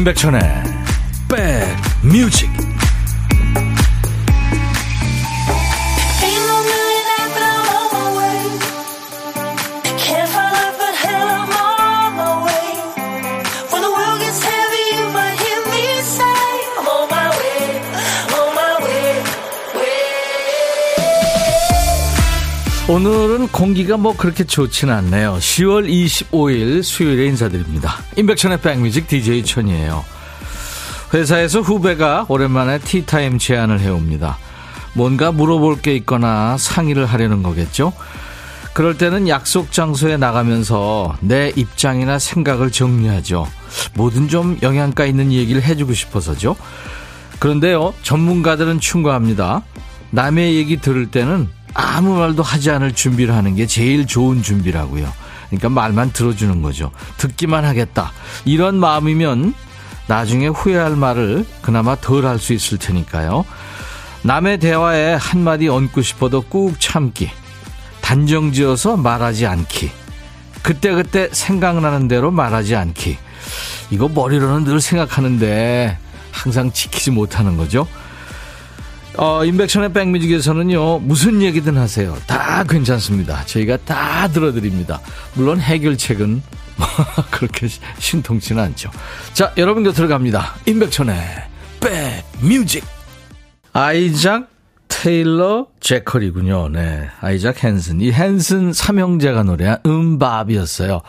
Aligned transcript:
임백천의 0.00 0.40
백뮤직 1.28 2.49
오늘은 23.00 23.48
공기가 23.48 23.96
뭐 23.96 24.14
그렇게 24.14 24.44
좋지는 24.44 24.92
않네요. 24.92 25.38
10월 25.40 25.88
25일 25.88 26.82
수요일에 26.82 27.28
인사드립니다. 27.28 27.94
임백천의 28.18 28.60
백뮤직 28.60 29.08
DJ 29.08 29.42
천이에요. 29.42 30.04
회사에서 31.14 31.62
후배가 31.62 32.26
오랜만에 32.28 32.78
티타임 32.78 33.38
제안을 33.38 33.80
해옵니다. 33.80 34.36
뭔가 34.92 35.32
물어볼 35.32 35.80
게 35.80 35.94
있거나 35.96 36.58
상의를 36.58 37.06
하려는 37.06 37.42
거겠죠? 37.42 37.94
그럴 38.74 38.98
때는 38.98 39.28
약속 39.28 39.72
장소에 39.72 40.18
나가면서 40.18 41.16
내 41.20 41.54
입장이나 41.56 42.18
생각을 42.18 42.70
정리하죠. 42.70 43.46
뭐든 43.94 44.28
좀 44.28 44.58
영양가 44.60 45.06
있는 45.06 45.32
얘기를 45.32 45.62
해주고 45.62 45.94
싶어서죠. 45.94 46.54
그런데요, 47.38 47.94
전문가들은 48.02 48.78
충고합니다. 48.78 49.62
남의 50.10 50.56
얘기 50.56 50.76
들을 50.76 51.10
때는 51.10 51.48
아무 51.74 52.16
말도 52.18 52.42
하지 52.42 52.70
않을 52.70 52.92
준비를 52.92 53.34
하는 53.34 53.54
게 53.54 53.66
제일 53.66 54.06
좋은 54.06 54.42
준비라고요. 54.42 55.10
그러니까 55.48 55.68
말만 55.68 56.12
들어주는 56.12 56.62
거죠. 56.62 56.90
듣기만 57.16 57.64
하겠다. 57.64 58.12
이런 58.44 58.76
마음이면 58.76 59.54
나중에 60.06 60.48
후회할 60.48 60.96
말을 60.96 61.46
그나마 61.62 61.96
덜 61.96 62.24
할 62.26 62.38
수 62.38 62.52
있을 62.52 62.78
테니까요. 62.78 63.44
남의 64.22 64.58
대화에 64.58 65.14
한마디 65.14 65.68
얹고 65.68 66.02
싶어도 66.02 66.42
꾹 66.42 66.78
참기. 66.78 67.30
단정 68.00 68.52
지어서 68.52 68.96
말하지 68.96 69.46
않기. 69.46 69.90
그때그때 70.62 71.28
생각나는 71.32 72.08
대로 72.08 72.30
말하지 72.30 72.76
않기. 72.76 73.16
이거 73.90 74.08
머리로는 74.08 74.64
늘 74.64 74.80
생각하는데 74.80 75.96
항상 76.32 76.70
지키지 76.72 77.10
못하는 77.12 77.56
거죠. 77.56 77.86
어, 79.20 79.44
인백션의 79.44 79.92
백뮤직에서는요, 79.92 81.00
무슨 81.00 81.42
얘기든 81.42 81.76
하세요. 81.76 82.16
다 82.26 82.64
괜찮습니다. 82.64 83.44
저희가 83.44 83.76
다 83.84 84.26
들어드립니다. 84.28 84.98
물론 85.34 85.60
해결책은 85.60 86.42
그렇게 87.30 87.68
신통치는 87.98 88.62
않죠. 88.62 88.90
자, 89.34 89.52
여러분도 89.58 89.92
들어갑니다. 89.92 90.54
인백천의 90.64 91.18
백뮤직. 92.40 92.82
아이작 93.74 94.48
테일러 94.88 95.66
제컬이군요. 95.80 96.70
네. 96.70 97.06
아이작 97.20 97.62
헨슨. 97.62 98.00
이 98.00 98.10
헨슨 98.10 98.72
삼형제가 98.72 99.42
노래한 99.42 99.80
음밥이었어요. 99.84 101.02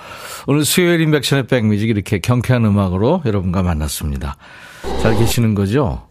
오늘 0.47 0.65
수요일 0.65 0.99
인백션의 0.99 1.47
백뮤직 1.47 1.89
이렇게 1.89 2.19
경쾌한 2.19 2.65
음악으로 2.65 3.21
여러분과 3.25 3.63
만났습니다. 3.63 4.35
잘 5.01 5.17
계시는 5.17 5.55
거죠? 5.55 6.05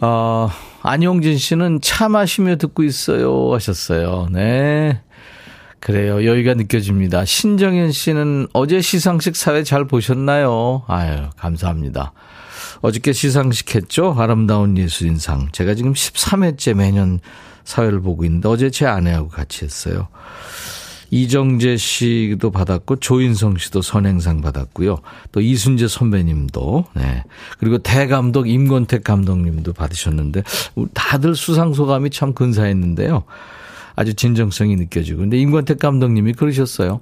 어, 0.00 0.48
안용진 0.82 1.38
씨는 1.38 1.80
차 1.82 2.08
마시며 2.08 2.56
듣고 2.56 2.82
있어요 2.82 3.52
하셨어요. 3.52 4.28
네. 4.30 5.00
그래요. 5.80 6.24
여유가 6.24 6.54
느껴집니다. 6.54 7.24
신정현 7.24 7.92
씨는 7.92 8.48
어제 8.52 8.80
시상식 8.80 9.36
사회 9.36 9.62
잘 9.62 9.86
보셨나요? 9.86 10.82
아유, 10.88 11.28
감사합니다. 11.36 12.12
어저께 12.80 13.12
시상식 13.12 13.74
했죠? 13.74 14.14
아름다운 14.16 14.76
예술인상. 14.76 15.48
제가 15.52 15.74
지금 15.74 15.92
13회째 15.92 16.74
매년 16.74 17.20
사회를 17.64 18.00
보고 18.00 18.24
있는데 18.24 18.48
어제 18.48 18.70
제 18.70 18.86
아내하고 18.86 19.28
같이 19.28 19.64
했어요. 19.64 20.08
이정재 21.10 21.76
씨도 21.76 22.50
받았고 22.50 22.96
조인성 22.96 23.56
씨도 23.56 23.82
선행상 23.82 24.40
받았고요. 24.40 24.98
또 25.32 25.40
이순재 25.40 25.88
선배님도 25.88 26.84
네. 26.94 27.24
그리고 27.58 27.78
대감독 27.78 28.48
임권택 28.48 29.04
감독님도 29.04 29.72
받으셨는데 29.72 30.42
다들 30.94 31.34
수상 31.34 31.72
소감이 31.72 32.10
참 32.10 32.34
근사했는데요. 32.34 33.24
아주 33.96 34.14
진정성이 34.14 34.76
느껴지고 34.76 35.20
근데 35.20 35.38
임권택 35.38 35.78
감독님이 35.78 36.34
그러셨어요. 36.34 37.00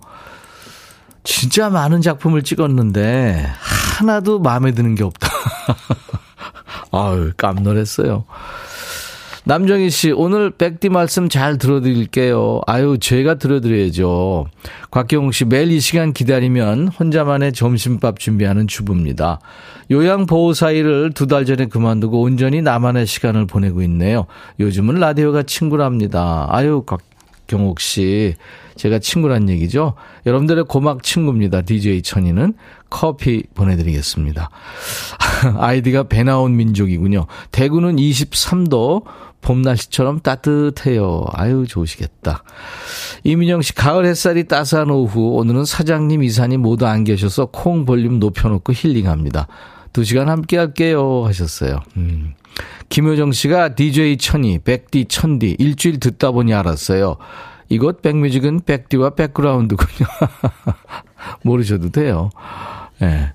진짜 1.25 1.69
많은 1.69 2.01
작품을 2.01 2.43
찍었는데 2.43 3.47
하나도 3.99 4.39
마음에 4.39 4.73
드는 4.73 4.95
게 4.95 5.03
없다. 5.03 5.29
아유 6.93 7.33
깜놀했어요. 7.37 8.25
남정희 9.49 9.91
씨, 9.91 10.11
오늘 10.11 10.51
백디 10.51 10.89
말씀 10.89 11.29
잘 11.29 11.57
들어드릴게요. 11.57 12.63
아유, 12.67 12.99
제가 13.01 13.37
들어드려야죠. 13.37 14.47
곽경욱 14.91 15.35
씨, 15.35 15.45
매일 15.45 15.71
이 15.71 15.79
시간 15.79 16.13
기다리면 16.13 16.89
혼자만의 16.89 17.53
점심밥 17.53 18.19
준비하는 18.19 18.67
주부입니다. 18.67 19.39
요양보호사 19.93 20.73
일을 20.73 21.13
두 21.13 21.29
달 21.29 21.45
전에 21.45 21.67
그만두고 21.67 22.23
온전히 22.23 22.61
나만의 22.61 23.07
시간을 23.07 23.47
보내고 23.47 23.83
있네요. 23.83 24.27
요즘은 24.59 24.97
라디오가 24.97 25.45
친구랍니다. 25.45 26.49
아유, 26.51 26.83
곽경욱 26.85 27.79
씨. 27.79 28.35
제가 28.75 28.99
친구란 28.99 29.49
얘기죠. 29.49 29.95
여러분들의 30.27 30.65
고막 30.65 31.03
친구입니다. 31.03 31.63
DJ 31.63 32.03
천이는 32.03 32.53
커피 32.91 33.45
보내드리겠습니다. 33.55 34.51
아이디가 35.59 36.05
배 36.05 36.25
나온 36.25 36.57
민족이군요. 36.57 37.27
대구는 37.53 37.97
23도, 37.97 39.05
봄 39.47 39.63
날씨처럼 39.63 40.19
따뜻해요. 40.21 41.25
아유, 41.33 41.67
좋으시겠다. 41.69 42.43
이민영 43.23 43.63
씨, 43.63 43.77
가을 43.77 44.05
햇살이 44.05 44.49
따스한 44.49 44.91
오후, 44.91 45.37
오늘은 45.37 45.65
사장님, 45.65 46.25
이사님 46.25 46.63
모두 46.63 46.85
안 46.85 47.05
계셔서 47.05 47.47
콩 47.47 47.85
볼륨 47.85 48.19
높여놓고 48.19 48.73
힐링합니다. 48.73 49.47
두 49.93 50.03
시간 50.03 50.29
함께 50.29 50.57
할게요. 50.57 51.25
하셨어요. 51.27 51.79
음. 51.97 52.35
김효정 52.89 53.31
씨가 53.31 53.77
DJ 53.77 54.17
천이, 54.19 54.59
백디 54.59 55.05
천디, 55.05 55.55
일주일 55.61 56.01
듣다 56.01 56.33
보니 56.33 56.53
알았어요. 56.53 57.17
이곳 57.69 58.03
백뮤직은 58.03 58.63
백디와 58.67 59.11
백그라운드군요. 59.11 60.09
모르셔도 61.45 61.91
돼요. 61.91 62.31
예. 63.01 63.07
네. 63.07 63.33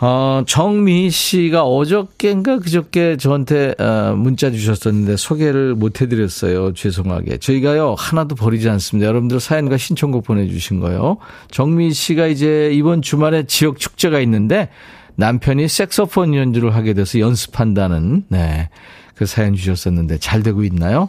어, 0.00 0.42
정미 0.46 1.08
씨가 1.08 1.64
어저께인가 1.64 2.58
그저께 2.58 3.16
저한테 3.16 3.74
어, 3.78 4.14
문자 4.14 4.50
주셨었는데 4.50 5.16
소개를 5.16 5.74
못 5.74 6.02
해드렸어요. 6.02 6.74
죄송하게. 6.74 7.38
저희가요, 7.38 7.94
하나도 7.96 8.34
버리지 8.34 8.68
않습니다. 8.68 9.08
여러분들 9.08 9.40
사연과 9.40 9.78
신청곡 9.78 10.24
보내주신 10.24 10.80
거요. 10.80 11.16
정미 11.50 11.92
씨가 11.92 12.26
이제 12.26 12.70
이번 12.74 13.00
주말에 13.00 13.44
지역 13.44 13.78
축제가 13.78 14.20
있는데 14.20 14.68
남편이 15.14 15.66
색소폰 15.68 16.34
연주를 16.34 16.74
하게 16.74 16.92
돼서 16.92 17.18
연습한다는, 17.18 18.24
네. 18.28 18.68
그 19.14 19.24
사연 19.24 19.54
주셨었는데 19.54 20.18
잘 20.18 20.42
되고 20.42 20.62
있나요? 20.62 21.08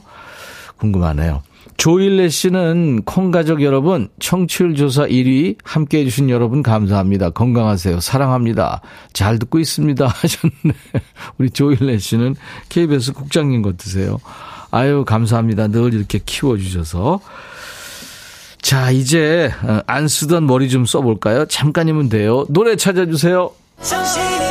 궁금하네요. 0.77 1.41
조일레 1.77 2.29
씨는 2.29 3.03
콩가족 3.03 3.61
여러분 3.61 4.09
청취율 4.19 4.75
조사 4.75 5.05
1위 5.05 5.57
함께 5.63 5.99
해 5.99 6.03
주신 6.03 6.29
여러분 6.29 6.63
감사합니다. 6.63 7.29
건강하세요. 7.29 7.99
사랑합니다. 7.99 8.81
잘 9.13 9.37
듣고 9.37 9.59
있습니다. 9.59 10.05
하셨네. 10.09 10.73
우리 11.37 11.49
조일레 11.51 11.99
씨는 11.99 12.35
KBS 12.69 13.13
국장님 13.13 13.61
같으세요. 13.61 14.19
아유 14.71 15.05
감사합니다. 15.05 15.67
늘 15.67 15.93
이렇게 15.93 16.19
키워주셔서. 16.25 17.19
자 18.61 18.91
이제 18.91 19.51
어, 19.63 19.79
안 19.85 20.07
쓰던 20.07 20.47
머리 20.47 20.69
좀 20.69 20.85
써볼까요? 20.85 21.45
잠깐이면 21.45 22.09
돼요. 22.09 22.45
노래 22.49 22.75
찾아주세요. 22.75 23.51
정신이 23.83 24.46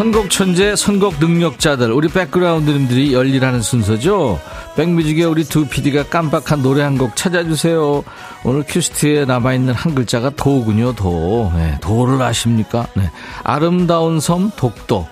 선곡 0.00 0.30
천재, 0.30 0.74
선곡 0.76 1.16
능력자들, 1.20 1.92
우리 1.92 2.08
백그라운드님들이 2.08 3.12
열일하는 3.12 3.60
순서죠. 3.60 4.40
백뮤직에 4.74 5.24
우리 5.24 5.44
두 5.44 5.66
PD가 5.66 6.04
깜빡한 6.04 6.62
노래 6.62 6.82
한 6.82 6.96
곡 6.96 7.16
찾아주세요. 7.16 8.02
오늘 8.44 8.64
큐시트에 8.66 9.26
남아있는 9.26 9.74
한 9.74 9.94
글자가 9.94 10.30
도군요, 10.30 10.94
도. 10.94 11.52
네, 11.54 11.76
도를 11.82 12.22
아십니까? 12.22 12.86
네. 12.94 13.10
아름다운 13.44 14.20
섬 14.20 14.50
독도. 14.56 15.06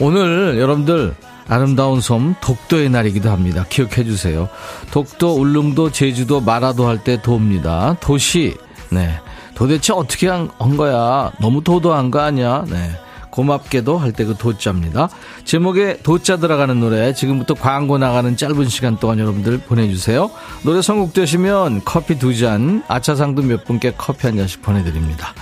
오늘 0.00 0.58
여러분들 0.58 1.14
아름다운 1.46 2.00
섬 2.00 2.34
독도의 2.40 2.88
날이기도 2.90 3.30
합니다. 3.30 3.64
기억해 3.68 4.02
주세요. 4.02 4.48
독도, 4.90 5.36
울릉도, 5.36 5.92
제주도, 5.92 6.40
마라도 6.40 6.88
할 6.88 6.98
때 6.98 7.22
도입니다. 7.22 7.96
도시. 8.00 8.56
네. 8.90 9.20
도대체 9.54 9.92
어떻게 9.92 10.26
한, 10.28 10.50
한 10.58 10.76
거야? 10.76 11.30
너무 11.40 11.62
도도한 11.62 12.10
거 12.10 12.18
아니야? 12.18 12.64
네. 12.68 12.90
고맙게도 13.36 13.98
할 13.98 14.12
때 14.12 14.24
그 14.24 14.34
도자입니다. 14.36 15.10
제목에 15.44 15.98
도자 16.02 16.38
들어가는 16.38 16.80
노래 16.80 17.12
지금부터 17.12 17.52
광고 17.54 17.98
나가는 17.98 18.34
짧은 18.34 18.68
시간 18.68 18.98
동안 18.98 19.18
여러분들 19.18 19.58
보내주세요. 19.58 20.30
노래 20.62 20.80
선곡되시면 20.80 21.82
커피 21.84 22.18
두 22.18 22.34
잔, 22.34 22.82
아차상도 22.88 23.42
몇 23.42 23.64
분께 23.64 23.92
커피 23.96 24.26
한 24.26 24.36
잔씩 24.38 24.62
보내드립니다. 24.62 25.34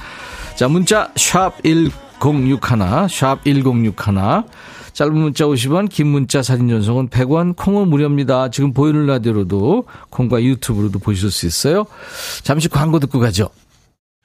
자 0.56 0.66
문자 0.66 1.10
샵 1.16 1.62
1061, 1.62 3.08
샵 3.08 3.44
1061. 3.44 3.94
짧은 4.92 5.12
문자 5.12 5.44
50원, 5.44 5.88
긴 5.88 6.06
문자 6.08 6.40
사진 6.42 6.68
전송은 6.68 7.08
100원, 7.08 7.56
콩은 7.56 7.88
무료입니다. 7.88 8.50
지금 8.50 8.72
보이는 8.72 9.06
라디오로도 9.06 9.86
콩과 10.10 10.42
유튜브로도 10.42 11.00
보실 11.00 11.30
수 11.32 11.46
있어요. 11.46 11.84
잠시 12.44 12.68
광고 12.68 13.00
듣고 13.00 13.18
가죠. 13.18 13.50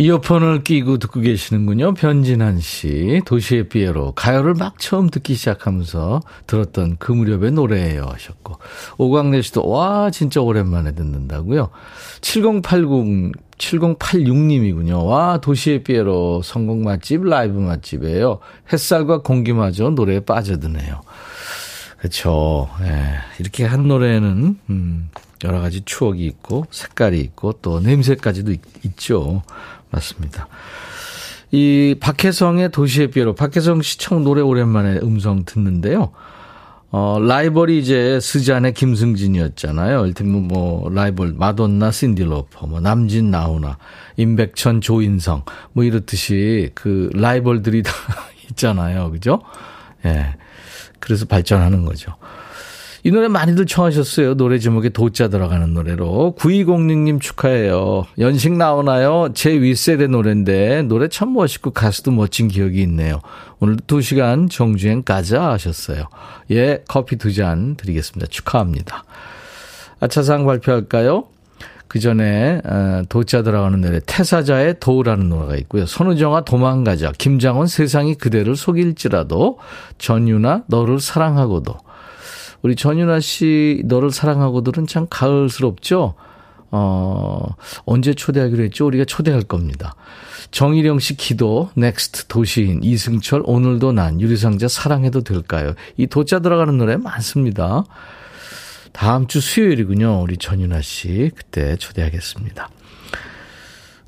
이어폰을 0.00 0.64
끼고 0.64 0.96
듣고 0.96 1.20
계시는군요. 1.20 1.92
변진환 1.92 2.58
씨, 2.60 3.20
도시의 3.26 3.68
피에로. 3.68 4.12
가요를 4.12 4.54
막 4.54 4.78
처음 4.78 5.10
듣기 5.10 5.34
시작하면서 5.34 6.22
들었던 6.46 6.96
그 6.98 7.12
무렵의 7.12 7.52
노래예요 7.52 8.06
하셨고. 8.06 8.56
오광래 8.96 9.42
씨도, 9.42 9.68
와, 9.68 10.10
진짜 10.10 10.40
오랜만에 10.40 10.92
듣는다고요. 10.92 11.68
7080, 12.22 13.32
7086님이군요. 13.58 15.04
와, 15.04 15.38
도시의 15.38 15.82
피에로. 15.84 16.40
성공 16.42 16.82
맛집, 16.82 17.22
라이브 17.22 17.58
맛집이에요. 17.58 18.38
햇살과 18.72 19.20
공기마저 19.20 19.90
노래에 19.90 20.20
빠져드네요. 20.20 21.02
그렇죠. 21.98 22.70
예, 22.80 23.16
이렇게 23.38 23.66
한 23.66 23.86
노래는, 23.86 24.58
음, 24.70 25.10
여러 25.44 25.60
가지 25.60 25.82
추억이 25.84 26.24
있고, 26.24 26.64
색깔이 26.70 27.20
있고, 27.20 27.52
또 27.60 27.80
냄새까지도 27.80 28.52
있, 28.52 28.60
있죠. 28.86 29.42
맞습니다. 29.90 30.48
이 31.52 31.96
박혜성의 32.00 32.70
도시의 32.70 33.10
삐로 33.10 33.34
박혜성 33.34 33.82
씨참 33.82 34.22
노래 34.22 34.40
오랜만에 34.40 35.00
음성 35.02 35.44
듣는데요. 35.44 36.12
어, 36.92 37.18
라이벌이 37.20 37.78
이제 37.78 38.18
스잔의 38.20 38.74
김승진이었잖아요. 38.74 40.06
일테면 40.06 40.48
뭐, 40.48 40.90
라이벌, 40.90 41.34
마돈나, 41.36 41.92
신디로퍼, 41.92 42.66
뭐, 42.66 42.80
남진, 42.80 43.30
나훈아, 43.30 43.78
임백천, 44.16 44.80
조인성, 44.80 45.44
뭐, 45.72 45.84
이렇듯이 45.84 46.70
그 46.74 47.08
라이벌들이 47.14 47.84
다 47.84 47.92
있잖아요. 48.50 49.12
그죠? 49.12 49.40
예. 50.04 50.34
그래서 50.98 51.26
발전하는 51.26 51.84
거죠. 51.84 52.16
이 53.02 53.10
노래 53.10 53.28
많이들 53.28 53.64
청하셨어요. 53.64 54.34
노래 54.34 54.58
제목에 54.58 54.90
도자 54.90 55.28
들어가는 55.28 55.72
노래로. 55.72 56.34
9206님 56.38 57.20
축하해요. 57.20 58.06
연식 58.18 58.52
나오나요? 58.52 59.28
제 59.32 59.50
윗세대 59.58 60.06
노래인데 60.06 60.82
노래 60.82 61.08
참 61.08 61.32
멋있고 61.32 61.70
가수도 61.70 62.10
멋진 62.10 62.48
기억이 62.48 62.82
있네요. 62.82 63.20
오늘도 63.60 63.84
2시간 63.86 64.50
정주행 64.50 65.02
가자 65.02 65.42
하셨어요. 65.50 66.04
예, 66.50 66.82
커피 66.88 67.16
두 67.16 67.30
잔 67.32 67.76
드리겠습니다. 67.76 68.26
축하합니다. 68.28 69.04
아차상 70.00 70.44
발표할까요? 70.44 71.24
그 71.86 71.98
전에 72.00 72.60
어, 72.64 73.02
도자 73.08 73.42
들어가는 73.42 73.80
노래 73.80 74.00
태사자의 74.04 74.76
도우라는 74.78 75.28
노래가 75.28 75.56
있고요. 75.56 75.86
손우정아 75.86 76.42
도망가자. 76.42 77.12
김장원 77.18 77.66
세상이 77.66 78.14
그대를 78.16 78.56
속일지라도 78.56 79.58
전유나 79.98 80.64
너를 80.66 81.00
사랑하고도 81.00 81.74
우리 82.62 82.76
전윤아 82.76 83.20
씨 83.20 83.82
너를 83.84 84.10
사랑하고들은 84.10 84.86
참 84.86 85.06
가을스럽죠. 85.08 86.14
어, 86.72 87.46
언제 87.84 88.14
초대하기로 88.14 88.62
했죠? 88.64 88.86
우리가 88.86 89.04
초대할 89.04 89.42
겁니다. 89.42 89.94
정일영 90.50 90.98
씨 90.98 91.16
기도, 91.16 91.70
넥스트 91.74 92.26
도시인, 92.26 92.82
이승철, 92.82 93.42
오늘도 93.44 93.92
난, 93.92 94.20
유리상자 94.20 94.68
사랑해도 94.68 95.22
될까요? 95.22 95.74
이 95.96 96.06
도자 96.06 96.40
들어가는 96.40 96.76
노래 96.76 96.96
많습니다. 96.96 97.84
다음 98.92 99.26
주 99.26 99.40
수요일이군요. 99.40 100.20
우리 100.22 100.36
전윤아 100.36 100.80
씨. 100.82 101.30
그때 101.34 101.76
초대하겠습니다. 101.76 102.68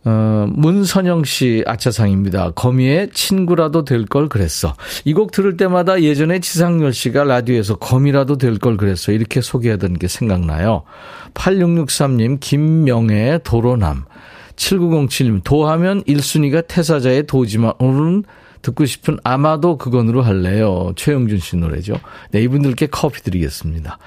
어, 0.05 0.47
문선영 0.51 1.23
씨 1.25 1.63
아차상입니다. 1.67 2.51
거미의 2.53 3.11
친구라도 3.13 3.85
될 3.85 4.07
걸 4.07 4.29
그랬어. 4.29 4.75
이 5.05 5.15
곡 5.15 5.31
들을 5.31 5.57
때마다 5.57 6.03
예전에 6.03 6.41
지상렬 6.41 6.93
씨가 6.93 7.25
라디오에서 7.25 7.77
거미라도 7.77 8.37
될 8.39 8.59
걸 8.59 8.77
그랬어. 8.77 9.13
이렇게 9.13 9.41
소개하던 9.41 9.99
게 9.99 10.09
생각나요. 10.09 10.83
8663님, 11.35 12.39
김명애 12.41 13.39
도로남. 13.45 14.05
7907님, 14.57 15.43
도하면 15.45 16.03
1순위가 16.05 16.67
태사자의 16.67 17.27
도지만 17.27 17.73
오늘은 17.79 18.25
듣고 18.63 18.85
싶은 18.87 19.19
아마도 19.25 19.77
그건으로 19.77 20.23
할래요. 20.23 20.93
최영준 20.97 21.39
씨 21.39 21.57
노래죠. 21.57 21.95
네, 22.31 22.43
이분들께 22.43 22.87
커피 22.87 23.23
드리겠습니다. 23.23 23.99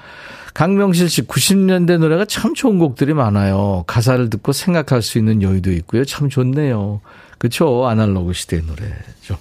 강명실 0.56 1.10
씨 1.10 1.20
90년대 1.20 1.98
노래가 1.98 2.24
참 2.24 2.54
좋은 2.54 2.78
곡들이 2.78 3.12
많아요. 3.12 3.84
가사를 3.86 4.30
듣고 4.30 4.52
생각할 4.52 5.02
수 5.02 5.18
있는 5.18 5.42
여유도 5.42 5.70
있고요. 5.72 6.06
참 6.06 6.30
좋네요. 6.30 7.02
그렇죠. 7.36 7.86
아날로그 7.86 8.32
시대의 8.32 8.62
노래죠. 8.62 9.36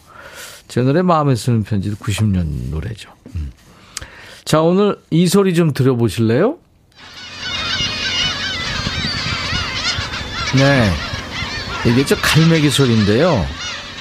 제 0.68 0.82
노래 0.82 1.02
마음에 1.02 1.36
쓰는 1.36 1.64
편지도 1.64 1.96
90년 1.96 2.70
노래죠. 2.70 3.12
음. 3.34 3.54
자, 4.44 4.60
오늘 4.60 5.00
이 5.10 5.25
소리 5.28 5.54
좀 5.54 5.72
들어보실래요? 5.72 6.58
네. 10.58 10.92
이게 11.89 12.06
저 12.06 12.18
갈매기 12.18 12.70
소리인데요. 12.70 13.46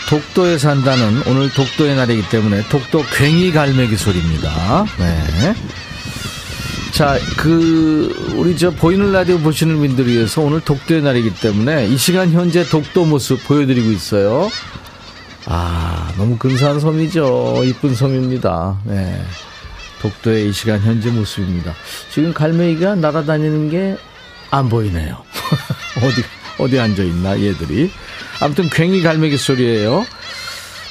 독도에 0.08 0.58
산다는 0.58 1.22
오늘 1.28 1.48
독도의 1.52 1.94
날이기 1.94 2.28
때문에 2.28 2.64
독도 2.70 3.02
괭이 3.04 3.52
갈매기 3.52 3.96
소리입니다. 3.96 4.84
네. 4.98 5.54
자, 6.94 7.18
그, 7.36 8.34
우리 8.36 8.56
저 8.56 8.70
보이는 8.70 9.10
라디오 9.10 9.38
보시는 9.38 9.78
분들 9.78 10.06
위해서 10.06 10.40
오늘 10.42 10.60
독도의 10.60 11.02
날이기 11.02 11.34
때문에 11.34 11.86
이 11.88 11.96
시간 11.96 12.30
현재 12.30 12.64
독도 12.64 13.04
모습 13.04 13.42
보여드리고 13.44 13.90
있어요. 13.90 14.48
아, 15.46 16.12
너무 16.16 16.38
근사한 16.38 16.78
섬이죠. 16.78 17.62
이쁜 17.64 17.94
섬입니다. 17.94 18.78
네. 18.84 19.20
독도의 20.02 20.50
이 20.50 20.52
시간 20.52 20.80
현재 20.80 21.10
모습입니다. 21.10 21.74
지금 22.10 22.32
갈매기가 22.32 22.94
날아다니는 22.96 23.70
게 23.70 23.96
안 24.54 24.68
보이네요. 24.68 25.16
어디, 25.98 26.22
어디 26.58 26.78
앉아 26.78 27.02
있나, 27.02 27.40
얘들이. 27.40 27.90
아무튼 28.40 28.68
괭이 28.70 29.02
갈매기 29.02 29.36
소리예요. 29.36 30.06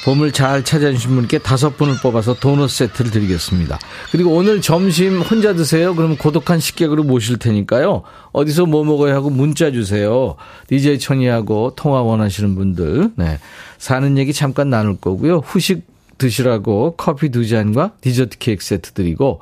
봄을 0.04 0.34
잘 0.34 0.64
찾아주신 0.64 1.16
분께 1.16 1.38
다섯 1.38 1.78
분을 1.78 1.96
뽑아서 2.02 2.34
도넛 2.34 2.70
세트를 2.70 3.12
드리겠습니다. 3.12 3.80
그리고 4.12 4.32
오늘 4.32 4.62
점심 4.62 5.22
혼자 5.22 5.54
드세요? 5.54 5.96
그러면 5.96 6.18
고독한 6.18 6.60
식객으로 6.60 7.04
모실 7.04 7.38
테니까요. 7.40 8.04
어디서 8.34 8.66
뭐 8.66 8.84
먹어야 8.84 9.16
하고 9.16 9.30
문자 9.30 9.72
주세요. 9.72 10.36
DJ 10.68 11.00
천이하고 11.00 11.74
통화 11.76 12.02
원하시는 12.02 12.54
분들. 12.54 13.12
네. 13.16 13.40
사는 13.78 14.18
얘기 14.18 14.34
잠깐 14.34 14.70
나눌 14.70 14.98
거고요. 14.98 15.38
후식 15.38 15.88
드시라고 16.18 16.96
커피 16.98 17.30
두 17.30 17.48
잔과 17.48 17.94
디저트 18.02 18.38
케이크 18.40 18.64
세트 18.64 18.92
드리고 18.92 19.40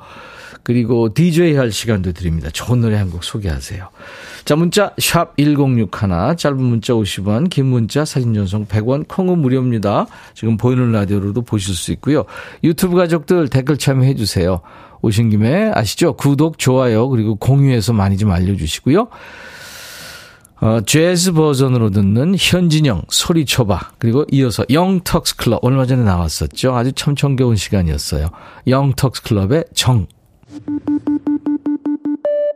그리고 0.62 1.12
DJ 1.12 1.54
할 1.56 1.72
시간도 1.72 2.12
드립니다. 2.12 2.48
좋은 2.52 2.80
노래 2.80 2.96
한 2.96 3.10
곡 3.10 3.24
소개하세요. 3.24 3.88
자, 4.44 4.56
문자 4.56 4.92
샵 4.98 5.36
1061, 5.36 6.36
짧은 6.36 6.62
문자 6.62 6.94
50원, 6.94 7.50
긴 7.50 7.66
문자 7.66 8.04
사진 8.04 8.32
전송 8.34 8.66
100원, 8.66 9.06
콩은 9.06 9.38
무료입니다. 9.38 10.06
지금 10.34 10.56
보이는 10.56 10.90
라디오로도 10.92 11.42
보실 11.42 11.74
수 11.74 11.92
있고요. 11.92 12.24
유튜브 12.64 12.96
가족들 12.96 13.48
댓글 13.48 13.76
참여해 13.76 14.14
주세요. 14.14 14.60
오신 15.02 15.30
김에 15.30 15.70
아시죠? 15.74 16.14
구독, 16.14 16.58
좋아요, 16.58 17.08
그리고 17.08 17.34
공유해서 17.34 17.92
많이 17.92 18.16
좀 18.16 18.30
알려주시고요. 18.30 19.08
어, 20.62 20.80
재즈 20.86 21.32
버전으로 21.32 21.90
듣는 21.90 22.36
현진영 22.38 23.02
소리쳐봐 23.08 23.94
그리고 23.98 24.24
이어서 24.30 24.64
영턱스 24.70 25.34
클럽 25.34 25.58
얼마 25.64 25.86
전에 25.86 26.04
나왔었죠 26.04 26.76
아주 26.76 26.92
참 26.92 27.16
정겨운 27.16 27.56
시간이었어요 27.56 28.28
영턱스 28.68 29.22
클럽의 29.24 29.64
정 29.74 30.06
Thank 30.52 31.08
you. 31.08 31.31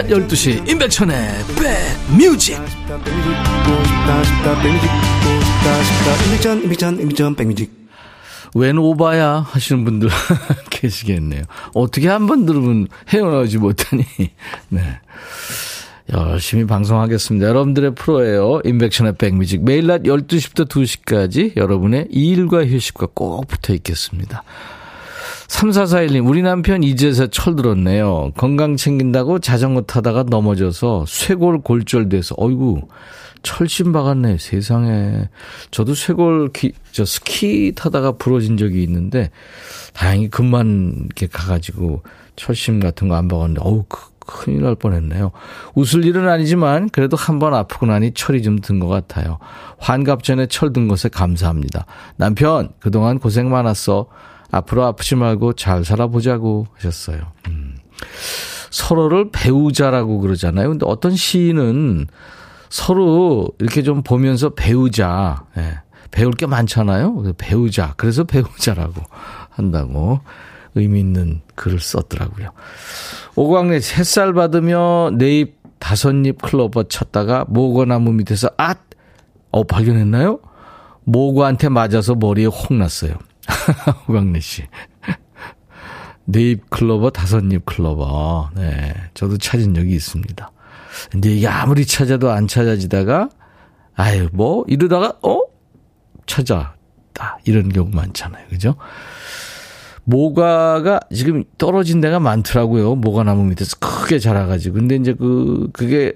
낮 0.00 0.06
12시 0.06 0.66
임백천의 0.66 1.28
백뮤직 7.36 7.70
웬 8.54 8.78
오바야 8.78 9.40
하시는 9.46 9.84
분들 9.84 10.08
계시겠네요. 10.70 11.42
어떻게 11.74 12.08
한 12.08 12.26
번 12.26 12.46
들으면 12.46 12.88
헤어나오지 13.10 13.58
못하니. 13.58 14.04
네. 14.70 14.80
열심히 16.14 16.64
방송하겠습니다. 16.66 17.46
여러분들의 17.46 17.94
프로예요. 17.94 18.62
인백션의 18.64 19.16
백뮤직. 19.16 19.62
매일 19.62 19.86
낮 19.86 20.02
12시부터 20.04 20.66
2시까지 20.66 21.56
여러분의 21.58 22.06
일과 22.10 22.64
휴식과 22.66 23.08
꼭 23.14 23.46
붙어 23.46 23.74
있겠습니다. 23.74 24.44
3441님, 25.50 26.26
우리 26.28 26.42
남편 26.42 26.84
이제서 26.84 27.26
철들었네요. 27.26 28.30
건강 28.36 28.76
챙긴다고 28.76 29.40
자전거 29.40 29.82
타다가 29.82 30.22
넘어져서 30.22 31.06
쇄골 31.08 31.62
골절돼서, 31.62 32.36
어이구, 32.38 32.82
철심 33.42 33.90
박았네, 33.92 34.38
세상에. 34.38 35.28
저도 35.72 35.94
쇄골, 35.94 36.50
기, 36.52 36.72
저 36.92 37.04
스키 37.04 37.72
타다가 37.74 38.12
부러진 38.12 38.56
적이 38.56 38.84
있는데, 38.84 39.30
다행히 39.92 40.28
금만 40.30 41.06
이렇게 41.06 41.26
가가지고 41.26 42.04
철심 42.36 42.78
같은 42.78 43.08
거 43.08 43.16
안 43.16 43.26
박았는데, 43.26 43.60
어우, 43.64 43.84
그, 43.88 44.08
큰일 44.20 44.62
날 44.62 44.76
뻔했네요. 44.76 45.32
웃을 45.74 46.04
일은 46.04 46.28
아니지만, 46.28 46.90
그래도 46.90 47.16
한 47.16 47.40
번 47.40 47.54
아프고 47.54 47.86
나니 47.86 48.12
철이 48.14 48.42
좀 48.42 48.60
든 48.60 48.78
것 48.78 48.86
같아요. 48.86 49.38
환갑 49.78 50.22
전에 50.22 50.46
철 50.46 50.72
든 50.72 50.86
것에 50.86 51.08
감사합니다. 51.08 51.86
남편, 52.16 52.68
그동안 52.78 53.18
고생 53.18 53.50
많았어. 53.50 54.06
앞으로 54.50 54.84
아프지 54.84 55.14
말고 55.16 55.54
잘 55.54 55.84
살아보자고 55.84 56.66
하셨어요. 56.76 57.20
음. 57.48 57.76
서로를 58.70 59.30
배우자라고 59.30 60.20
그러잖아요. 60.20 60.70
근데 60.70 60.86
어떤 60.86 61.14
시인은 61.14 62.06
서로 62.68 63.50
이렇게 63.58 63.82
좀 63.82 64.02
보면서 64.02 64.50
배우자. 64.50 65.44
예. 65.56 65.80
배울 66.10 66.32
게 66.32 66.46
많잖아요. 66.46 67.34
배우자. 67.38 67.94
그래서 67.96 68.24
배우자라고 68.24 69.02
한다고 69.50 70.20
의미 70.74 71.00
있는 71.00 71.40
글을 71.54 71.80
썼더라고요. 71.80 72.50
오광래 73.36 73.76
햇살 73.76 74.32
받으며 74.32 75.10
네잎 75.14 75.58
다섯 75.78 76.14
잎 76.26 76.40
클로버 76.40 76.84
쳤다가 76.84 77.44
모거나무 77.48 78.12
밑에서 78.12 78.50
앗! 78.56 78.78
어, 79.50 79.64
발견했나요? 79.64 80.38
모구한테 81.04 81.68
맞아서 81.68 82.14
머리에 82.14 82.46
홍 82.46 82.78
났어요. 82.78 83.14
오광래 84.08 84.40
씨. 84.40 84.64
네잎 86.24 86.70
클로버, 86.70 87.10
다섯 87.10 87.42
잎 87.52 87.64
클로버. 87.64 88.50
네. 88.56 88.94
저도 89.14 89.38
찾은 89.38 89.74
적이 89.74 89.94
있습니다. 89.94 90.52
근데 91.10 91.34
이게 91.34 91.48
아무리 91.48 91.86
찾아도 91.86 92.30
안 92.30 92.46
찾아지다가, 92.46 93.28
아유, 93.94 94.28
뭐, 94.32 94.64
이러다가, 94.68 95.18
어? 95.22 95.42
찾아. 96.26 96.74
다 97.12 97.38
이런 97.44 97.68
경우 97.68 97.90
많잖아요. 97.90 98.46
그죠? 98.48 98.76
모과가 100.04 101.00
지금 101.14 101.44
떨어진 101.58 102.00
데가 102.00 102.18
많더라고요. 102.18 102.96
모과 102.96 103.24
나무 103.24 103.44
밑에서 103.44 103.76
크게 103.78 104.18
자라가지고. 104.18 104.74
근데 104.74 104.96
이제 104.96 105.14
그, 105.14 105.68
그게 105.72 106.14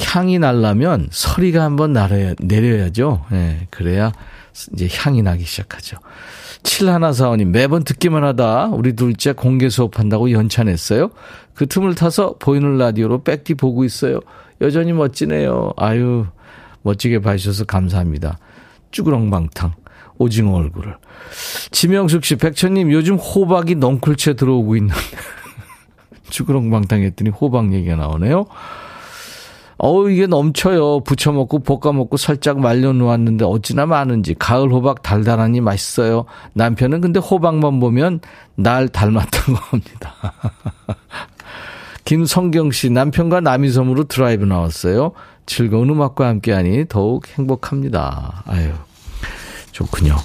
향이 0.00 0.38
날라면 0.38 1.08
서리가 1.10 1.62
한번 1.62 1.92
날아야, 1.92 2.34
내려야죠. 2.40 3.26
예, 3.32 3.34
네, 3.34 3.66
그래야 3.70 4.12
이제 4.72 4.88
향이 4.90 5.22
나기 5.22 5.44
시작하죠. 5.44 5.98
7145님, 6.66 7.46
매번 7.46 7.84
듣기만 7.84 8.24
하다 8.24 8.66
우리 8.72 8.94
둘째 8.94 9.32
공개 9.32 9.68
수업한다고 9.68 10.32
연찬했어요. 10.32 11.10
그 11.54 11.66
틈을 11.66 11.94
타서 11.94 12.36
보이는 12.38 12.76
라디오로 12.76 13.22
백디 13.22 13.54
보고 13.54 13.84
있어요. 13.84 14.20
여전히 14.60 14.92
멋지네요. 14.92 15.72
아유, 15.76 16.26
멋지게 16.82 17.20
봐주셔서 17.20 17.64
감사합니다. 17.64 18.38
쭈그렁방탕, 18.90 19.72
오징어 20.18 20.54
얼굴을. 20.54 20.96
지명숙 21.70 22.24
씨, 22.24 22.36
백천님, 22.36 22.92
요즘 22.92 23.16
호박이 23.16 23.76
넝쿨채 23.76 24.34
들어오고 24.34 24.76
있는데. 24.76 25.00
쭈그렁방탕 26.30 27.02
했더니 27.02 27.30
호박 27.30 27.72
얘기가 27.72 27.96
나오네요. 27.96 28.46
어우, 29.78 30.10
이게 30.10 30.26
넘쳐요. 30.26 31.00
부쳐 31.00 31.32
먹고 31.32 31.58
볶아 31.58 31.92
먹고 31.92 32.16
살짝 32.16 32.60
말려 32.60 32.92
놓았는데 32.92 33.44
어찌나 33.44 33.84
많은지. 33.86 34.34
가을 34.34 34.72
호박 34.72 35.02
달달하니 35.02 35.60
맛있어요. 35.60 36.24
남편은 36.54 37.02
근데 37.02 37.20
호박만 37.20 37.78
보면 37.80 38.20
날 38.54 38.88
닮았다고 38.88 39.54
합니다. 39.70 40.14
김성경 42.04 42.70
씨, 42.70 42.88
남편과 42.88 43.40
남이섬으로 43.40 44.04
드라이브 44.04 44.44
나왔어요. 44.44 45.12
즐거운 45.44 45.90
음악과 45.90 46.26
함께하니 46.28 46.86
더욱 46.88 47.28
행복합니다. 47.28 48.44
아유, 48.46 48.70
좋군요. 49.72 50.16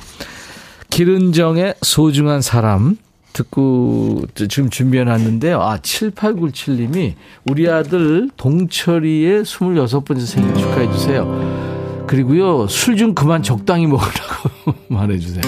기른정의 0.90 1.76
소중한 1.82 2.42
사람 2.42 2.98
듣고 3.34 4.24
지금 4.36 4.70
준비해 4.70 5.04
놨는데요. 5.04 5.62
아, 5.62 5.78
7897님이 5.78 7.14
우리 7.50 7.70
아들 7.70 8.30
동철이의 8.38 9.44
26번째 9.44 10.20
생일 10.26 10.54
축하해 10.56 10.92
주세요. 10.92 12.06
그리고요, 12.08 12.68
술 12.68 12.98
좀 12.98 13.16
그만 13.16 13.42
적당히 13.42 13.88
먹으라고 13.88 14.74
말해 14.90 15.18
주세요. 15.18 15.42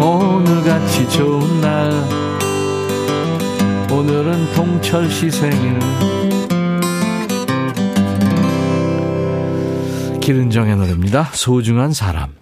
오늘같이 0.00 1.08
좋은 1.10 1.60
날 1.60 1.92
오늘은 3.90 4.52
동철 4.54 5.10
씨 5.10 5.30
생일 5.30 5.78
기른정의 10.20 10.76
노래입니다. 10.76 11.30
소중한 11.32 11.92
사람 11.92 12.32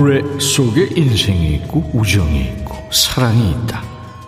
노래 0.00 0.22
속에 0.40 0.88
인생이 0.96 1.56
있고 1.56 1.90
우정이 1.92 2.40
있고 2.40 2.74
사랑이 2.90 3.50
있다. 3.50 3.82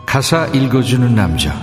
가사 0.04 0.46
읽어주는 0.48 1.14
남자 1.14 1.54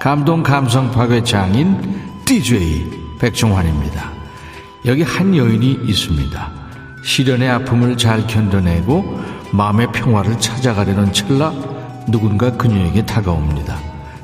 감동 0.00 0.44
감성 0.44 0.92
파괴 0.92 1.24
장인 1.24 2.22
DJ 2.24 2.84
백종환입니다. 3.18 4.12
여기 4.84 5.02
한 5.02 5.36
여인이 5.36 5.80
있습니다. 5.82 6.52
시련의 7.02 7.50
아픔을 7.50 7.96
잘 7.96 8.24
견뎌내고 8.28 9.20
마음의 9.50 9.90
평화를 9.90 10.38
찾아가려는 10.38 11.12
찰나 11.12 11.52
누군가 12.06 12.52
그녀에게 12.52 13.04
다가옵니다. 13.04 13.80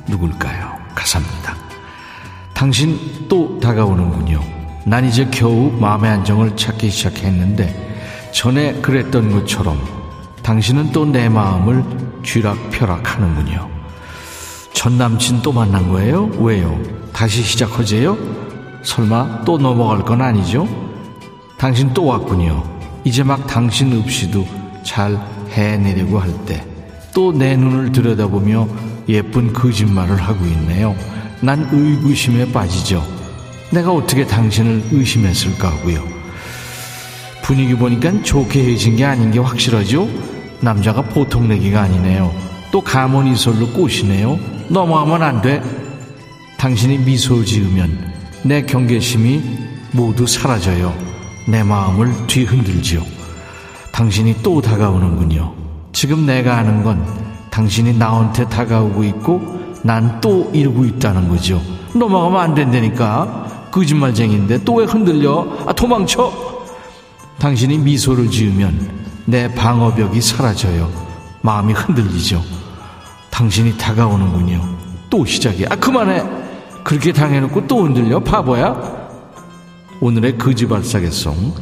누굴까요? 0.07 0.73
가사입니다. 0.95 1.57
당신 2.55 3.27
또 3.29 3.59
다가오는군요. 3.59 4.41
난 4.85 5.05
이제 5.05 5.27
겨우 5.33 5.73
마음의 5.81 6.09
안정을 6.13 6.57
찾기 6.57 6.91
시작했는데 6.91 7.92
전에 8.33 8.75
그랬던 8.81 9.31
것처럼 9.33 9.79
당신은 10.43 10.93
또 10.93 11.05
내 11.07 11.29
마음을 11.29 11.85
쥐락펴락하는군요. 12.25 13.69
전 14.73 14.99
남친 14.99 15.43
또 15.43 15.53
만난 15.53 15.89
거예요? 15.89 16.27
왜요? 16.39 16.81
다시 17.13 17.43
시작하재요? 17.43 18.17
설마 18.83 19.45
또 19.45 19.59
넘어갈 19.59 20.03
건 20.05 20.23
아니죠? 20.23 20.67
당신 21.59 21.93
또 21.95 22.07
왔군요. 22.07 22.65
이제 23.05 23.23
막 23.23 23.47
당신 23.47 23.97
없이도 24.01 24.47
잘 24.85 25.19
해내려고 25.51 26.19
할 26.19 26.31
때 26.47 26.65
또 27.15 27.31
내 27.33 27.55
눈을 27.57 27.93
들여다보며 27.93 28.67
예쁜 29.09 29.53
거짓말을 29.53 30.17
하고 30.17 30.45
있네요. 30.47 30.97
난 31.43 31.69
의구심에 31.71 32.51
빠지죠. 32.53 33.07
내가 33.71 33.93
어떻게 33.93 34.27
당신을 34.27 34.85
의심했을까 34.91 35.69
하고요. 35.71 36.03
분위기 37.43 37.75
보니까 37.75 38.23
좋게 38.23 38.65
해진 38.65 38.97
게 38.97 39.05
아닌 39.05 39.31
게 39.31 39.39
확실하죠? 39.39 40.09
남자가 40.61 41.03
보통 41.03 41.49
내기가 41.49 41.83
아니네요. 41.83 42.33
또 42.71 42.81
가문 42.81 43.27
이 43.27 43.37
솔로 43.37 43.67
꼬시네요. 43.69 44.39
넘어가면 44.69 45.23
안 45.23 45.43
돼. 45.43 45.63
당신이 46.59 46.99
미소 46.99 47.45
지으면 47.45 48.13
내 48.45 48.63
경계심이 48.63 49.43
모두 49.93 50.27
사라져요. 50.27 50.95
내 51.49 51.63
마음을 51.63 52.27
뒤흔들지요. 52.29 53.03
당신이 53.93 54.37
또 54.43 54.63
다가오는군요. 54.63 55.53
지금 55.93 56.25
내가 56.25 56.57
아는 56.57 56.83
건 56.83 57.05
당신이 57.51 57.99
나한테 57.99 58.49
다가오고 58.49 59.05
있고 59.05 59.61
난 59.83 60.21
또 60.21 60.49
이러고 60.55 60.85
있다는 60.85 61.29
거죠. 61.29 61.61
넘어가면 61.95 62.41
안 62.41 62.55
된다니까. 62.55 63.69
거짓말쟁인데 63.73 64.65
또 64.65 64.75
왜 64.75 64.85
흔들려? 64.85 65.47
아, 65.67 65.73
도망쳐! 65.73 66.33
당신이 67.39 67.79
미소를 67.79 68.31
지으면 68.31 68.91
내 69.25 69.53
방어벽이 69.53 70.21
사라져요. 70.21 70.91
마음이 71.43 71.73
흔들리죠. 71.73 72.43
당신이 73.31 73.77
다가오는군요. 73.77 74.79
또 75.11 75.25
시작이야. 75.25 75.69
아, 75.71 75.77
그만해! 75.77 76.23
그렇게 76.85 77.13
당해놓고 77.13 77.67
또 77.67 77.85
흔들려? 77.85 78.21
바보야? 78.21 78.77
오늘의 80.01 80.39
거지발싸개송. 80.39 81.55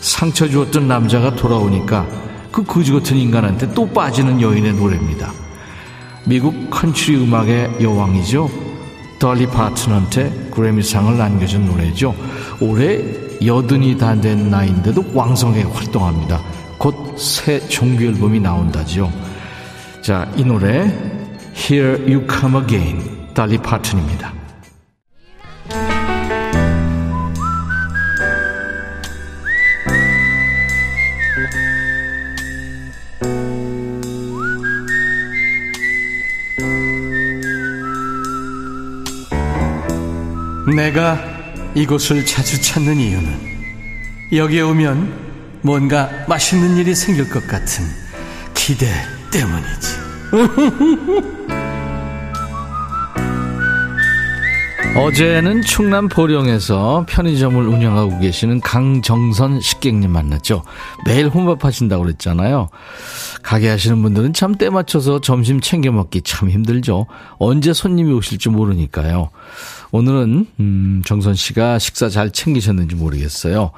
상처 0.00 0.48
주었던 0.48 0.86
남자가 0.86 1.34
돌아오니까 1.34 2.06
그 2.52 2.62
거지 2.62 2.92
같은 2.92 3.16
인간한테 3.16 3.72
또 3.74 3.88
빠지는 3.88 4.40
여인의 4.40 4.74
노래입니다. 4.74 5.32
미국 6.24 6.70
컨트리 6.70 7.16
음악의 7.16 7.76
여왕이죠. 7.80 8.50
돌리 9.18 9.46
파튼한테 9.46 10.50
그래미상을 10.52 11.16
남겨준 11.16 11.66
노래죠. 11.66 12.14
올해 12.60 13.25
여든이 13.44 13.98
다 13.98 14.14
된 14.20 14.50
나이인데도 14.50 15.04
왕성하게 15.14 15.62
활동합니다. 15.64 16.40
곧 16.78 16.94
새 17.16 17.58
정규 17.68 18.04
앨범이 18.04 18.40
나온다죠. 18.40 19.10
자, 20.02 20.30
이 20.36 20.44
노래 20.44 20.92
Here 21.56 21.96
You 22.12 22.26
Come 22.30 22.60
Again 22.62 23.32
달리 23.34 23.56
파튼입니다. 23.58 24.32
내가 40.74 41.35
이곳을 41.76 42.24
자주 42.24 42.60
찾는 42.60 42.96
이유는 42.96 43.56
여기에 44.32 44.62
오면 44.62 45.60
뭔가 45.62 46.08
맛있는 46.26 46.78
일이 46.78 46.94
생길 46.94 47.28
것 47.28 47.46
같은 47.46 47.84
기대 48.54 48.86
때문이지. 49.30 50.06
어제는 54.96 55.60
충남 55.60 56.08
보령에서 56.08 57.04
편의점을 57.06 57.62
운영하고 57.66 58.18
계시는 58.20 58.62
강정선 58.62 59.60
식객님 59.60 60.10
만났죠. 60.10 60.62
매일 61.04 61.28
혼밥하신다고 61.28 62.04
그랬잖아요. 62.04 62.70
가게 63.46 63.68
하시는 63.68 64.02
분들은 64.02 64.32
참 64.32 64.56
때 64.56 64.70
맞춰서 64.70 65.20
점심 65.20 65.60
챙겨 65.60 65.92
먹기 65.92 66.22
참 66.22 66.50
힘들죠. 66.50 67.06
언제 67.38 67.72
손님이 67.72 68.12
오실지 68.12 68.48
모르니까요. 68.48 69.30
오늘은 69.92 70.46
음, 70.58 71.02
정선 71.06 71.34
씨가 71.34 71.78
식사 71.78 72.08
잘 72.08 72.30
챙기셨는지 72.32 72.96
모르겠어요. 72.96 73.70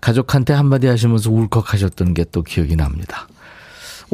가족한테 0.00 0.52
한마디 0.52 0.86
하시면서 0.86 1.30
울컥하셨던 1.30 2.14
게 2.14 2.24
또 2.30 2.42
기억이 2.42 2.76
납니다. 2.76 3.26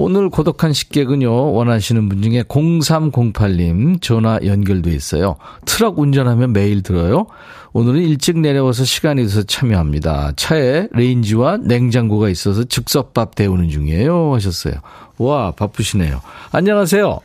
오늘 0.00 0.30
고독한 0.30 0.72
식객은요, 0.72 1.54
원하시는 1.54 2.08
분 2.08 2.22
중에 2.22 2.44
0308님 2.44 4.00
전화 4.00 4.38
연결돼 4.44 4.92
있어요. 4.92 5.34
트럭 5.64 5.98
운전하면 5.98 6.52
매일 6.52 6.84
들어요. 6.84 7.26
오늘은 7.72 8.00
일찍 8.02 8.38
내려와서 8.38 8.84
시간이 8.84 9.24
있어서 9.24 9.42
참여합니다. 9.42 10.34
차에 10.36 10.86
레인지와 10.92 11.56
냉장고가 11.64 12.28
있어서 12.28 12.62
즉석밥 12.62 13.34
데우는 13.34 13.70
중이에요. 13.70 14.34
하셨어요. 14.34 14.74
와, 15.18 15.50
바쁘시네요. 15.50 16.20
안녕하세요. 16.52 17.18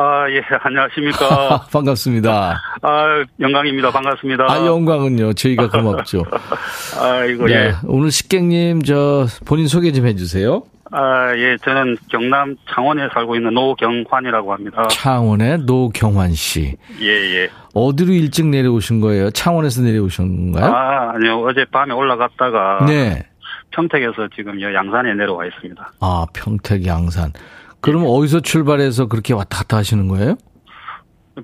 아, 0.00 0.30
예, 0.30 0.40
안녕하십니까. 0.62 1.66
반갑습니다. 1.72 2.56
아, 2.82 3.24
영광입니다. 3.40 3.90
반갑습니다. 3.90 4.46
아, 4.48 4.64
영광은요. 4.64 5.32
저희가 5.32 5.68
고맙죠. 5.68 6.24
아이고, 7.02 7.50
예. 7.50 7.72
오늘 7.84 8.12
식객님, 8.12 8.82
저, 8.82 9.26
본인 9.44 9.66
소개 9.66 9.90
좀 9.90 10.06
해주세요. 10.06 10.62
아, 10.92 11.34
예, 11.36 11.56
저는 11.64 11.96
경남 12.10 12.56
창원에 12.72 13.08
살고 13.12 13.34
있는 13.34 13.52
노경환이라고 13.54 14.52
합니다. 14.52 14.86
창원의 14.86 15.58
노경환 15.66 16.32
씨. 16.32 16.76
예, 17.00 17.06
예. 17.42 17.50
어디로 17.74 18.12
일찍 18.12 18.46
내려오신 18.46 19.00
거예요? 19.00 19.30
창원에서 19.32 19.82
내려오신 19.82 20.52
건가요? 20.52 20.72
아, 20.72 21.12
아니요. 21.14 21.42
어제 21.44 21.64
밤에 21.72 21.92
올라갔다가. 21.92 22.84
네. 22.86 23.24
평택에서 23.72 24.28
지금 24.34 24.62
양산에 24.62 25.12
내려와 25.14 25.44
있습니다. 25.46 25.92
아, 26.00 26.24
평택 26.32 26.86
양산. 26.86 27.32
그럼 27.80 28.02
예. 28.02 28.06
어디서 28.08 28.40
출발해서 28.40 29.06
그렇게 29.06 29.34
왔다 29.34 29.58
갔다 29.58 29.76
하시는 29.76 30.08
거예요? 30.08 30.36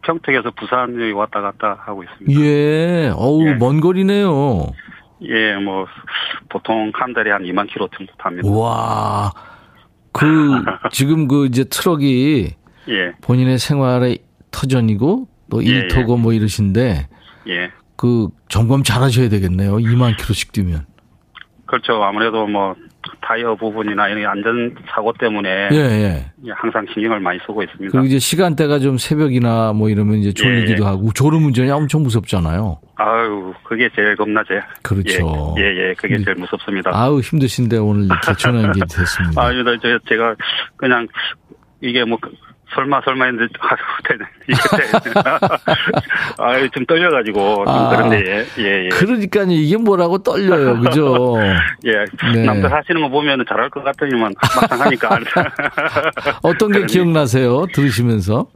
평택에서 0.02 0.50
부산 0.52 1.00
여 1.00 1.16
왔다 1.16 1.40
갔다 1.40 1.78
하고 1.84 2.02
있습니다. 2.02 2.40
예. 2.40 3.12
어우, 3.14 3.46
예. 3.48 3.54
먼 3.54 3.80
거리네요. 3.80 4.66
예, 5.22 5.56
뭐 5.56 5.86
보통 6.48 6.90
한 6.94 7.12
달에 7.12 7.30
한 7.30 7.42
2만 7.44 7.68
킬로 7.68 7.88
정도 7.96 8.12
탑니다. 8.18 8.48
와, 8.48 9.32
그 10.12 10.22
지금 10.90 11.28
그 11.28 11.46
이제 11.46 11.64
트럭이 11.64 12.50
예. 12.88 13.12
본인의 13.22 13.58
생활의 13.58 14.18
터전이고 14.50 15.28
또 15.50 15.62
일터고 15.62 16.12
예, 16.12 16.16
예. 16.18 16.22
뭐 16.22 16.32
이러신데 16.32 17.08
예. 17.48 17.70
그 17.96 18.28
점검 18.48 18.82
잘 18.82 19.02
하셔야 19.02 19.28
되겠네요. 19.28 19.76
2만 19.76 20.16
킬로씩 20.16 20.52
뛰면. 20.52 20.86
그렇죠. 21.66 22.02
아무래도 22.02 22.46
뭐 22.46 22.74
타이어 23.20 23.54
부분이나 23.54 24.08
이런 24.08 24.26
안전 24.30 24.74
사고 24.88 25.12
때문에 25.12 25.68
예, 25.72 25.76
예. 25.76 26.50
항상 26.52 26.86
신경을 26.92 27.20
많이 27.20 27.38
쓰고 27.40 27.62
있습니다. 27.62 27.92
그리고 27.92 28.06
이제 28.06 28.18
시간대가 28.18 28.78
좀 28.78 28.98
새벽이나 28.98 29.72
뭐 29.72 29.88
이러면 29.88 30.16
이제 30.16 30.32
졸리기도 30.32 30.82
예, 30.82 30.86
예. 30.86 30.90
하고 30.90 31.12
졸음 31.12 31.46
운전이 31.46 31.70
엄청 31.70 32.02
무섭잖아요. 32.02 32.80
아유, 32.96 33.54
그게 33.64 33.88
제일 33.94 34.16
겁나죠. 34.16 34.54
그렇죠. 34.82 35.54
예, 35.58 35.62
예, 35.62 35.90
예 35.90 35.94
그게 35.94 36.18
제일 36.22 36.36
무섭습니다. 36.36 36.90
아유, 36.94 37.20
힘드신데 37.20 37.78
오늘 37.78 38.04
이렇게 38.04 38.32
전화 38.38 38.62
연결이 38.62 38.80
됐습니다. 38.80 39.40
아유, 39.42 39.64
제가 40.08 40.36
그냥 40.76 41.06
이게 41.80 42.04
뭐 42.04 42.18
설마 42.74 43.00
설마 43.04 43.26
했는데 43.26 43.52
아유 46.38 46.68
좀 46.70 46.84
떨려가지고 46.86 47.64
좀 47.64 47.68
아, 47.68 47.88
그런데 47.90 48.46
예, 48.58 48.84
예. 48.84 48.88
그러니까요. 48.88 49.46
이게 49.50 49.76
뭐라고 49.76 50.18
떨려요. 50.18 50.80
그죠? 50.84 51.36
예. 51.84 52.04
네. 52.32 52.44
남들 52.44 52.72
하시는 52.72 53.00
거 53.00 53.08
보면 53.08 53.44
잘할 53.48 53.70
것 53.70 53.82
같더니만 53.84 54.34
막상 54.60 54.80
하니까. 54.80 55.18
어떤 56.42 56.72
게 56.72 56.84
기억나세요? 56.86 57.66
들으시면서? 57.72 58.46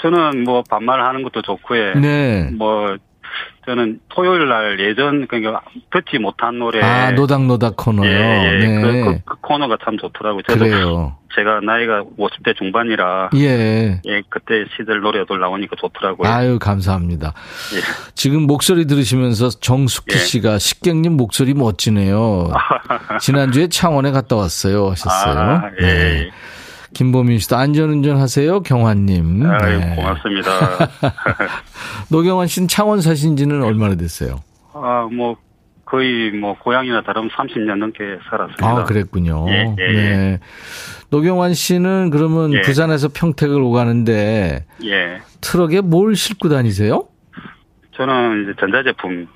저는 0.00 0.44
뭐 0.44 0.62
반말하는 0.68 1.22
것도 1.22 1.42
좋고요. 1.42 1.94
네. 1.94 2.50
뭐 2.52 2.96
저는 3.66 4.00
토요일 4.08 4.48
날 4.48 4.78
예전 4.80 5.26
그러니까 5.26 5.62
듣지 5.90 6.18
못한 6.18 6.58
노래 6.58 6.82
아 6.82 7.10
노닥 7.12 7.46
노닥 7.46 7.76
코너요. 7.76 8.10
예, 8.10 8.12
예. 8.12 8.66
네. 8.66 8.82
그, 8.82 9.04
그, 9.04 9.18
그, 9.24 9.40
코너가 9.40 9.78
참 9.84 9.96
좋더라고요. 9.98 10.42
그래요. 10.46 11.16
제가 11.34 11.60
나이가 11.60 12.04
50대 12.18 12.56
중반이라 12.56 13.30
예. 13.36 14.00
예 14.04 14.22
그때 14.28 14.64
시절 14.76 15.00
노래들 15.00 15.40
나오니까 15.40 15.76
좋더라고요. 15.80 16.30
아유 16.30 16.58
감사합니다. 16.58 17.32
예. 17.74 17.80
지금 18.14 18.46
목소리 18.46 18.86
들으시면서 18.86 19.50
정숙희 19.50 20.14
예. 20.14 20.18
씨가 20.18 20.58
식객님 20.58 21.16
목소리 21.16 21.54
멋지네요. 21.54 22.52
지난주에 23.20 23.68
창원에 23.68 24.12
갔다 24.12 24.36
왔어요 24.36 24.90
하셨어요. 24.90 25.38
아, 25.38 25.70
예. 25.80 25.86
네. 25.86 26.30
김보민 26.94 27.38
씨도 27.38 27.56
안전운전 27.56 28.16
하세요, 28.16 28.60
경환님. 28.60 29.44
아유, 29.44 29.78
네. 29.80 29.96
고맙습니다. 29.96 30.50
노경환 32.10 32.46
씨는 32.46 32.68
창원 32.68 33.00
사신 33.00 33.36
지는 33.36 33.62
얼마나 33.62 33.96
됐어요? 33.96 34.40
아, 34.72 35.08
뭐, 35.12 35.36
거의 35.84 36.30
뭐, 36.30 36.56
고향이나 36.58 37.02
다름 37.02 37.28
30년 37.28 37.76
넘게 37.76 38.18
살았습니다. 38.30 38.66
아, 38.66 38.84
그랬군요. 38.84 39.46
예, 39.48 39.74
예, 39.78 39.92
네. 39.92 39.98
예. 39.98 40.40
노경환 41.10 41.52
씨는 41.54 42.10
그러면 42.10 42.52
예. 42.54 42.62
부산에서 42.62 43.08
평택을 43.12 43.60
오가는데. 43.60 44.64
예. 44.84 45.20
트럭에 45.40 45.80
뭘 45.82 46.16
싣고 46.16 46.48
다니세요? 46.48 47.06
저는 47.96 48.44
이제 48.44 48.52
전자제품 48.58 49.28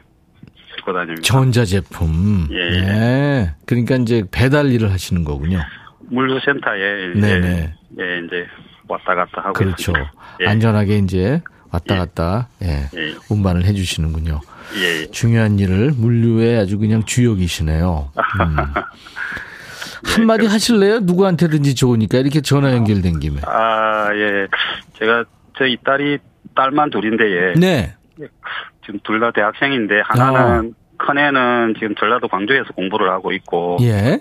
싣고 0.76 0.92
다닙니다. 0.92 1.22
전자제품. 1.22 2.48
예. 2.50 2.56
예. 2.56 2.80
네. 2.80 3.54
그러니까 3.66 3.96
이제 3.96 4.24
배달 4.30 4.72
일을 4.72 4.90
하시는 4.90 5.22
거군요. 5.24 5.60
물류센터에 6.00 7.12
이제, 7.16 7.20
네네. 7.20 7.74
예, 8.00 8.18
이제 8.26 8.46
왔다 8.88 9.14
갔다 9.14 9.42
하고 9.42 9.52
그렇죠. 9.52 9.92
예. 10.40 10.46
안전하게 10.46 10.98
이제 10.98 11.42
왔다 11.70 11.94
예. 11.94 11.98
갔다 11.98 12.48
예. 12.62 12.88
예. 12.96 13.14
운반을 13.30 13.64
해주시는군요. 13.64 14.40
예. 14.76 15.10
중요한 15.10 15.58
일을 15.58 15.92
물류에 15.96 16.58
아주 16.58 16.78
그냥 16.78 17.04
주역이시네요. 17.04 18.12
음. 18.16 18.56
한마디 20.16 20.46
하실래요? 20.46 21.00
누구한테든지 21.00 21.74
좋으니까 21.74 22.18
이렇게 22.18 22.40
전화 22.40 22.72
연결된 22.72 23.18
김에. 23.20 23.40
아, 23.44 24.08
예. 24.14 24.46
제가 24.98 25.24
저희 25.58 25.76
딸이 25.84 26.18
딸만 26.54 26.90
둘인데 26.90 27.24
예. 27.24 27.54
네. 27.58 27.94
지금 28.86 29.00
둘 29.04 29.20
다 29.20 29.30
대학생인데 29.32 30.00
하나는 30.04 30.74
큰 30.98 31.16
애는 31.18 31.74
지금 31.78 31.94
전라도 31.94 32.28
광주에서 32.28 32.72
공부를 32.74 33.10
하고 33.10 33.32
있고 33.32 33.78
예. 33.80 34.20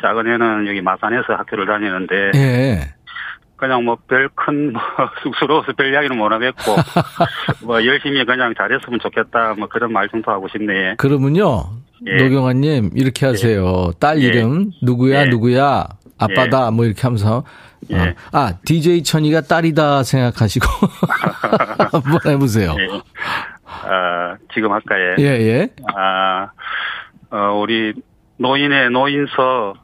작은 0.00 0.26
애는 0.26 0.66
여기 0.68 0.80
마산에서 0.80 1.34
학교를 1.34 1.66
다니는데 1.66 2.30
예. 2.34 2.94
그냥 3.56 3.84
뭐 3.84 3.96
별 4.08 4.28
큰 4.34 4.72
뭐 4.72 4.82
쑥스러워서 5.22 5.72
별 5.74 5.92
이야기는 5.92 6.16
못 6.16 6.32
하겠고 6.32 6.76
뭐 7.66 7.84
열심히 7.84 8.24
그냥 8.24 8.54
잘했으면 8.56 8.98
좋겠다 9.00 9.54
뭐 9.58 9.68
그런 9.68 9.92
말 9.92 10.08
정도 10.08 10.30
하고 10.32 10.48
싶네. 10.48 10.96
그러면요. 10.96 11.64
예. 12.04 12.16
노경환님, 12.24 12.90
이렇게 12.96 13.26
하세요. 13.26 13.92
딸 14.00 14.20
예. 14.20 14.26
이름, 14.26 14.72
누구야, 14.82 15.20
예. 15.20 15.26
누구야, 15.26 15.86
아빠다, 16.18 16.72
뭐 16.72 16.84
이렇게 16.84 17.00
하면서. 17.02 17.44
예. 17.90 17.96
어. 17.96 18.14
아, 18.32 18.54
DJ 18.64 19.04
천이가 19.04 19.42
딸이다 19.42 20.02
생각하시고. 20.02 20.66
한번 21.92 22.18
해보세요. 22.26 22.74
예. 22.76 23.00
아, 23.84 24.36
지금 24.54 24.72
할까요? 24.72 25.16
예, 25.18 25.24
예. 25.24 25.68
아, 25.94 26.50
어, 27.30 27.58
우리 27.60 27.92
노인의 28.38 28.90
노인서 28.90 29.74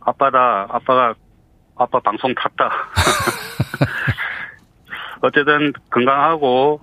아빠다, 0.00 0.66
아빠가, 0.70 1.14
아빠 1.76 2.00
방송 2.00 2.34
탔다. 2.34 2.70
어쨌든 5.20 5.72
건강하고 5.90 6.80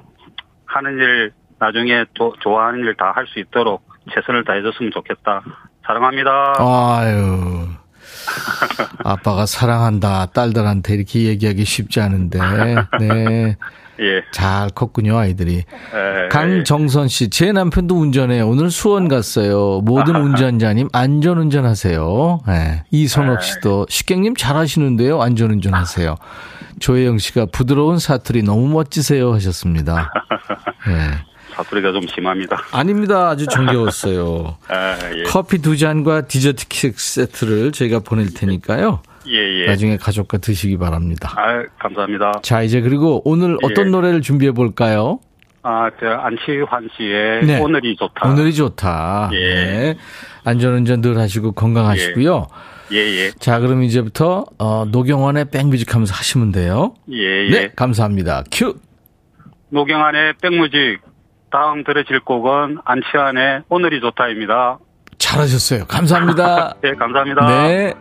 하는 0.66 0.98
일, 0.98 1.32
나중에 1.60 2.06
조, 2.14 2.34
좋아하는 2.42 2.80
일 2.82 2.96
다 2.96 3.12
할 3.16 3.26
수 3.28 3.40
있도록 3.40 3.84
최선을 4.14 4.44
다해줬으면 4.44 4.92
좋겠다. 4.92 5.42
사랑합니다. 5.86 6.54
아유. 6.60 7.68
아빠가 9.04 9.46
사랑한다. 9.46 10.28
딸들한테 10.28 10.96
이렇게 10.96 11.26
얘기하기 11.28 11.64
쉽지 11.64 12.02
않은데. 12.02 12.40
네. 13.00 13.56
예. 14.00 14.24
잘 14.32 14.70
컸군요, 14.70 15.18
아이들이. 15.18 15.58
에, 15.60 16.28
강정선 16.30 17.08
씨, 17.08 17.30
제 17.30 17.52
남편도 17.52 17.96
운전해요. 17.96 18.48
오늘 18.48 18.70
수원 18.70 19.08
갔어요. 19.08 19.82
모든 19.84 20.16
운전자님 20.16 20.90
안전 20.92 21.38
운전 21.38 21.66
하세요. 21.66 22.42
네. 22.48 22.84
이선옥 22.92 23.42
씨도 23.42 23.88
식객님 23.90 24.36
잘 24.36 24.56
하시는데요. 24.58 25.22
안전 25.22 25.52
운전 25.52 25.74
하세요. 25.74 26.16
조혜영 26.80 27.18
씨가 27.20 27.48
부드러운 27.52 28.00
사투리 28.00 28.44
너무 28.44 28.68
멋지세요 28.68 29.34
하셨습니다. 29.34 30.12
네. 30.88 31.12
사투리가 31.56 31.94
좀 31.94 32.02
심합니다. 32.08 32.62
아닙니다. 32.72 33.30
아주 33.30 33.48
정겨웠어요. 33.48 34.58
아, 34.68 34.98
예. 35.16 35.24
커피 35.24 35.60
두 35.60 35.78
잔과 35.78 36.28
디저트 36.28 36.66
케이크 36.68 36.98
세트를 37.00 37.72
저희가 37.72 38.00
보낼 38.00 38.34
테니까요. 38.34 39.00
예, 39.28 39.62
예. 39.62 39.66
나중에 39.66 39.98
가족과 39.98 40.38
드시기 40.38 40.78
바랍니다. 40.78 41.34
아, 41.38 41.64
감사합니다. 41.80 42.42
자, 42.44 42.62
이제 42.62 42.82
그리고 42.82 43.22
오늘 43.26 43.58
어떤 43.64 43.88
예. 43.88 43.90
노래를 43.90 44.22
준비해 44.22 44.52
볼까요? 44.52 45.20
아, 45.64 45.90
저 46.00 46.08
안치환 46.08 46.90
씨의 46.96 47.46
네. 47.46 47.60
오늘이 47.60 47.96
좋다. 47.96 48.30
오늘이 48.30 48.54
좋다. 48.54 49.30
예. 49.34 49.38
네. 49.40 49.96
안전운전 50.44 51.02
늘 51.02 51.18
하시고 51.18 51.54
건강하시고요. 51.54 52.48
예, 52.92 52.98
예. 52.98 53.32
자, 53.32 53.60
그럼 53.60 53.82
이제부터 53.82 54.46
어, 54.60 54.86
노경원의 54.86 55.46
백뮤직 55.50 55.94
하면서 55.96 56.14
하시면 56.14 56.52
돼요. 56.52 56.94
예, 57.12 57.48
예. 57.48 57.50
네, 57.50 57.72
감사합니다. 57.76 58.44
큐. 58.52 58.76
노경환의 59.70 60.36
백무직 60.42 61.02
다음 61.52 61.84
들으실 61.84 62.20
곡은 62.20 62.80
안치환의 62.86 63.64
오늘이 63.70 64.02
좋다입니다. 64.02 64.78
잘하셨어요. 65.18 65.86
감사합니다. 65.86 66.76
네, 66.82 66.94
감사합니다. 67.00 67.48
네. 67.68 67.94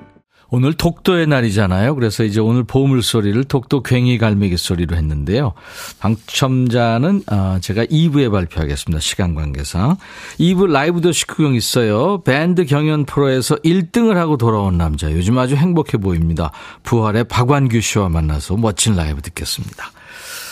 오늘 0.55 0.73
독도의 0.73 1.27
날이잖아요. 1.27 1.97
그래서 1.97 2.23
이제 2.23 2.39
오늘 2.39 2.63
보물 2.63 3.03
소리를 3.03 3.43
독도 3.43 3.83
괭이 3.83 4.19
갈매기 4.19 4.57
소리로 4.57 4.95
했는데요. 4.95 5.53
당첨자는 5.99 7.25
어, 7.27 7.59
제가 7.61 7.85
2부에 7.87 8.31
발표하겠습니다. 8.31 9.01
시간 9.01 9.35
관계상. 9.35 9.97
2부 10.39 10.69
라이브 10.69 11.01
더시 11.01 11.27
구경 11.27 11.57
있어요. 11.57 12.23
밴드 12.23 12.67
경연 12.67 13.05
프로에서 13.05 13.57
1등을 13.57 14.15
하고 14.15 14.37
돌아온 14.37 14.79
남자. 14.79 15.11
요즘 15.11 15.37
아주 15.39 15.57
행복해 15.57 15.99
보입니다. 15.99 16.53
부활의 16.85 17.25
박완규 17.25 17.81
씨와 17.81 18.09
만나서 18.09 18.57
멋진 18.57 18.95
라이브 18.95 19.23
듣겠습니다. 19.23 19.91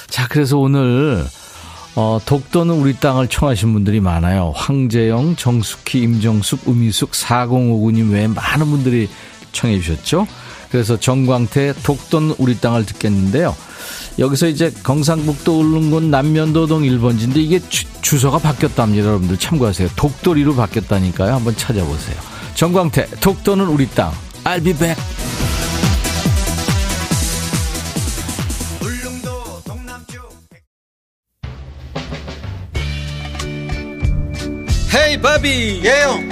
자, 0.08 0.26
그래서 0.26 0.58
오늘 0.58 1.24
어, 1.94 2.18
독도는 2.26 2.74
우리 2.74 2.96
땅을 2.96 3.28
청하신 3.28 3.72
분들이 3.72 4.00
많아요. 4.00 4.52
황재영, 4.56 5.36
정숙희, 5.36 6.00
임정숙, 6.00 6.66
우미숙, 6.66 7.12
4059님 7.12 8.12
외에 8.12 8.26
많은 8.26 8.66
분들이 8.66 9.08
청해 9.52 9.80
주셨죠. 9.80 10.26
그래서 10.70 10.98
정광태 10.98 11.74
독도는 11.82 12.34
우리 12.38 12.58
땅을 12.58 12.86
듣겠는데요. 12.86 13.54
여기서 14.18 14.48
이제 14.48 14.72
경상북도 14.84 15.60
울릉군 15.60 16.10
남면도동 16.10 16.82
1번지인데 16.82 17.36
이게 17.36 17.60
주, 17.68 18.18
소가 18.18 18.38
바뀌었답니다. 18.38 19.06
여러분들 19.06 19.38
참고하세요. 19.38 19.90
독도리로 19.96 20.54
바뀌었다니까요. 20.54 21.34
한번 21.34 21.56
찾아보세요. 21.56 22.16
정광태 22.54 23.06
독도는 23.20 23.66
우리 23.66 23.88
땅. 23.90 24.12
I'll 24.44 24.62
be 24.62 24.74
back. 24.74 25.00
헤이 34.94 35.18
바비 35.20 35.80
예영 35.84 36.31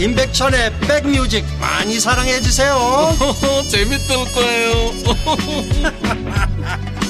임백천의 0.00 0.72
백뮤직 0.80 1.44
많이 1.60 2.00
사랑해 2.00 2.40
주세요 2.40 2.74
재밌을 3.68 4.16
거예요 4.32 4.70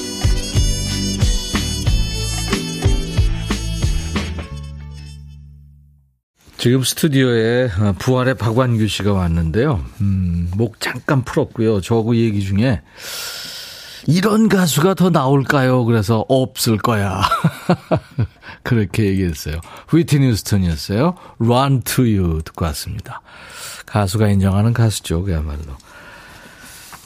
지금 6.58 6.82
스튜디오에 6.82 7.70
어, 7.78 7.94
부활의 7.98 8.34
박완규 8.34 8.86
씨가 8.86 9.14
왔는데요. 9.14 9.82
음, 10.02 10.50
목 10.54 10.78
잠깐 10.78 11.24
풀었고요. 11.24 11.80
저하고 11.80 12.14
얘기 12.16 12.44
중에 12.44 12.82
이런 14.06 14.48
가수가 14.48 14.94
더 14.94 15.10
나올까요? 15.10 15.84
그래서 15.84 16.24
없을 16.28 16.78
거야. 16.78 17.22
그렇게 18.62 19.04
얘기했어요. 19.06 19.56
휘트니 19.88 20.28
휴스턴이었어요. 20.30 21.14
Run 21.40 21.82
to 21.82 22.04
You 22.04 22.42
듣고 22.42 22.64
왔습니다. 22.66 23.22
가수가 23.86 24.28
인정하는 24.28 24.72
가수죠. 24.72 25.22
그야말로. 25.22 25.76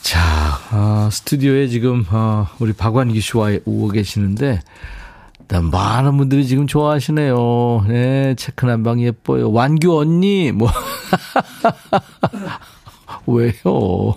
자, 0.03 0.21
어, 0.73 1.09
스튜디오에 1.11 1.69
지금 1.69 2.05
어, 2.11 2.47
우리 2.59 2.73
박완기 2.73 3.21
씨와 3.21 3.51
오고 3.65 3.89
계시는데 3.89 4.61
일단 5.41 5.71
많은 5.71 6.17
분들이 6.17 6.47
지금 6.47 6.67
좋아하시네요. 6.67 7.87
네, 7.89 8.35
체크 8.37 8.67
남방 8.67 9.01
예뻐요. 9.01 9.51
완규 9.51 9.99
언니 9.99 10.53
뭐 10.53 10.71
왜요? 13.27 14.15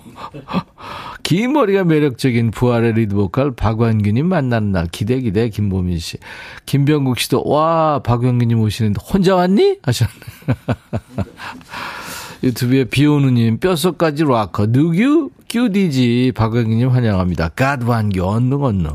긴 1.22 1.52
머리가 1.52 1.84
매력적인 1.84 2.50
부활의 2.50 2.94
리드 2.94 3.14
보컬 3.14 3.54
박완규님 3.54 4.26
만나는 4.26 4.72
날 4.72 4.86
기대 4.90 5.20
기대 5.20 5.48
김보민 5.48 5.98
씨, 5.98 6.18
김병국 6.66 7.18
씨도 7.18 7.44
와 7.44 8.00
박완규님 8.02 8.60
오시는데 8.60 9.00
혼자 9.02 9.34
왔니? 9.34 9.78
하셨네. 9.82 10.12
유튜브에 12.44 12.84
비오누님 12.84 13.58
뼛속까지 13.58 14.24
락커 14.24 14.66
누규 14.68 15.30
큐디지 15.50 16.32
박완규님 16.36 16.88
환영합니다. 16.88 17.48
갓 17.50 17.82
완규 17.82 18.24
언능 18.24 18.62
언능. 18.62 18.92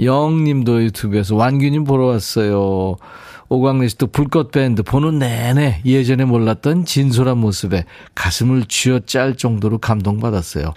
영님도 0.00 0.82
유튜브에서 0.84 1.36
완규님 1.36 1.84
보러 1.84 2.06
왔어요. 2.06 2.96
오광래 3.48 3.88
씨도 3.88 4.08
불꽃 4.08 4.50
밴드 4.50 4.82
보는 4.82 5.18
내내 5.18 5.82
예전에 5.84 6.24
몰랐던 6.24 6.84
진솔한 6.84 7.38
모습에 7.38 7.84
가슴을 8.14 8.64
쥐어짤 8.66 9.36
정도로 9.36 9.78
감동받았어요. 9.78 10.74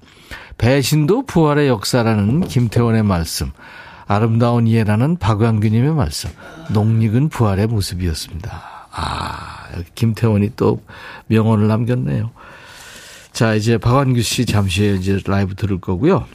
배신도 0.58 1.26
부활의 1.26 1.68
역사라는 1.68 2.42
김태원의 2.42 3.04
말씀. 3.04 3.52
아름다운 4.08 4.68
이해라는 4.68 5.18
박완규님의 5.18 5.94
말씀. 5.94 6.30
농익은 6.72 7.30
부활의 7.30 7.68
모습이었습니다. 7.68 8.62
아, 8.92 9.68
김태원이 9.96 10.52
또 10.56 10.82
명언을 11.28 11.68
남겼네요. 11.68 12.32
자, 13.32 13.54
이제 13.54 13.78
박완규 13.78 14.22
씨 14.22 14.46
잠시 14.46 14.98
이제 15.00 15.20
라이브 15.26 15.56
들을 15.56 15.80
거고요. 15.80 16.26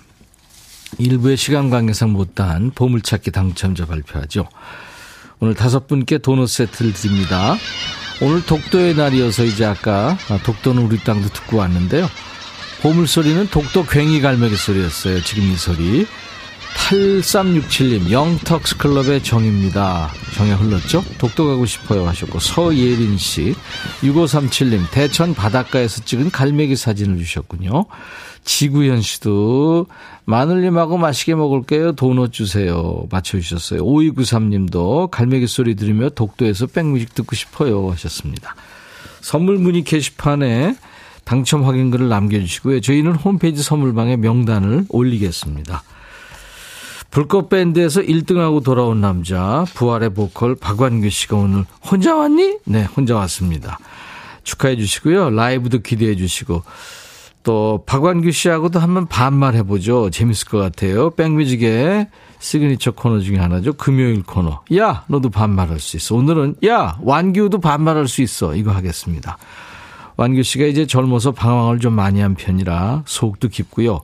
일부의 0.98 1.36
시간 1.36 1.70
관계상 1.70 2.12
못다한 2.12 2.70
보물찾기 2.70 3.32
당첨자 3.32 3.84
발표하죠. 3.86 4.46
오늘 5.44 5.52
다섯 5.52 5.86
분께 5.86 6.16
도넛 6.16 6.48
세트를 6.48 6.94
드립니다. 6.94 7.54
오늘 8.22 8.42
독도의 8.46 8.94
날이어서 8.94 9.44
이제 9.44 9.66
아까 9.66 10.16
독도는 10.42 10.82
우리 10.82 10.96
땅도 10.96 11.28
듣고 11.28 11.58
왔는데요. 11.58 12.08
보물소리는 12.80 13.48
독도 13.48 13.84
괭이 13.84 14.22
갈매기 14.22 14.56
소리였어요. 14.56 15.22
지금 15.22 15.42
이 15.42 15.56
소리. 15.56 16.06
8367님, 16.76 18.10
영턱스클럽의 18.10 19.22
정입니다. 19.22 20.10
정에 20.34 20.52
흘렀죠? 20.52 21.04
독도 21.18 21.46
가고 21.46 21.66
싶어요 21.66 22.08
하셨고, 22.08 22.40
서예린 22.40 23.18
씨, 23.18 23.54
6537님, 24.02 24.90
대천 24.90 25.34
바닷가에서 25.34 26.04
찍은 26.04 26.30
갈매기 26.30 26.74
사진을 26.74 27.18
주셨군요. 27.18 27.84
지구현 28.44 29.02
씨도, 29.02 29.86
마늘님하고 30.26 30.96
맛있게 30.96 31.34
먹을게요. 31.34 31.92
도넛 31.92 32.32
주세요. 32.32 33.06
맞춰주셨어요. 33.10 33.84
5293님도 33.84 35.10
갈매기 35.10 35.46
소리 35.46 35.74
들으며 35.74 36.08
독도에서 36.08 36.66
백뮤직 36.66 37.14
듣고 37.14 37.36
싶어요 37.36 37.90
하셨습니다. 37.90 38.54
선물 39.20 39.58
문의 39.58 39.84
게시판에 39.84 40.76
당첨 41.24 41.64
확인글을 41.64 42.08
남겨주시고요. 42.08 42.80
저희는 42.80 43.14
홈페이지 43.16 43.62
선물방에 43.62 44.16
명단을 44.16 44.86
올리겠습니다. 44.88 45.82
불꽃 47.10 47.48
밴드에서 47.48 48.00
1등하고 48.02 48.62
돌아온 48.62 49.00
남자 49.00 49.64
부활의 49.74 50.10
보컬 50.14 50.56
박완규 50.56 51.08
씨가 51.10 51.36
오늘 51.36 51.64
혼자 51.80 52.16
왔니? 52.16 52.58
네, 52.64 52.84
혼자 52.84 53.14
왔습니다. 53.16 53.78
축하해 54.42 54.76
주시고요. 54.76 55.30
라이브도 55.30 55.78
기대해 55.78 56.16
주시고 56.16 56.62
또 57.44 57.84
박완규 57.86 58.32
씨하고도 58.32 58.80
한번 58.80 59.06
반말 59.06 59.54
해 59.54 59.62
보죠. 59.62 60.08
재밌을 60.10 60.48
것 60.48 60.58
같아요. 60.58 61.10
백뮤직의 61.10 62.08
시그니처 62.38 62.92
코너 62.92 63.20
중에 63.20 63.36
하나죠. 63.36 63.74
금요일 63.74 64.22
코너. 64.22 64.62
야, 64.76 65.04
너도 65.08 65.28
반말할 65.28 65.78
수 65.78 65.96
있어. 65.98 66.16
오늘은 66.16 66.56
야, 66.66 66.98
완규도 67.02 67.60
반말할 67.60 68.08
수 68.08 68.22
있어. 68.22 68.54
이거 68.56 68.72
하겠습니다. 68.72 69.36
완규 70.16 70.42
씨가 70.42 70.64
이제 70.64 70.86
젊어서 70.86 71.32
방황을 71.32 71.80
좀 71.80 71.92
많이 71.92 72.20
한 72.20 72.34
편이라 72.34 73.02
속도 73.06 73.48
깊고요. 73.48 74.00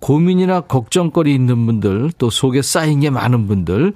고민이나 0.00 0.62
걱정거리 0.62 1.32
있는 1.32 1.66
분들, 1.66 2.10
또 2.18 2.28
속에 2.28 2.60
쌓인 2.62 3.00
게 3.00 3.10
많은 3.10 3.46
분들, 3.46 3.92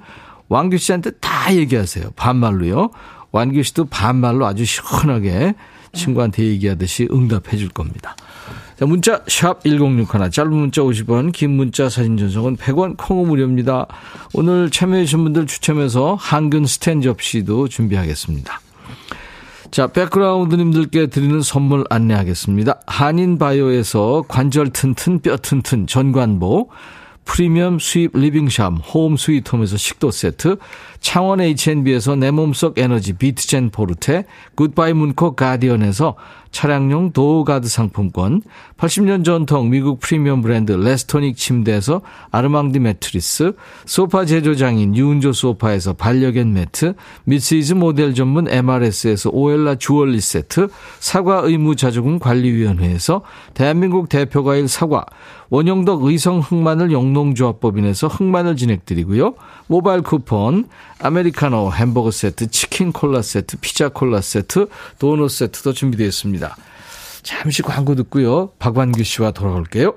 완규 0.47 0.77
씨한테 0.77 1.11
다 1.19 1.53
얘기하세요. 1.53 2.11
반말로요. 2.15 2.91
왕규 3.31 3.61
씨도 3.63 3.85
반말로 3.85 4.45
아주 4.45 4.63
시원하게 4.63 5.55
친구한테 5.93 6.43
얘기하듯이 6.43 7.09
응답해 7.11 7.57
줄 7.57 7.69
겁니다. 7.69 8.15
자, 8.77 8.85
문자 8.85 9.21
샵 9.27 9.63
1061, 9.63 10.31
짧은 10.31 10.51
문자 10.51 10.81
50원, 10.81 11.31
긴 11.31 11.51
문자 11.51 11.87
사진 11.87 12.17
전송은 12.17 12.57
100원, 12.57 12.97
콩은 12.97 13.29
무료입니다. 13.29 13.87
오늘 14.33 14.69
참여해 14.69 15.05
주신 15.05 15.23
분들 15.23 15.47
추첨해서 15.47 16.15
한균 16.15 16.65
스탠 16.65 17.01
접시도 17.01 17.69
준비하겠습니다. 17.69 18.59
자, 19.71 19.87
백그라운드님들께 19.87 21.07
드리는 21.07 21.41
선물 21.41 21.85
안내하겠습니다. 21.89 22.81
한인바이오에서 22.85 24.25
관절 24.27 24.71
튼튼 24.71 25.21
뼈 25.21 25.37
튼튼 25.37 25.87
전관보, 25.87 26.69
프리미엄 27.23 27.79
수입 27.79 28.11
리빙샴 28.13 28.81
홈 28.93 29.15
스위트홈에서 29.15 29.77
식도 29.77 30.11
세트, 30.11 30.57
창원 31.05 31.39
H&B에서 31.39 32.15
내 32.15 32.31
몸속 32.31 32.79
에너지 32.79 33.13
비트젠 33.13 33.69
포르테, 33.69 34.25
굿바이 34.55 34.93
문코 34.93 35.35
가디언에서 35.35 36.15
차량용 36.49 37.11
도어가드 37.11 37.67
상품권, 37.67 38.41
80년 38.77 39.23
전통 39.23 39.69
미국 39.69 39.99
프리미엄 39.99 40.41
브랜드 40.41 40.71
레스토닉 40.71 41.37
침대에서 41.37 42.01
아르망디 42.31 42.79
매트리스, 42.79 43.53
소파 43.85 44.25
제조장인 44.25 44.95
유운조 44.95 45.33
소파에서 45.33 45.93
반려견 45.93 46.53
매트, 46.53 46.95
미스이즈 47.25 47.73
모델 47.73 48.15
전문 48.15 48.47
MRS에서 48.49 49.29
오엘라 49.31 49.75
주얼리 49.75 50.19
세트, 50.19 50.69
사과 50.99 51.41
의무 51.43 51.75
자조금 51.75 52.17
관리위원회에서 52.17 53.21
대한민국 53.53 54.09
대표과일 54.09 54.67
사과, 54.67 55.05
원형덕 55.49 56.03
의성 56.03 56.39
흑마늘 56.39 56.91
영농조합법인에서 56.91 58.07
흑마늘 58.07 58.55
진행드리고요. 58.55 59.35
모바일 59.67 60.01
쿠폰, 60.01 60.65
아메리카노 60.99 61.73
햄버거 61.73 62.11
세트, 62.11 62.47
치킨 62.51 62.91
콜라 62.91 63.21
세트, 63.21 63.57
피자 63.61 63.89
콜라 63.89 64.21
세트, 64.21 64.67
도넛 64.99 65.29
세트도 65.29 65.73
준비되어 65.73 66.07
있습니다. 66.07 66.55
잠시 67.23 67.61
광고 67.61 67.95
듣고요. 67.95 68.51
박완규 68.59 69.03
씨와 69.03 69.31
돌아올게요. 69.31 69.95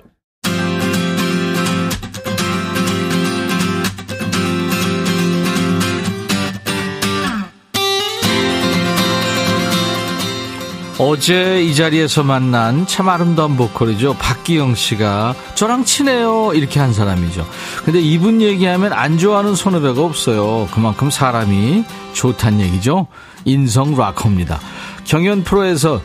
어제 11.01 11.63
이 11.63 11.77
자리에서 11.77 12.25
만난 12.25 12.85
참 12.89 13.09
아름다운 13.09 13.57
보컬이죠. 13.57 14.15
박기영 14.15 14.75
씨가 14.75 15.37
저랑 15.55 15.85
친해요. 15.85 16.51
이렇게 16.55 16.81
한 16.81 16.93
사람이죠. 16.93 17.47
근데 17.85 18.01
이분 18.01 18.43
얘기하면 18.43 18.93
안 18.93 19.17
좋아하는 19.17 19.55
선후배가 19.55 20.03
없어요. 20.03 20.69
그만큼 20.73 21.09
사람이 21.09 21.85
좋단 22.15 22.61
얘기죠. 22.61 23.07
인성 23.45 23.97
락커입니다. 23.97 24.59
경연 25.05 25.45
프로에서 25.45 26.03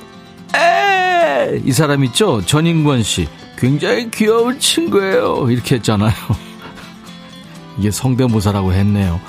에! 0.56 1.60
이 1.66 1.72
사람 1.72 2.04
있죠? 2.06 2.46
전인권 2.46 3.02
씨. 3.02 3.28
굉장히 3.58 4.12
귀여운 4.12 4.60
친구예요. 4.60 5.48
이렇게 5.50 5.76
했잖아요. 5.76 6.14
이게 7.80 7.90
성대모사라고 7.90 8.74
했네요. 8.74 9.20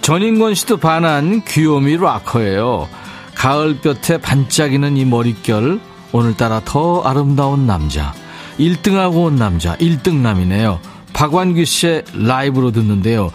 전인권 0.00 0.54
씨도 0.54 0.78
반한 0.78 1.44
귀요미 1.44 1.98
락커예요. 1.98 3.03
가을볕에 3.34 4.18
반짝이는 4.18 4.96
이 4.96 5.04
머릿결 5.04 5.80
오늘따라 6.12 6.62
더 6.64 7.02
아름다운 7.02 7.66
남자 7.66 8.14
1등하고 8.58 9.24
온 9.24 9.36
남자 9.36 9.76
1등남이네요. 9.76 10.78
박완규 11.12 11.64
씨의 11.64 12.04
라이브로 12.14 12.70
듣는데요. 12.72 13.32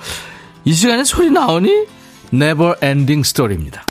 이 0.66 0.74
시간에 0.74 1.04
소리 1.04 1.30
나오니? 1.30 1.86
Never 2.34 2.76
Ending 2.82 3.22
Story입니다 3.22 3.84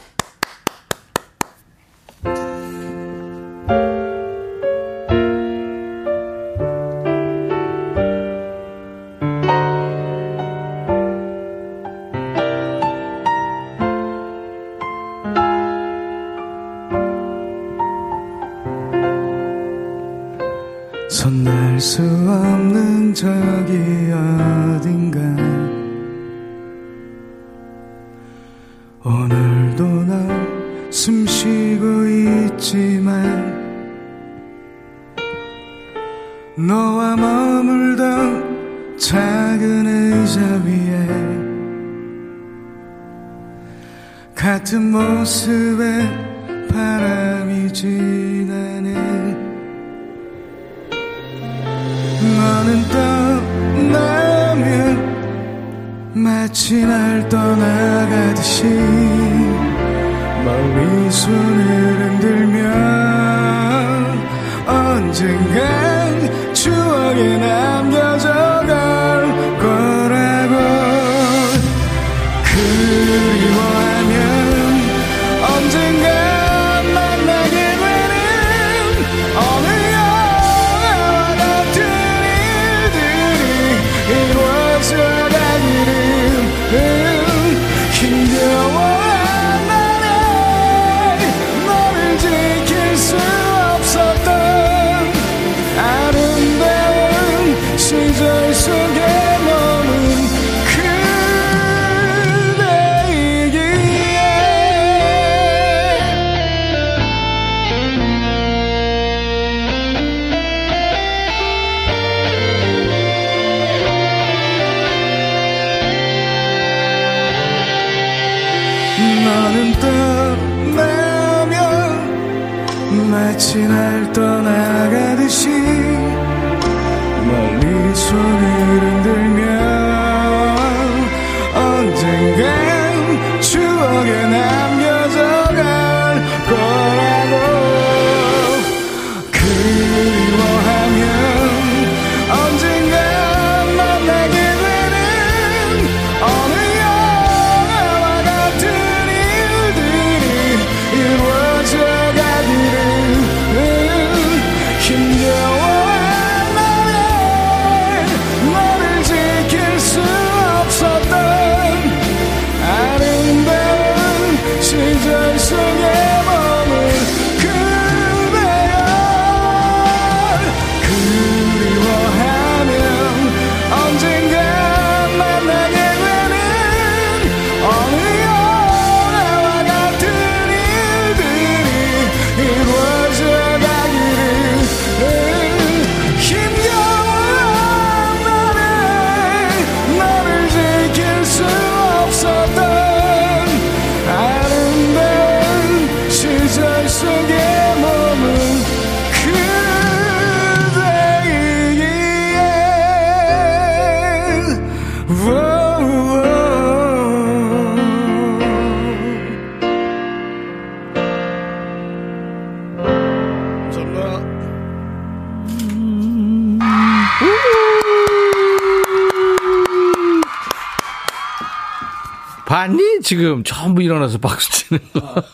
지금 223.08 223.42
전부 223.42 223.82
일어나서 223.82 224.18
박수 224.18 224.50
치는 224.52 224.80
거. 224.92 225.24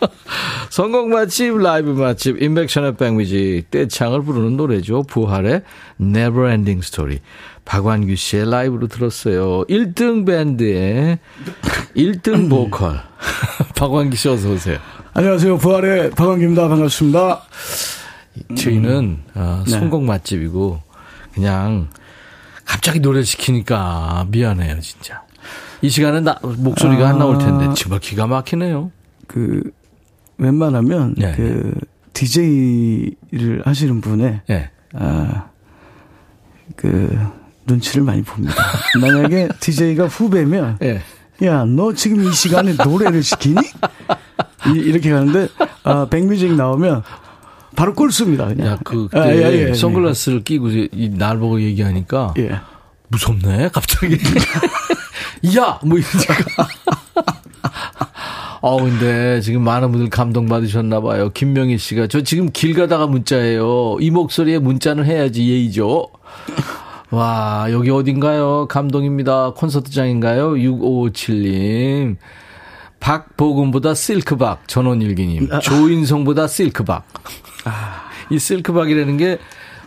성공 0.70 1.10
맛집, 1.10 1.58
라이브 1.58 1.90
맛집, 1.90 2.40
인백션의 2.42 2.96
백뮤직, 2.96 3.70
떼창을 3.70 4.22
부르는 4.22 4.56
노래죠. 4.56 5.02
부활의 5.02 5.60
Never 6.00 6.48
Ending 6.48 6.82
Story. 6.82 7.18
박완규 7.66 8.16
씨의 8.16 8.50
라이브로 8.50 8.86
들었어요. 8.86 9.62
1등 9.66 10.24
밴드의 10.24 11.18
1등 11.94 12.48
보컬. 12.48 13.02
박완규 13.76 14.16
씨 14.16 14.30
어서 14.30 14.50
오세요. 14.50 14.78
안녕하세요 15.12 15.58
부활의 15.58 16.12
박광규입니다 16.12 16.66
반갑습니다 16.68 17.42
저희는 18.56 19.18
어, 19.34 19.62
네. 19.66 19.70
성공 19.70 20.06
맛집이고 20.06 20.80
그냥 21.34 21.90
갑자기 22.64 23.00
노래 23.00 23.22
시키니까 23.22 24.28
미안해요 24.30 24.80
진짜. 24.80 25.21
이 25.82 25.90
시간에 25.90 26.20
나, 26.20 26.38
목소리가 26.42 27.08
안 27.08 27.18
나올 27.18 27.38
텐데 27.38 27.68
정말 27.74 28.00
기가 28.00 28.26
막히네요. 28.26 28.90
그 29.26 29.62
웬만하면 30.38 31.14
네. 31.16 31.34
그 31.36 31.74
DJ를 32.12 33.62
하시는 33.64 34.00
분의 34.00 34.42
예. 34.50 34.70
아, 34.94 35.46
그 36.76 37.18
눈치를 37.66 38.02
많이 38.04 38.22
봅니다. 38.22 38.54
만약에 39.00 39.48
DJ가 39.60 40.06
후배면 40.06 40.78
예. 40.82 41.02
야, 41.44 41.64
너 41.64 41.92
지금 41.92 42.22
이 42.22 42.32
시간에 42.32 42.74
노래를 42.74 43.22
시키니? 43.22 43.56
이, 44.66 44.78
이렇게 44.78 45.10
가는데 45.10 45.48
아, 45.82 46.06
백뮤직 46.08 46.54
나오면 46.54 47.02
바로 47.74 47.94
꼴습니다. 47.94 48.46
그냥. 48.48 48.66
야, 48.66 48.78
그, 48.84 49.08
아, 49.12 49.28
예, 49.28 49.38
예, 49.38 49.68
예. 49.70 49.74
선글라스를 49.74 50.44
끼고 50.44 50.68
이날 50.92 51.38
보고 51.38 51.60
얘기하니까 51.60 52.34
예. 52.38 52.60
무섭네, 53.08 53.70
갑자기. 53.72 54.18
야! 55.56 55.78
뭐 55.84 55.98
이러니까. 55.98 56.34
어, 58.60 58.76
근데 58.82 59.40
지금 59.40 59.62
많은 59.62 59.90
분들 59.92 60.10
감동받으셨나 60.10 61.00
봐요. 61.00 61.30
김명희 61.34 61.78
씨가. 61.78 62.06
저 62.06 62.22
지금 62.22 62.50
길 62.52 62.74
가다가 62.74 63.06
문자예요. 63.06 63.96
이 64.00 64.10
목소리에 64.10 64.58
문자는 64.58 65.04
해야지 65.04 65.48
예의죠. 65.48 66.08
와, 67.10 67.66
여기 67.70 67.90
어딘가요? 67.90 68.66
감동입니다. 68.68 69.52
콘서트장인가요? 69.54 70.52
6557님. 70.52 72.16
박보금보다 73.00 73.94
실크박, 73.94 74.68
전원일기님. 74.68 75.48
조인성보다 75.60 76.46
실크박. 76.46 77.04
이 78.30 78.38
실크박이라는 78.38 79.16
게 79.16 79.38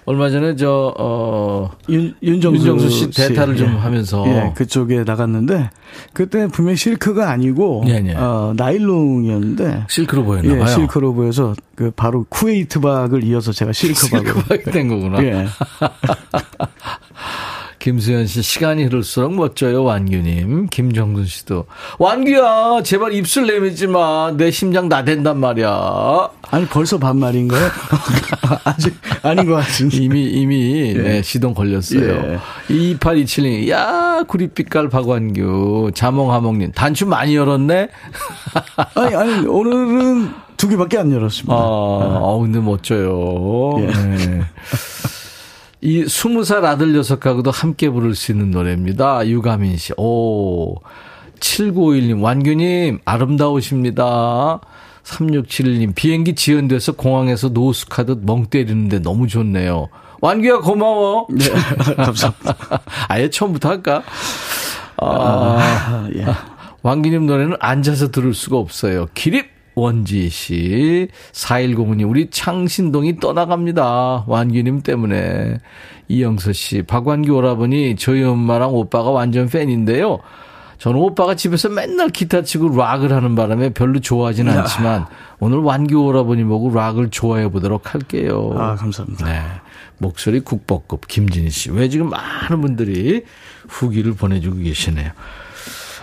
얼마 0.06 0.30
전에 0.30 0.56
저, 0.56 0.94
어, 1.00 1.72
윤, 1.90 2.14
윤정수, 2.22 2.68
윤정수 2.68 2.90
씨 2.90 3.10
대타를 3.10 3.58
좀 3.58 3.76
하면서. 3.78 4.24
예, 4.28 4.54
그쪽에 4.56 5.04
나갔는데 5.04 5.72
그때 6.14 6.48
분명히 6.48 6.78
실크가 6.78 7.30
아니고 7.32 7.84
예, 7.88 8.04
예. 8.06 8.14
어, 8.14 8.54
나일론이었는데 8.56 9.86
실크로 9.90 10.24
보였나 10.24 10.62
예. 10.62 10.68
실크로 10.68 11.14
보여서 11.16 11.56
그 11.76 11.92
바로 11.96 12.26
쿠웨이트 12.30 12.80
박을 12.82 13.24
이어서 13.24 13.52
제가 13.52 13.74
실크박으로 13.74 14.34
실크박이 14.34 14.64
된 14.72 14.88
거구나. 14.88 15.24
예. 15.24 15.48
김수현 17.86 18.26
씨, 18.26 18.42
시간이 18.42 18.86
흐를수록 18.86 19.36
멋져요, 19.36 19.84
완규님. 19.84 20.70
김정근 20.72 21.26
씨도. 21.26 21.68
완규야, 22.00 22.82
제발 22.82 23.14
입술 23.14 23.46
내밀지 23.46 23.86
마. 23.86 24.34
내 24.36 24.50
심장 24.50 24.90
나댄단 24.90 25.40
말이야. 25.40 26.30
아니 26.50 26.66
벌써 26.66 26.98
반말인가요? 26.98 27.70
아직 28.66 28.96
아닌 29.22 29.46
것 29.46 29.58
같은데. 29.58 29.98
이미, 29.98 30.24
이미, 30.24 30.96
네, 30.96 31.22
시동 31.22 31.54
걸렸어요. 31.54 32.02
예. 32.02 32.40
2827님, 32.70 33.70
야, 33.70 34.24
구릿빛깔 34.28 34.90
박완규. 34.90 35.92
자몽하몽님, 35.94 36.72
단추 36.72 37.06
많이 37.06 37.36
열었네? 37.36 37.90
아니 38.96 39.16
아니 39.16 39.46
오늘은 39.46 40.32
두 40.58 40.68
개밖에 40.70 40.98
안 40.98 41.12
열었습니다. 41.12 41.54
아, 41.54 41.58
어, 41.60 42.40
근데 42.42 42.60
멋져요. 42.60 43.76
예. 43.82 43.86
네. 43.86 44.42
이 45.86 46.08
스무 46.08 46.44
살 46.44 46.66
아들 46.66 46.94
녀석하고도 46.94 47.52
함께 47.52 47.92
부를 47.92 48.16
수 48.16 48.32
있는 48.32 48.50
노래입니다. 48.50 49.28
유가민 49.28 49.78
씨. 49.78 49.94
오. 49.98 50.78
7951님, 51.40 52.24
완규님, 52.24 53.00
아름다우십니다. 53.06 54.62
3671님, 55.04 55.94
비행기 55.94 56.34
지연돼서 56.34 56.94
공항에서 56.94 57.50
노숙하듯 57.50 58.22
멍 58.24 58.48
때리는데 58.48 58.98
너무 59.04 59.28
좋네요. 59.28 59.90
완규야, 60.22 60.58
고마워. 60.62 61.28
네, 61.30 61.46
감사합니다. 61.94 62.56
아예 63.08 63.30
처음부터 63.30 63.70
할까? 63.70 64.02
아, 64.98 65.06
아, 65.08 66.10
예. 66.16 66.26
왕기님 66.82 67.28
노래는 67.28 67.58
앉아서 67.60 68.10
들을 68.10 68.34
수가 68.34 68.58
없어요. 68.58 69.06
기립 69.14 69.55
원지 69.76 70.30
씨, 70.30 71.08
4105님, 71.34 72.10
우리 72.10 72.30
창신동이 72.30 73.20
떠나갑니다. 73.20 74.24
완규님 74.28 74.82
때문에. 74.82 75.58
이영서 76.08 76.54
씨, 76.54 76.82
박완규 76.82 77.34
오라버니 77.34 77.96
저희 77.98 78.24
엄마랑 78.24 78.74
오빠가 78.74 79.10
완전 79.10 79.48
팬인데요. 79.50 80.20
저는 80.78 81.00
오빠가 81.00 81.36
집에서 81.36 81.70
맨날 81.70 82.10
기타 82.10 82.42
치고 82.42 82.76
락을 82.76 83.12
하는 83.12 83.36
바람에 83.36 83.70
별로 83.70 84.00
좋아하지는 84.00 84.58
않지만 84.60 85.06
오늘 85.40 85.60
완규 85.60 86.06
오라버니 86.06 86.44
보고 86.44 86.70
락을 86.74 87.10
좋아해 87.10 87.50
보도록 87.50 87.94
할게요. 87.94 88.54
아 88.58 88.76
감사합니다. 88.76 89.26
네. 89.26 89.42
목소리 89.98 90.42
국보급 90.42 91.08
김진희 91.08 91.50
씨. 91.50 91.72
왜 91.72 91.88
지금 91.90 92.10
많은 92.10 92.62
분들이 92.62 93.24
후기를 93.70 94.14
보내주고 94.14 94.58
계시네요. 94.58 95.12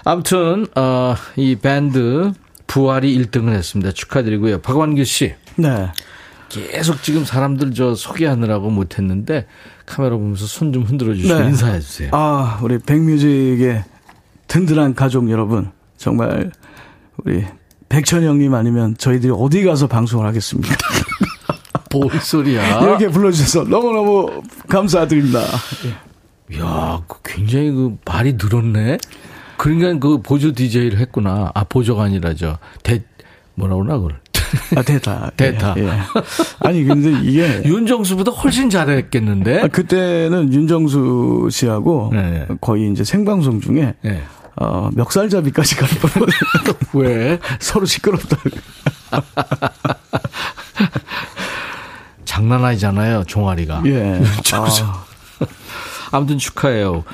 아무튼, 0.05 0.66
어, 0.75 1.14
이 1.37 1.55
밴드 1.57 2.33
부활이 2.73 3.14
1등을 3.18 3.51
했습니다. 3.53 3.93
축하드리고요. 3.93 4.62
박완규 4.62 5.05
씨. 5.05 5.35
네. 5.57 5.93
계속 6.49 7.03
지금 7.03 7.23
사람들 7.23 7.75
저 7.75 7.95
소개하느라고 7.95 8.70
못했는데 8.70 9.47
카메라 9.85 10.16
보면서 10.16 10.47
손 10.47 10.73
좀 10.73 10.83
흔들어 10.85 11.12
주시고 11.14 11.39
네. 11.39 11.45
인사해 11.49 11.81
주세요. 11.81 12.09
아 12.12 12.59
우리 12.62 12.79
백뮤직의 12.79 13.85
든든한 14.49 14.95
가족 14.95 15.31
여러분 15.31 15.70
정말 15.99 16.51
우리 17.18 17.45
백천 17.91 18.23
형님 18.23 18.55
아니면 18.55 18.97
저희들이 18.97 19.35
어디 19.37 19.64
가서 19.64 19.87
방송을 19.87 20.27
하겠습니까? 20.27 20.75
뭔 21.93 22.09
소리야? 22.20 22.81
이렇게 22.81 23.09
불러주셔서 23.09 23.68
너무너무 23.68 24.43
감사드립니다. 24.66 25.41
야, 26.59 27.03
그 27.07 27.18
굉장히 27.23 27.70
그 27.70 27.99
말이 28.07 28.39
늘었네. 28.43 28.97
그러니까 29.63 29.97
그 30.01 30.21
보조 30.21 30.53
DJ를 30.53 30.99
했구나. 30.99 31.53
아, 31.55 31.63
보조가 31.63 32.03
아니라 32.03 32.35
저, 32.35 32.59
대, 32.83 33.01
뭐라 33.55 33.77
그러나, 33.77 33.97
그걸. 33.97 34.19
아, 34.75 34.83
대타. 34.83 35.31
대타. 35.39 35.75
예, 35.79 35.85
예. 35.85 35.93
아니, 36.59 36.83
근데 36.83 37.13
이게. 37.23 37.63
윤정수보다 37.65 38.33
훨씬 38.33 38.71
잘했겠는데? 38.71 39.61
아, 39.61 39.69
그때는 39.69 40.53
윤정수 40.53 41.49
씨하고 41.53 42.11
네. 42.13 42.49
거의 42.61 42.91
이제 42.91 43.05
생방송 43.05 43.61
중에 43.61 43.95
예. 44.05 44.23
어, 44.57 44.91
멱살잡이까지 44.95 45.77
갈 45.77 45.89
뻔했는데 45.91 46.87
왜? 46.95 47.39
서로 47.61 47.87
시끄럽다. 47.87 48.37
장난 52.25 52.65
아니잖아요, 52.65 53.23
종아리가. 53.29 53.83
예. 53.87 54.21
윤정수. 54.25 54.83
아 54.83 55.05
무튼 56.21 56.39
축하해요. 56.39 57.05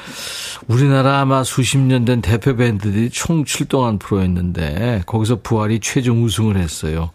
우리나라 0.66 1.20
아마 1.20 1.44
수십 1.44 1.78
년 1.78 2.04
된 2.04 2.20
대표 2.20 2.56
밴드들이 2.56 3.10
총 3.10 3.44
출동한 3.44 3.98
프로였는데 3.98 5.02
거기서 5.06 5.40
부활이 5.42 5.80
최종 5.80 6.24
우승을 6.24 6.56
했어요. 6.56 7.10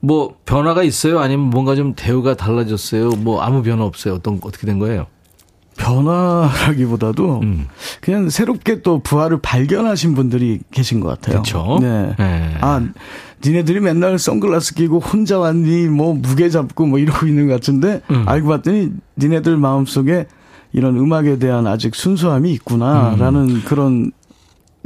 뭐 0.00 0.34
변화가 0.44 0.82
있어요? 0.82 1.20
아니면 1.20 1.46
뭔가 1.50 1.74
좀 1.74 1.94
대우가 1.94 2.34
달라졌어요? 2.34 3.10
뭐 3.10 3.40
아무 3.40 3.62
변화 3.62 3.84
없어요? 3.84 4.14
어떤 4.14 4.40
어떻게 4.42 4.66
된 4.66 4.78
거예요? 4.78 5.06
변화라기보다도 5.76 7.40
음. 7.42 7.68
그냥 8.00 8.28
새롭게 8.28 8.82
또 8.82 8.98
부활을 8.98 9.40
발견하신 9.40 10.14
분들이 10.14 10.60
계신 10.70 11.00
것 11.00 11.08
같아요. 11.08 11.42
그쵸? 11.42 11.78
네. 11.80 12.14
네. 12.18 12.56
아, 12.60 12.84
니네들이 13.44 13.80
맨날 13.80 14.18
선글라스 14.18 14.74
끼고 14.74 14.98
혼자 15.00 15.38
왔니, 15.38 15.88
뭐 15.88 16.14
무게 16.14 16.50
잡고 16.50 16.86
뭐 16.86 16.98
이러고 16.98 17.26
있는 17.26 17.48
것 17.48 17.54
같은데, 17.54 18.02
음. 18.10 18.24
알고 18.26 18.48
봤더니 18.48 18.90
니네들 19.18 19.56
마음 19.56 19.86
속에 19.86 20.26
이런 20.72 20.96
음악에 20.96 21.38
대한 21.38 21.66
아직 21.66 21.94
순수함이 21.94 22.50
있구나라는 22.52 23.64
그런 23.64 24.12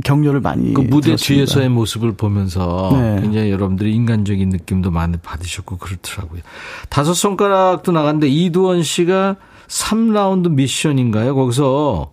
격려를 0.04 0.40
많이 0.40 0.74
그 0.74 0.82
무대 0.82 1.06
들었습니다. 1.06 1.16
뒤에서의 1.16 1.68
모습을 1.70 2.12
보면서 2.12 2.90
네. 2.92 3.18
굉장히 3.22 3.50
여러분들이 3.50 3.94
인간적인 3.94 4.50
느낌도 4.50 4.90
많이 4.90 5.16
받으셨고 5.16 5.78
그렇더라고요. 5.78 6.42
다섯 6.90 7.14
손가락도 7.14 7.92
나갔는데 7.92 8.28
이두원 8.28 8.82
씨가 8.82 9.36
3라운드 9.68 10.50
미션인가요? 10.50 11.34
거기서 11.34 12.10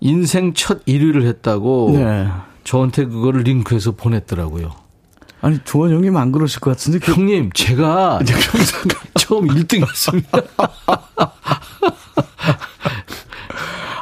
인생 0.00 0.54
첫 0.54 0.82
1위를 0.86 1.26
했다고 1.26 1.90
네. 1.94 2.28
저한테 2.64 3.04
그거를 3.04 3.42
링크해서 3.42 3.92
보냈더라고요. 3.92 4.70
아니 5.42 5.58
조원 5.64 5.92
형님 5.92 6.16
안 6.16 6.32
그러실 6.32 6.60
것 6.60 6.70
같은데 6.70 6.98
그, 7.00 7.12
형님, 7.12 7.50
제가 7.52 8.20
처음 9.18 9.48
1등 9.48 9.86
했습니다. 9.86 10.30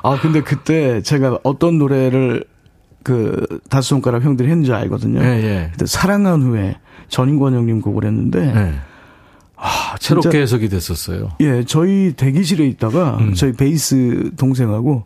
아 0.02 0.18
근데 0.20 0.42
그때 0.42 1.02
제가 1.02 1.38
어떤 1.42 1.78
노래를 1.78 2.44
그 3.02 3.46
다섯 3.68 3.88
손가락 3.88 4.22
형들이 4.22 4.48
했는지 4.48 4.72
알거든요. 4.72 5.20
예, 5.22 5.26
예. 5.26 5.68
그때 5.72 5.86
사랑한 5.86 6.42
후에 6.42 6.76
전인권 7.08 7.54
형님 7.54 7.80
곡을 7.80 8.04
했는데 8.04 8.52
네. 8.52 8.74
아, 9.56 9.96
진짜 9.98 10.20
새롭게 10.20 10.40
해석이 10.40 10.68
됐었어요. 10.68 11.30
예, 11.40 11.64
저희 11.64 12.14
대기실에 12.16 12.66
있다가 12.66 13.18
음. 13.20 13.34
저희 13.34 13.52
베이스 13.52 14.30
동생하고 14.36 15.04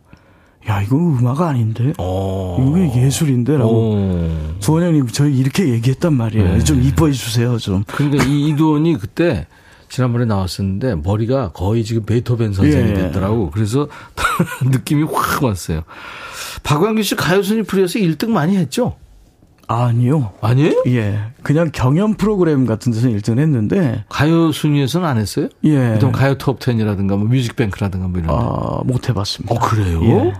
야, 0.68 0.80
이거 0.80 0.96
음악 0.96 1.42
아닌데? 1.42 1.92
오. 1.98 2.56
이거 2.58 2.98
예술인데 3.00 3.58
라고. 3.58 3.70
오. 3.70 4.30
주원 4.60 4.82
형님 4.82 5.08
저희 5.08 5.36
이렇게 5.36 5.68
얘기했단 5.68 6.14
말이에요. 6.14 6.54
네. 6.54 6.64
좀 6.64 6.82
이뻐해 6.82 7.12
주세요, 7.12 7.58
좀. 7.58 7.84
그러니까 7.86 8.24
이 8.24 8.48
이두원이 8.48 8.96
그때 8.98 9.46
지난번에 9.94 10.24
나왔었는데 10.24 10.96
머리가 10.96 11.52
거의 11.52 11.84
지금 11.84 12.02
베토벤 12.04 12.52
선생이 12.52 12.90
예. 12.90 12.94
됐더라고. 12.94 13.50
그래서 13.50 13.86
느낌이 14.66 15.04
확 15.04 15.44
왔어요. 15.44 15.82
박완규 16.64 17.04
씨 17.04 17.14
가요순위 17.14 17.62
프로에서 17.62 18.00
1등 18.00 18.30
많이 18.30 18.56
했죠? 18.56 18.96
아니요. 19.68 20.32
아니에요? 20.40 20.82
예. 20.88 21.20
그냥 21.44 21.70
경연 21.72 22.14
프로그램 22.14 22.66
같은 22.66 22.90
데서 22.90 23.06
1등 23.06 23.38
했는데 23.38 24.04
가요 24.08 24.50
순위에서는 24.50 25.06
안 25.06 25.16
했어요? 25.16 25.48
예. 25.62 25.92
보통 25.92 26.10
가요 26.10 26.38
톱10이라든가 26.38 27.16
뭐 27.16 27.28
뮤직뱅크라든가 27.28 28.08
뭐 28.08 28.20
이런 28.20 28.36
데. 28.36 28.44
아, 28.44 28.80
못 28.84 29.08
해봤습니다. 29.08 29.54
어, 29.54 29.58
그래요? 29.60 30.02
예. 30.02 30.32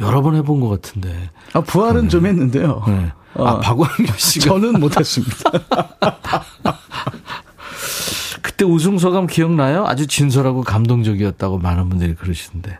여러 0.00 0.20
번 0.20 0.34
해본 0.34 0.58
것 0.58 0.68
같은데. 0.68 1.30
아, 1.52 1.60
부활은 1.60 2.08
좀 2.08 2.26
했는데요. 2.26 2.82
네. 2.88 3.12
어, 3.34 3.46
아, 3.46 3.60
박완규 3.60 4.12
씨가 4.16 4.46
저는 4.46 4.80
못했습니다. 4.80 5.52
그때 8.56 8.64
우승 8.64 8.96
소감 8.96 9.26
기억나요? 9.26 9.84
아주 9.86 10.06
진솔하고 10.06 10.62
감동적이었다고 10.62 11.58
많은 11.58 11.90
분들이 11.90 12.14
그러시던데. 12.14 12.78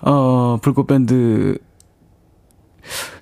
어, 0.00 0.58
불꽃밴드 0.60 1.58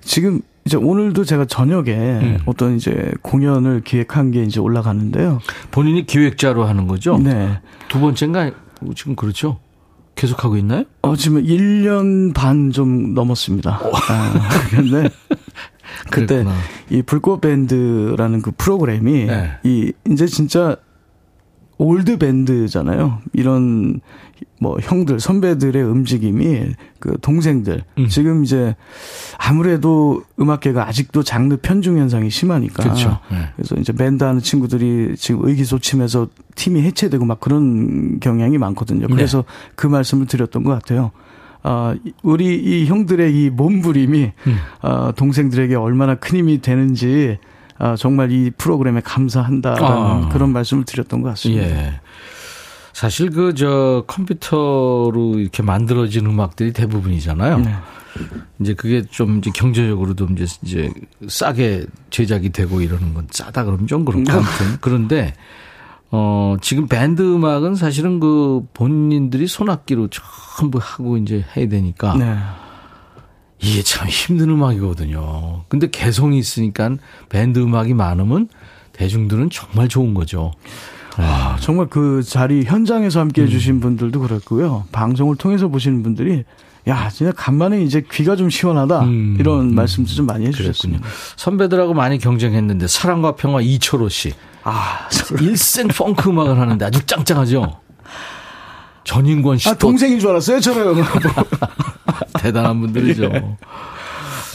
지금 0.01 0.41
이제 0.65 0.77
오늘도 0.77 1.25
제가 1.25 1.45
저녁에 1.45 1.91
음. 1.91 2.39
어떤 2.47 2.75
이제 2.75 3.11
공연을 3.21 3.81
기획한 3.83 4.31
게 4.31 4.41
이제 4.41 4.59
올라가는데요. 4.59 5.41
본인이 5.69 6.07
기획자로 6.07 6.65
하는 6.65 6.87
거죠? 6.87 7.19
네. 7.19 7.59
두 7.87 7.99
번째인가? 7.99 8.49
지금 8.95 9.15
그렇죠? 9.15 9.59
계속하고 10.15 10.57
있나요? 10.57 10.85
어, 11.03 11.15
지금 11.15 11.43
1년 11.43 12.33
반 12.33 12.71
좀 12.71 13.13
넘었습니다. 13.13 13.79
아, 14.09 14.49
근데 14.71 15.07
그때 16.09 16.43
그랬구나. 16.43 16.55
이 16.89 17.03
불꽃밴드라는 17.03 18.41
그 18.41 18.51
프로그램이 18.57 19.25
네. 19.25 19.51
이 19.63 19.93
이제 20.09 20.25
진짜 20.25 20.75
올드 21.79 22.17
밴드잖아요. 22.17 23.19
이런 23.33 24.01
뭐 24.59 24.77
형들 24.81 25.19
선배들의 25.19 25.81
움직임이 25.81 26.65
그 26.99 27.17
동생들 27.21 27.83
음. 27.97 28.07
지금 28.09 28.43
이제 28.43 28.75
아무래도 29.37 30.21
음악계가 30.39 30.87
아직도 30.87 31.23
장르 31.23 31.55
편중 31.55 31.97
현상이 31.97 32.29
심하니까 32.29 32.83
그렇죠. 32.83 33.19
네. 33.31 33.37
그래서 33.55 33.75
이제 33.77 33.93
밴드 33.93 34.25
하는 34.25 34.41
친구들이 34.41 35.15
지금 35.15 35.47
의기소침해서 35.47 36.27
팀이 36.55 36.81
해체되고 36.81 37.23
막 37.23 37.39
그런 37.39 38.19
경향이 38.19 38.57
많거든요. 38.57 39.07
네. 39.07 39.15
그래서 39.15 39.45
그 39.75 39.87
말씀을 39.87 40.27
드렸던 40.27 40.63
것 40.65 40.71
같아요. 40.71 41.11
아, 41.63 41.95
우리 42.23 42.55
이 42.55 42.85
형들의 42.87 43.33
이 43.33 43.49
몸부림이 43.49 44.31
음. 44.47 44.55
아, 44.81 45.13
동생들에게 45.15 45.75
얼마나 45.75 46.15
큰 46.15 46.39
힘이 46.39 46.61
되는지 46.61 47.37
아, 47.79 47.95
정말 47.95 48.31
이 48.31 48.51
프로그램에 48.51 49.01
감사한다라는 49.01 50.25
아. 50.25 50.29
그런 50.31 50.51
말씀을 50.51 50.83
드렸던 50.85 51.21
것 51.21 51.29
같습니다. 51.29 51.63
예. 51.63 51.99
사실 52.93 53.29
그 53.29 53.53
저 53.55 54.03
컴퓨터로 54.07 55.39
이렇게 55.39 55.63
만들어진 55.63 56.25
음악들이 56.25 56.73
대부분이잖아요. 56.73 57.59
네. 57.59 57.73
이제 58.59 58.73
그게 58.73 59.03
좀 59.09 59.37
이제 59.37 59.51
경제적으로도 59.53 60.27
이제 60.33 60.45
이제 60.63 60.93
싸게 61.27 61.85
제작이 62.09 62.49
되고 62.49 62.81
이러는 62.81 63.13
건 63.13 63.27
싸다 63.31 63.63
그러면 63.63 63.87
좀 63.87 64.03
그렇고 64.03 64.29
아무튼 64.29 64.77
그런데 64.81 65.33
어 66.11 66.57
지금 66.59 66.87
밴드 66.87 67.21
음악은 67.21 67.75
사실은 67.75 68.19
그 68.19 68.65
본인들이 68.73 69.47
손악기로 69.47 70.09
전부 70.57 70.79
하고 70.81 71.17
이제 71.17 71.45
해야 71.55 71.69
되니까 71.69 72.15
네. 72.17 72.35
이게 73.61 73.81
참 73.83 74.07
힘든 74.07 74.49
음악이거든요. 74.49 75.63
근데 75.67 75.89
개성이 75.89 76.39
있으니까 76.39 76.91
밴드 77.27 77.59
음악이 77.59 77.93
많으면 77.93 78.47
대중들은 78.93 79.49
정말 79.51 79.87
좋은 79.87 80.13
거죠. 80.13 80.53
아, 81.17 81.57
정말 81.59 81.87
그 81.87 82.23
자리 82.23 82.63
현장에서 82.63 83.19
함께 83.19 83.41
음. 83.41 83.47
해주신 83.47 83.81
분들도 83.81 84.19
그렇고요. 84.21 84.85
방송을 84.91 85.35
통해서 85.35 85.67
보시는 85.67 86.03
분들이 86.03 86.45
야, 86.87 87.09
진짜 87.09 87.33
간만에 87.33 87.83
이제 87.83 88.03
귀가 88.11 88.35
좀 88.37 88.49
시원하다. 88.49 89.01
음, 89.01 89.35
이런 89.39 89.71
음. 89.71 89.75
말씀도 89.75 90.09
좀 90.11 90.25
많이. 90.25 90.45
해주셨습니다. 90.47 91.05
선배들하고 91.35 91.93
많이 91.93 92.17
경쟁했는데 92.17 92.87
사랑과 92.87 93.35
평화 93.35 93.59
이철호 93.61 94.07
씨 94.09 94.33
아, 94.63 95.07
일생 95.41 95.87
펑크 95.89 96.29
음악을 96.29 96.57
하는데 96.59 96.85
아주 96.85 97.05
짱짱하죠. 97.05 97.79
전인권 99.03 99.57
씨 99.57 99.69
아, 99.69 99.73
또 99.73 99.79
동생인 99.79 100.19
줄 100.19 100.29
알았어요, 100.29 100.59
저는. 100.59 101.03
대단한 102.39 102.79
분들이죠. 102.81 103.29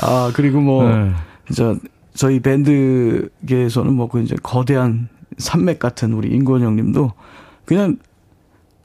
아, 0.02 0.30
그리고 0.34 0.60
뭐, 0.60 0.88
네. 0.88 1.12
저, 1.54 1.76
저희 2.14 2.40
밴드계에서는 2.40 3.92
뭐, 3.92 4.08
그 4.08 4.20
이제 4.22 4.34
거대한 4.42 5.08
산맥 5.38 5.78
같은 5.78 6.12
우리 6.12 6.28
인권 6.28 6.62
형님도 6.62 7.12
그냥 7.64 7.96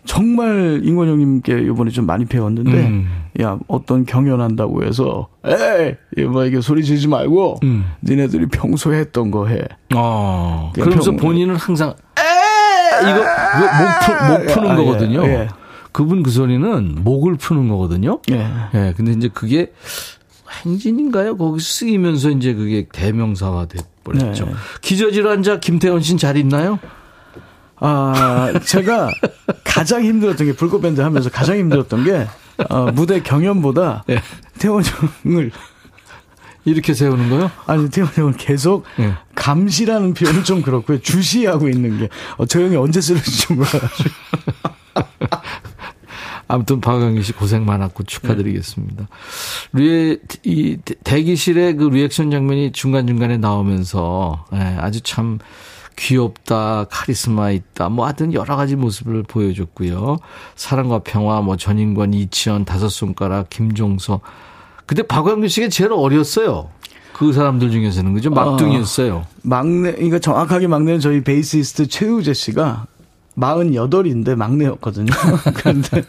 정말 0.06 0.80
인권 0.84 1.08
형님께 1.08 1.62
이번에 1.64 1.92
좀 1.92 2.06
많이 2.06 2.26
배웠는데, 2.26 2.72
음. 2.72 3.08
야, 3.42 3.60
어떤 3.68 4.06
경연한다고 4.06 4.84
해서, 4.84 5.28
에이! 5.46 5.96
이거 6.18 6.30
뭐 6.32 6.46
이게 6.46 6.62
소리 6.62 6.84
지르지 6.84 7.08
말고, 7.08 7.60
음. 7.64 7.86
니네들이 8.04 8.48
평소에 8.48 8.98
했던 9.00 9.30
거 9.30 9.48
해. 9.48 9.60
어. 9.96 10.72
그러면서 10.74 11.12
평- 11.12 11.18
본인은 11.20 11.56
항상 11.58 11.90
에 11.90 13.02
이거 13.02 13.20
목, 13.20 14.00
푸, 14.06 14.32
목 14.32 14.54
푸는 14.54 14.70
아, 14.70 14.74
예, 14.74 14.78
거거든요. 14.78 15.24
예. 15.26 15.48
그분 16.00 16.24
그 16.24 16.32
소리는 16.32 17.04
목을 17.04 17.36
푸는 17.36 17.68
거거든요. 17.68 18.22
예. 18.32 18.50
예. 18.74 18.94
근데 18.96 19.12
이제 19.12 19.28
그게 19.28 19.74
행진인가요? 20.64 21.36
거기 21.36 21.60
쓰이면서 21.60 22.30
이제 22.30 22.54
그게 22.54 22.88
대명사화 22.90 23.66
돼버렸죠. 23.66 24.46
네. 24.46 24.52
기저질환자 24.80 25.60
김태원 25.60 26.02
씨는 26.02 26.18
잘 26.18 26.38
있나요? 26.38 26.80
아, 27.82 28.54
제가 28.64 29.12
가장 29.66 30.06
힘들었던 30.06 30.48
게 30.48 30.54
불꽃밴드 30.54 31.02
하면서 31.02 31.30
가장 31.30 31.58
힘들었던 31.58 32.06
게 32.06 32.28
어, 32.70 32.94
무대 32.94 33.22
경연보다 33.22 34.06
네. 34.08 34.22
태원 34.58 34.86
형을 35.26 35.52
이렇게 36.64 36.94
세우는 36.94 37.30
거요? 37.30 37.52
아니 37.68 37.90
태원 37.90 38.10
형을 38.14 38.34
계속 38.38 38.86
네. 38.98 39.16
감시라는 39.36 40.14
표현은 40.14 40.46
좀 40.46 40.62
그렇고요. 40.62 41.02
주시하고 41.02 41.68
있는 41.68 41.98
게 42.00 42.08
어, 42.38 42.46
저 42.46 42.62
형이 42.62 42.78
언제 42.78 43.02
쓰러질지 43.02 43.52
몰라가지고. 43.54 44.10
아무튼 46.50 46.82
박광기 46.82 47.22
씨 47.22 47.32
고생 47.32 47.64
많았고 47.64 48.04
축하드리겠습니다. 48.04 49.08
리에 49.74 50.18
이 50.44 50.78
대- 50.84 50.96
대기실의 51.04 51.76
그 51.76 51.86
리액션 51.86 52.32
장면이 52.32 52.72
중간 52.72 53.06
중간에 53.06 53.38
나오면서 53.38 54.46
예, 54.54 54.58
아주 54.80 55.00
참 55.02 55.38
귀엽다, 55.96 56.86
카리스마 56.90 57.52
있다, 57.52 57.90
뭐 57.90 58.06
하여튼 58.06 58.34
여러 58.34 58.56
가지 58.56 58.76
모습을 58.76 59.24
보여줬고요. 59.24 60.18
사랑과 60.56 61.00
평화, 61.00 61.42
뭐 61.42 61.56
전인권, 61.56 62.14
이치현, 62.16 62.66
다섯 62.66 62.90
손가락, 62.90 63.50
김종서. 63.50 64.22
근데 64.88 65.04
박완규 65.04 65.48
씨가 65.50 65.68
제일 65.70 65.92
어렸어요. 65.94 66.70
그 67.14 67.32
사람들 67.34 67.70
중에서는 67.70 68.14
그죠? 68.14 68.32
막둥이였어요. 68.32 69.28
막내, 69.44 69.92
그러니까 69.92 70.18
정확하게 70.20 70.66
막내는 70.68 71.00
저희 71.00 71.22
베이시스트 71.24 71.88
최우재 71.88 72.34
씨가 72.34 72.88
48인데 73.40 74.36
막내였거든요. 74.36 75.12
그런데, 75.56 76.04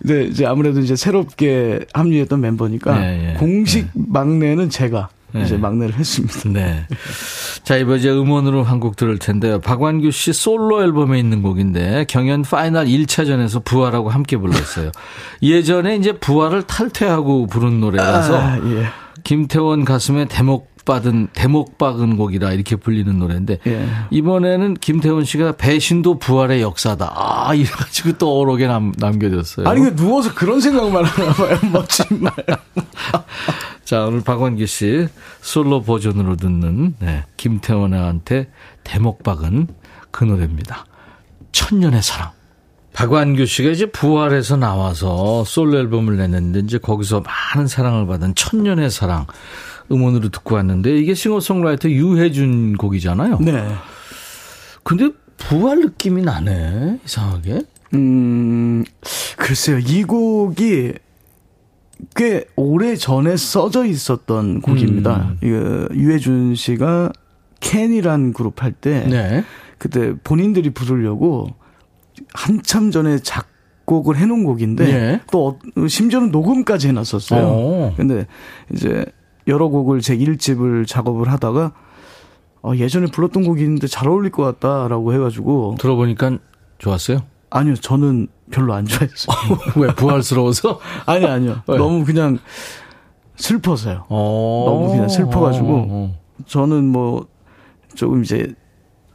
근데 0.00 0.24
이제 0.24 0.46
아무래도 0.46 0.80
이제 0.80 0.96
새롭게 0.96 1.80
합류했던 1.92 2.40
멤버니까 2.40 2.98
네, 2.98 3.30
예. 3.34 3.38
공식 3.38 3.88
막내는 3.94 4.70
제가 4.70 5.08
네. 5.32 5.42
이제 5.42 5.56
막내를 5.56 5.94
했습니다. 5.94 6.48
네. 6.48 6.86
자, 7.62 7.76
이번 7.76 7.98
이제 7.98 8.10
음원으로 8.10 8.64
한 8.64 8.80
곡 8.80 8.96
들을 8.96 9.16
텐데요. 9.18 9.60
박완규 9.60 10.10
씨 10.10 10.32
솔로 10.32 10.82
앨범에 10.82 11.18
있는 11.20 11.42
곡인데 11.42 12.06
경연 12.08 12.42
파이널 12.42 12.86
1차전에서 12.86 13.64
부활하고 13.64 14.08
함께 14.08 14.36
불렀어요. 14.38 14.90
예전에 15.42 15.96
이제 15.96 16.12
부활을 16.12 16.62
탈퇴하고 16.64 17.46
부른 17.46 17.78
노래라서 17.80 18.38
아, 18.40 18.56
예. 18.64 18.86
김태원 19.22 19.84
가슴에 19.84 20.24
대목 20.24 20.69
받은 20.90 21.28
대목 21.32 21.78
박은 21.78 22.16
곡이라 22.16 22.52
이렇게 22.52 22.74
불리는 22.74 23.16
노래인데 23.16 23.58
예. 23.64 23.88
이번에는 24.10 24.74
김태원 24.74 25.24
씨가 25.24 25.52
배신도 25.52 26.18
부활의 26.18 26.62
역사다. 26.62 27.12
아, 27.14 27.54
이래가지고 27.54 28.18
또 28.18 28.40
어록에 28.40 28.66
남, 28.66 28.92
남겨졌어요. 28.98 29.68
아니, 29.68 29.82
그 29.82 29.94
누워서 29.94 30.34
그런 30.34 30.60
생각만 30.60 31.04
하나 31.04 31.32
봐요. 31.32 31.56
멋진 31.72 32.04
말. 32.20 32.32
자, 33.84 34.04
오늘 34.06 34.20
박원기 34.22 34.66
씨 34.66 35.06
솔로 35.40 35.82
버전으로 35.82 36.34
듣는 36.34 36.96
네, 36.98 37.24
김태원한테 37.36 38.48
대목 38.82 39.22
박은 39.22 39.68
그 40.10 40.24
노래입니다. 40.24 40.86
천년의 41.52 42.02
사랑. 42.02 42.32
박완규 42.92 43.46
씨가 43.46 43.70
이제 43.70 43.86
부활해서 43.86 44.56
나와서 44.56 45.44
솔로 45.44 45.78
앨범을 45.78 46.16
냈는데 46.16 46.58
이제 46.60 46.78
거기서 46.78 47.22
많은 47.22 47.68
사랑을 47.68 48.08
받은 48.08 48.34
천년의 48.34 48.90
사랑 48.90 49.26
음원으로 49.90 50.28
듣고 50.28 50.54
왔는데 50.56 50.96
이게 50.98 51.14
싱어송라이터 51.14 51.90
유해준 51.90 52.76
곡이잖아요. 52.76 53.38
네. 53.40 53.68
근데 54.82 55.10
부활 55.36 55.80
느낌이 55.80 56.22
나네 56.22 57.00
이상하게. 57.04 57.62
음, 57.94 58.84
글쎄요. 59.36 59.78
이 59.78 60.04
곡이 60.04 60.92
꽤 62.16 62.44
오래 62.56 62.96
전에 62.96 63.36
써져 63.36 63.84
있었던 63.84 64.60
곡입니다. 64.62 65.34
그 65.40 65.88
유해준 65.94 66.54
씨가 66.54 67.12
캔이란 67.60 68.32
그룹 68.32 68.62
할때 68.62 69.06
네. 69.06 69.44
그때 69.78 70.14
본인들이 70.24 70.70
부르려고 70.70 71.48
한참 72.32 72.90
전에 72.90 73.18
작곡을 73.18 74.16
해놓은 74.16 74.44
곡인데 74.44 74.88
예. 74.88 75.20
또 75.30 75.58
어- 75.76 75.86
심지어는 75.88 76.30
녹음까지 76.30 76.88
해놨었어요. 76.88 77.42
어. 77.44 77.94
근데 77.96 78.26
이제 78.72 79.04
여러 79.50 79.68
곡을 79.68 80.00
제 80.00 80.16
1집을 80.16 80.86
작업을 80.86 81.30
하다가 81.30 81.72
어, 82.62 82.72
예전에 82.76 83.06
불렀던 83.06 83.44
곡이 83.44 83.62
있는데 83.62 83.86
잘 83.86 84.08
어울릴 84.08 84.30
것 84.30 84.42
같다라고 84.42 85.12
해가지고 85.14 85.76
들어보니까 85.78 86.38
좋았어요. 86.78 87.22
아니요 87.50 87.74
저는 87.76 88.28
별로 88.50 88.74
안 88.74 88.86
좋아했어요. 88.86 89.36
왜 89.76 89.88
부활스러워서? 89.94 90.80
아니 91.06 91.26
아니요 91.26 91.62
왜? 91.66 91.76
너무 91.76 92.04
그냥 92.04 92.38
슬퍼서요. 93.36 94.06
어. 94.08 94.64
너무 94.66 94.90
그냥 94.90 95.08
슬퍼가지고 95.08 95.86
어. 95.88 96.18
저는 96.46 96.84
뭐 96.84 97.26
조금 97.94 98.22
이제 98.22 98.54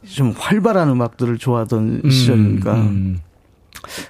좀 0.04 0.32
활발한 0.36 0.88
음악들을 0.88 1.38
좋아하던 1.38 2.02
음, 2.04 2.10
시절이니까 2.10 2.74
음. 2.74 3.20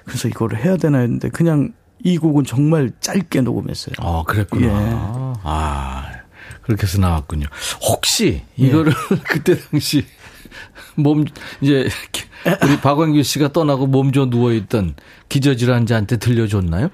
그래서 0.05 0.27
이거를 0.27 0.63
해야 0.63 0.77
되나 0.77 0.99
했는데 0.99 1.29
그냥 1.29 1.73
이 2.03 2.17
곡은 2.17 2.43
정말 2.43 2.91
짧게 2.99 3.41
녹음했어요. 3.41 3.95
어, 3.99 4.23
그랬구나. 4.23 4.65
예. 4.65 4.71
아, 5.43 6.05
그렇게 6.67 6.83
해서 6.83 6.99
나왔군요. 6.99 7.47
혹시 7.81 8.43
이거를 8.57 8.93
그때 9.27 9.57
당시 9.57 10.05
몸 10.95 11.25
이제 11.61 11.87
우리 12.63 12.77
박광규 12.81 13.23
씨가 13.23 13.51
떠나고 13.53 13.87
몸져 13.87 14.29
누워 14.29 14.51
있던 14.53 14.95
기저질환자한테 15.29 16.17
들려줬나요? 16.17 16.89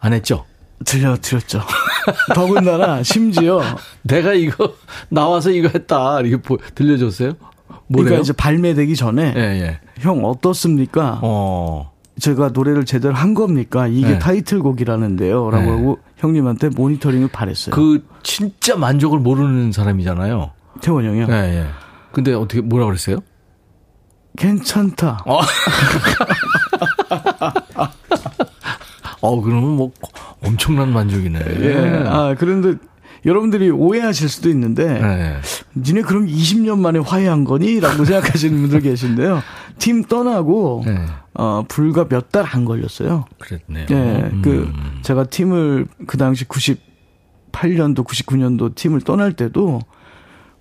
안 0.00 0.12
했죠? 0.12 0.44
들려 0.84 1.16
드렸죠. 1.16 1.62
더군다나 2.34 3.02
심지어 3.02 3.62
내가 4.02 4.34
이거 4.34 4.74
나와서 5.08 5.50
이거 5.50 5.68
했다 5.72 6.20
이렇게 6.20 6.42
보- 6.42 6.58
들려줬어요? 6.74 7.34
뭐래요? 7.86 8.04
그러니까 8.06 8.18
이제 8.22 8.32
발매되기 8.32 8.96
전에 8.96 9.34
예, 9.36 9.40
예. 9.40 9.80
형 10.00 10.24
어떻습니까? 10.24 11.20
어. 11.22 11.92
제가 12.18 12.50
노래를 12.50 12.84
제대로 12.84 13.14
한 13.14 13.34
겁니까? 13.34 13.86
이게 13.88 14.12
네. 14.12 14.18
타이틀곡이라는데요. 14.18 15.50
라고 15.50 15.64
네. 15.64 15.70
하고 15.70 15.98
형님한테 16.16 16.68
모니터링을 16.70 17.28
바랬어요. 17.28 17.74
그 17.74 18.06
진짜 18.22 18.76
만족을 18.76 19.18
모르는 19.18 19.72
사람이잖아요. 19.72 20.52
태원 20.80 21.04
형이요. 21.04 21.26
예, 21.28 21.34
예. 21.34 21.66
근데 22.12 22.32
어떻게 22.32 22.60
뭐라 22.60 22.86
그랬어요? 22.86 23.18
괜찮다. 24.36 25.24
어, 29.20 29.40
그러면 29.40 29.70
뭐 29.76 29.90
엄청난 30.44 30.92
만족이네. 30.92 31.40
예. 31.60 32.04
아, 32.06 32.34
그런데 32.38 32.74
여러분들이 33.26 33.70
오해하실 33.70 34.28
수도 34.28 34.48
있는데 34.50 35.00
예. 35.02 35.40
니네 35.80 36.02
그럼 36.02 36.26
20년 36.26 36.78
만에 36.78 36.98
화해한 36.98 37.44
거니? 37.44 37.80
라고 37.80 38.04
생각하시는 38.06 38.60
분들 38.60 38.80
계신데요. 38.80 39.42
팀 39.78 40.04
떠나고 40.04 40.82
네. 40.86 40.98
어, 41.34 41.64
불과 41.68 42.06
몇 42.08 42.30
달 42.30 42.44
안 42.46 42.64
걸렸어요. 42.64 43.24
그랬네요. 43.38 43.86
예. 43.90 44.30
음. 44.32 44.42
그 44.42 44.72
제가 45.02 45.24
팀을 45.24 45.86
그 46.06 46.16
당시 46.18 46.44
98년도 46.44 48.04
99년도 48.04 48.74
팀을 48.74 49.00
떠날 49.00 49.32
때도 49.32 49.80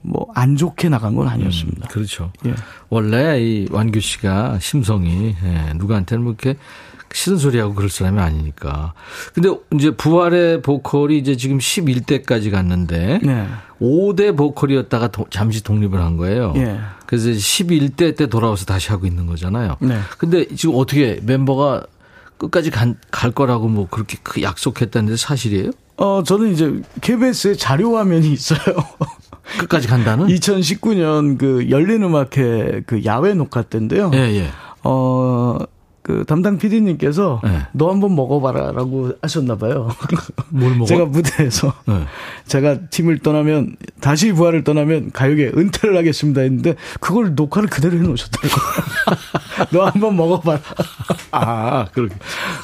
뭐 0.05 0.28
안 0.36 0.55
좋게 0.57 0.89
나간 0.89 1.16
건 1.16 1.28
아니었습니다. 1.28 1.88
그렇죠. 1.88 2.32
예. 2.45 2.53
원래 2.89 3.39
이 3.41 3.68
완규 3.72 3.99
씨가 4.01 4.59
심성이 4.59 5.36
예, 5.43 5.74
누구한테는 5.76 6.24
뭐 6.24 6.34
이렇게 6.38 6.59
싫은 7.14 7.38
소리하고 7.38 7.74
그럴 7.76 7.89
사람이 7.89 8.20
아니니까. 8.20 8.93
근데 9.34 9.49
이제 9.76 9.91
부활의 9.91 10.61
보컬이 10.61 11.18
이제 11.18 11.38
지금 11.38 11.59
11대까지 11.59 12.51
갔는데 12.51 13.20
네. 13.24 13.47
5대 13.80 14.36
보컬이었다가 14.36 15.09
도- 15.09 15.28
잠시 15.30 15.64
독립을 15.64 16.01
한 16.01 16.18
거예요. 16.18 16.53
예. 16.57 16.80
그래서 17.05 17.30
이제 17.30 17.39
11대 17.39 18.18
때 18.18 18.28
돌아와서 18.28 18.66
다시 18.66 18.89
하고 18.89 19.05
있는 19.05 19.28
거잖아요. 19.28 19.78
네. 19.80 19.99
근데 20.18 20.47
지금 20.55 20.76
어떻게 20.76 21.20
멤버가 21.24 21.86
끝까지 22.38 22.72
간, 22.72 22.95
갈 23.11 23.32
거라고 23.32 23.68
뭐 23.70 23.88
그렇게 23.89 24.18
그 24.24 24.41
약속했다는데 24.41 25.16
사실이에요? 25.16 25.70
어, 25.97 26.24
저는 26.26 26.51
이제 26.51 26.82
KBS에 27.01 27.53
자료 27.55 27.95
화면이 27.97 28.34
있어요. 28.34 28.59
끝까지 29.59 29.88
간다는? 29.88 30.28
2019년 30.28 31.38
그 31.38 31.70
열린 31.70 32.01
음악회 32.01 32.82
그 32.88 33.05
야외 33.05 33.34
녹화 33.36 33.61
때인데요. 33.61 34.09
예, 34.16 34.18
예. 34.18 34.49
어, 34.84 35.57
그 36.04 36.26
담당 36.28 36.58
PD님께서 36.58 37.39
네. 37.45 37.62
너 37.72 37.89
한번 37.89 38.14
먹어봐라라고 38.14 39.14
하셨나 39.22 39.56
봐요. 39.56 39.89
뭘 40.51 40.74
먹어? 40.74 40.86
제가 40.86 41.06
무대에서 41.06 41.74
네. 41.88 42.04
제가 42.45 42.82
팀을 42.89 43.20
떠나면 43.20 43.78
다시 44.01 44.34
부활을 44.34 44.66
떠나면 44.66 45.12
가요계 45.14 45.54
은퇴를 45.56 45.95
하겠습니다 45.95 46.41
했는데 46.41 46.76
그걸 46.99 47.36
녹화를 47.36 47.70
그대로 47.70 47.97
해놓으셨더라고요. 47.97 48.62
너 49.72 49.86
한번 49.86 50.18
먹어봐라. 50.18 50.60
아, 51.32 51.86
그렇게. 51.93 52.16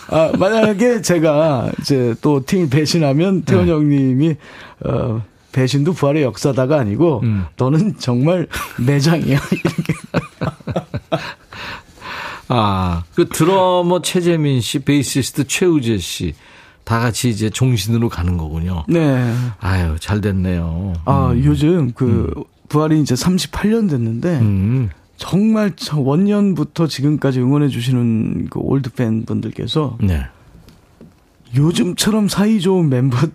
아, 0.10 0.32
만약에 0.38 1.02
제가 1.02 1.72
이제 1.80 2.16
또 2.22 2.44
팀을 2.46 2.70
배신하면 2.70 3.44
태원 3.44 3.68
네. 3.68 3.72
형님이 3.72 4.36
어 4.84 5.22
배신도 5.54 5.94
부활의 5.94 6.24
역사다가 6.24 6.78
아니고 6.78 7.22
음. 7.24 7.46
너는 7.56 7.96
정말 8.00 8.48
매장이야. 8.86 9.40
이렇게. 9.52 9.94
아, 12.50 13.04
그 13.16 13.30
드러머 13.30 14.02
최재민 14.02 14.60
씨, 14.62 14.80
베이시스트 14.80 15.48
최우재 15.48 15.98
씨. 15.98 16.34
다 16.84 17.00
같이 17.00 17.30
이제 17.30 17.52
종신으로 17.52 18.10
가는 18.10 18.36
거군요. 18.36 18.84
네. 18.88 19.32
아유, 19.60 19.96
잘 20.00 20.22
됐네요. 20.22 20.94
아, 21.06 21.30
음. 21.30 21.44
요즘 21.46 21.92
그 21.94 22.34
부활이 22.68 23.00
이제 23.00 23.14
38년 23.14 23.90
됐는데 23.90 24.40
음. 24.40 24.90
정말 25.16 25.74
저 25.76 26.00
원년부터 26.00 26.88
지금까지 26.88 27.42
응원해 27.42 27.68
주시는 27.68 28.48
그 28.50 28.60
올드 28.60 28.92
팬 28.94 29.26
분들께서 29.26 29.98
네. 30.02 30.26
요즘처럼 31.56 32.28
사이 32.28 32.60
좋은 32.60 32.86
member 32.86 33.30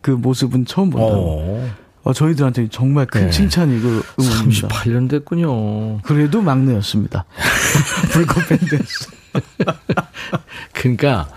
그 0.00 0.10
모습은 0.10 0.64
처음 0.64 0.90
본다 0.90 1.14
고. 1.14 1.68
어. 2.04 2.10
어, 2.10 2.12
저희들한테 2.12 2.68
정말 2.70 3.06
큰 3.06 3.26
네. 3.26 3.30
칭찬이고 3.30 3.88
응원입니다. 4.20 4.68
38년 4.68 5.08
됐군요. 5.08 6.00
그래도 6.02 6.42
막내였습니다. 6.42 7.24
불꽃 8.12 8.48
밴드에서. 8.48 9.10
그러니까 10.74 11.28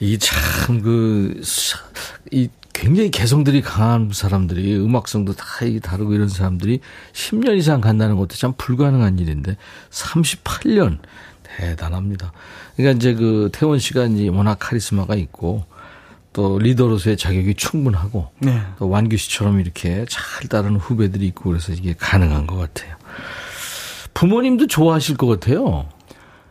이 0.00 0.18
참 0.18 0.80
그이 0.82 2.48
굉장히 2.72 3.10
개성들이 3.10 3.60
강한 3.60 4.10
사람들이 4.12 4.76
음악성도 4.76 5.34
다 5.34 5.44
다르고 5.82 6.14
이런 6.14 6.28
사람들이 6.28 6.80
10년 7.12 7.56
이상 7.56 7.80
간다는 7.80 8.16
것도 8.16 8.34
참 8.34 8.54
불가능한 8.56 9.18
일인데 9.18 9.56
38년 9.90 10.98
대단합니다. 11.44 12.32
그러니까 12.76 12.96
이제 12.96 13.14
그 13.14 13.50
태원 13.52 13.78
씨가 13.78 14.06
이제 14.06 14.28
워낙 14.28 14.56
카리스마가 14.58 15.14
있고 15.16 15.64
또 16.32 16.58
리더로서의 16.58 17.16
자격이 17.16 17.54
충분하고 17.54 18.28
네. 18.38 18.60
또 18.78 18.88
완규 18.88 19.16
씨처럼 19.16 19.60
이렇게 19.60 20.06
잘 20.08 20.48
따르는 20.48 20.76
후배들이 20.78 21.26
있고 21.26 21.50
그래서 21.50 21.72
이게 21.72 21.94
가능한 21.98 22.46
것 22.46 22.56
같아요. 22.56 22.96
부모님도 24.14 24.66
좋아하실 24.66 25.16
것 25.16 25.26
같아요. 25.26 25.86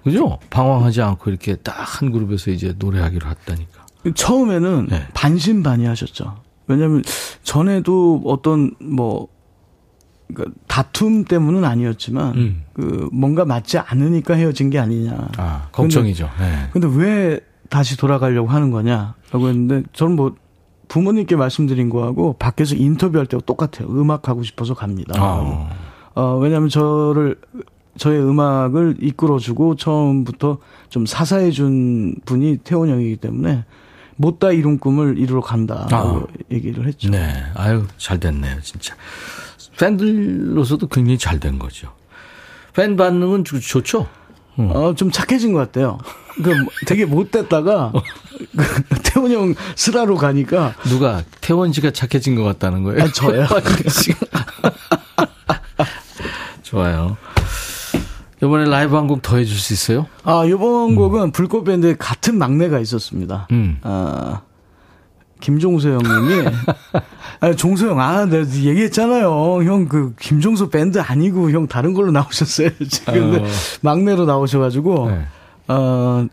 그죠? 0.03 0.39
방황하지 0.49 1.01
않고 1.01 1.29
이렇게 1.29 1.55
딱 1.57 1.81
한 2.01 2.11
그룹에서 2.11 2.51
이제 2.51 2.73
노래하기로 2.77 3.29
했다니까. 3.29 3.85
처음에는 4.15 4.87
네. 4.89 5.07
반신반의하셨죠. 5.13 6.41
왜냐하면 6.67 7.03
전에도 7.43 8.21
어떤 8.25 8.71
뭐 8.79 9.27
그러니까 10.33 10.57
다툼 10.67 11.25
때문은 11.25 11.65
아니었지만 11.65 12.35
음. 12.35 12.63
그 12.73 13.09
뭔가 13.11 13.45
맞지 13.45 13.77
않으니까 13.79 14.35
헤어진 14.35 14.69
게 14.69 14.79
아니냐. 14.79 15.29
아, 15.37 15.67
걱정이죠. 15.71 16.29
네. 16.39 16.69
근데 16.71 16.87
왜 16.87 17.39
다시 17.71 17.97
돌아가려고 17.97 18.49
하는 18.49 18.69
거냐라고 18.69 19.47
했는데 19.47 19.83
저는 19.93 20.15
뭐 20.17 20.35
부모님께 20.89 21.37
말씀드린 21.37 21.89
거하고 21.89 22.33
밖에서 22.37 22.75
인터뷰할 22.75 23.25
때와 23.25 23.41
똑같아요. 23.45 23.87
음악 23.89 24.27
하고 24.27 24.43
싶어서 24.43 24.73
갑니다. 24.73 25.13
아, 25.17 25.69
어, 26.15 26.37
왜냐하면 26.37 26.67
저를 26.67 27.37
저의 27.97 28.19
음악을 28.21 28.97
이끌어주고 28.99 29.77
처음부터 29.77 30.57
좀 30.89 31.05
사사해준 31.05 32.15
분이 32.25 32.57
태원 32.65 32.89
형이기 32.89 33.15
때문에 33.17 33.63
못다 34.17 34.51
이룬 34.51 34.77
꿈을 34.77 35.17
이루러 35.17 35.39
간다라고 35.39 36.17
아. 36.19 36.23
얘기를 36.51 36.85
했죠. 36.85 37.09
네. 37.09 37.33
아유, 37.55 37.85
잘 37.97 38.19
됐네요, 38.19 38.59
진짜. 38.61 38.93
팬들로서도 39.79 40.87
굉장히 40.87 41.17
잘 41.17 41.39
된 41.39 41.57
거죠. 41.57 41.89
팬 42.75 42.97
반응은 42.97 43.45
좋- 43.45 43.59
좋 43.61 44.05
죠? 44.69 44.73
어, 44.79 44.95
좀 44.95 45.11
착해진 45.11 45.53
것 45.53 45.59
같아요. 45.59 45.97
그 46.43 46.51
되게 46.87 47.05
못됐다가 47.05 47.91
그 48.57 48.83
태원 49.03 49.31
형 49.31 49.53
슬하러 49.75 50.15
가니까 50.15 50.73
누가 50.85 51.23
태원 51.41 51.71
씨가 51.73 51.91
착해진 51.91 52.35
것 52.35 52.43
같다는 52.43 52.83
거예요? 52.83 53.03
아, 53.03 53.11
저요. 53.11 53.45
좋아요. 56.63 57.17
이번에 58.43 58.65
라이브 58.69 58.95
한 58.95 59.07
곡 59.07 59.21
더 59.21 59.37
해줄 59.37 59.55
수 59.57 59.73
있어요? 59.73 60.07
아 60.23 60.43
이번 60.45 60.95
곡은 60.95 61.31
불꽃 61.31 61.63
밴드에 61.63 61.95
같은 61.95 62.37
막내가 62.37 62.79
있었습니다. 62.79 63.47
음. 63.51 63.77
아 63.83 64.41
김종서 65.41 65.89
형님이 65.89 66.45
아 67.41 67.53
종서 67.53 67.87
형, 67.89 67.99
아 67.99 68.25
내가 68.25 68.45
얘기했잖아요. 68.47 69.63
형 69.63 69.87
그 69.89 70.13
김종서 70.19 70.69
밴드 70.69 70.99
아니고 70.99 71.51
형 71.51 71.67
다른 71.67 71.93
걸로 71.93 72.11
나오셨어요. 72.11 72.69
지금 72.87 73.13
근데 73.31 73.37
어. 73.39 73.45
막내로 73.81 74.25
나오셔가지고 74.25 75.09
네. 75.11 75.25
어 75.67 76.27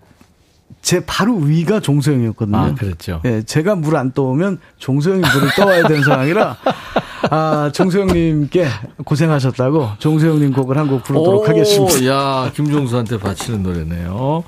제 0.81 1.05
바로 1.05 1.35
위가 1.37 1.81
종서 1.81 2.13
형이었거든요. 2.13 2.57
아, 2.57 2.73
그랬죠. 2.75 3.21
예, 3.25 3.43
제가 3.43 3.75
물 3.75 3.97
안 3.97 4.13
떠오면 4.13 4.59
종서 4.79 5.11
형이 5.11 5.21
물을 5.21 5.51
떠와야 5.57 5.89
되는 5.89 6.05
상황이라 6.05 6.57
아 7.31 7.71
종서 7.75 7.99
형님께 7.99 8.69
고생하셨다고 9.05 9.91
종서 9.99 10.29
형님 10.29 10.53
곡을 10.53 10.79
한 10.79 10.89
곡 10.89 11.03
부르도록 11.03 11.43
오, 11.43 11.47
하겠습니다. 11.49 12.07
야, 12.07 12.53
김종수한테 12.55 13.19
바치는 13.19 13.65
노래네요. 13.65 14.45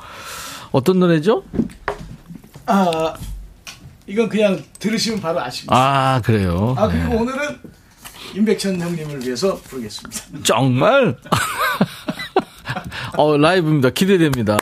어떤 0.71 1.01
노래죠? 1.01 1.43
아 2.67 3.15
이건 4.11 4.29
그냥 4.29 4.61
들으시면 4.81 5.21
바로 5.21 5.41
아십니다. 5.41 5.73
아, 5.73 6.21
그래요. 6.21 6.75
아 6.77 6.89
그리고 6.89 7.11
네. 7.11 7.17
오늘은 7.17 7.61
임백천 8.35 8.81
형님을 8.81 9.25
위해서 9.25 9.55
부르겠습니다. 9.63 10.21
정말? 10.43 11.17
어, 13.17 13.37
라이브입니다. 13.37 13.91
기대됩니다. 13.91 14.57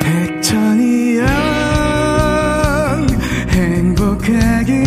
백천이 0.00 1.18
형 1.18 1.26
행복하길 3.50 4.86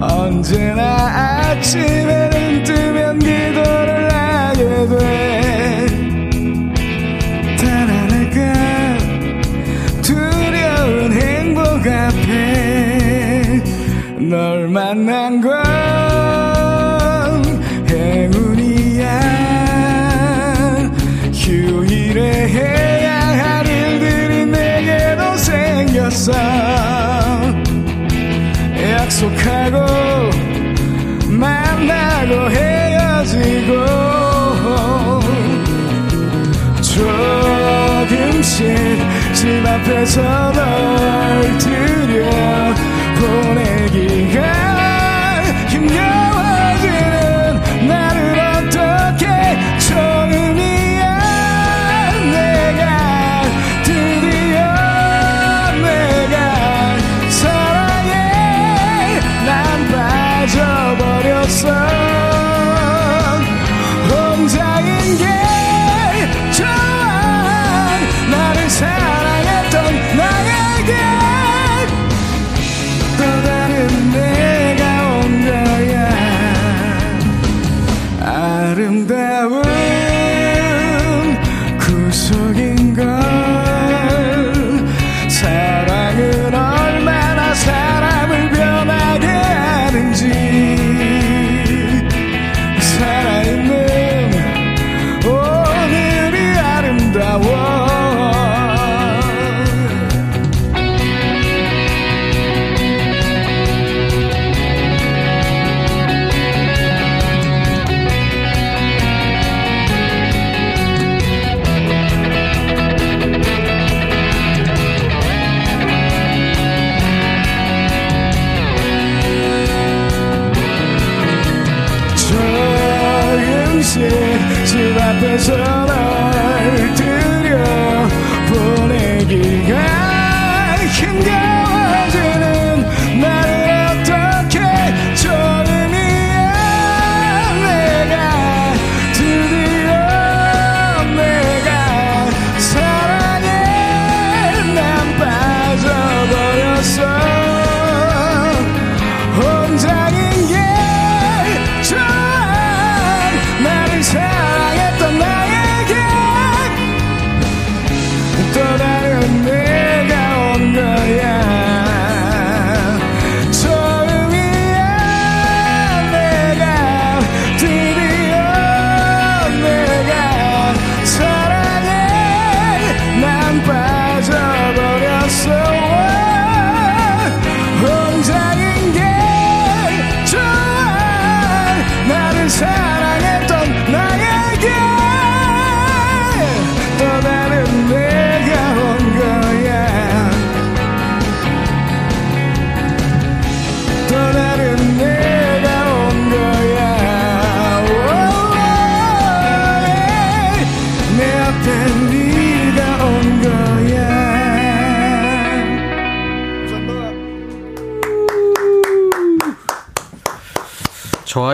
언제나 0.00 1.48
아침에 1.48 2.19
만난 14.90 15.40
건 15.40 15.52
행운이야. 17.88 19.20
휴일에 21.32 22.48
해야 22.48 23.20
할 23.20 23.64
일들이 23.68 24.46
내게도 24.46 25.36
생겼어. 25.36 26.32
약속하고 28.82 29.76
만나고 31.28 32.50
헤어지고 32.50 33.70
조금씩 36.82 38.66
집 39.34 39.64
앞에서 39.64 40.50
널 40.52 41.58
들여 41.58 42.74
보내 43.20 43.69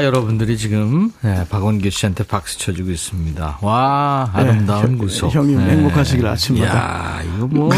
여러분들이 0.06 0.56
지금 0.56 1.10
네, 1.20 1.44
박원규 1.48 1.90
씨한테 1.90 2.24
박수 2.24 2.58
쳐주고 2.58 2.90
있습니다. 2.90 3.58
와 3.60 4.30
아름다운 4.32 4.92
네, 4.92 4.98
구속. 4.98 5.34
형님 5.34 5.58
네. 5.58 5.70
행복하시길 5.72 6.26
아침마다. 6.26 6.74
야 6.76 7.22
이거 7.22 7.46
뭐 7.48 7.70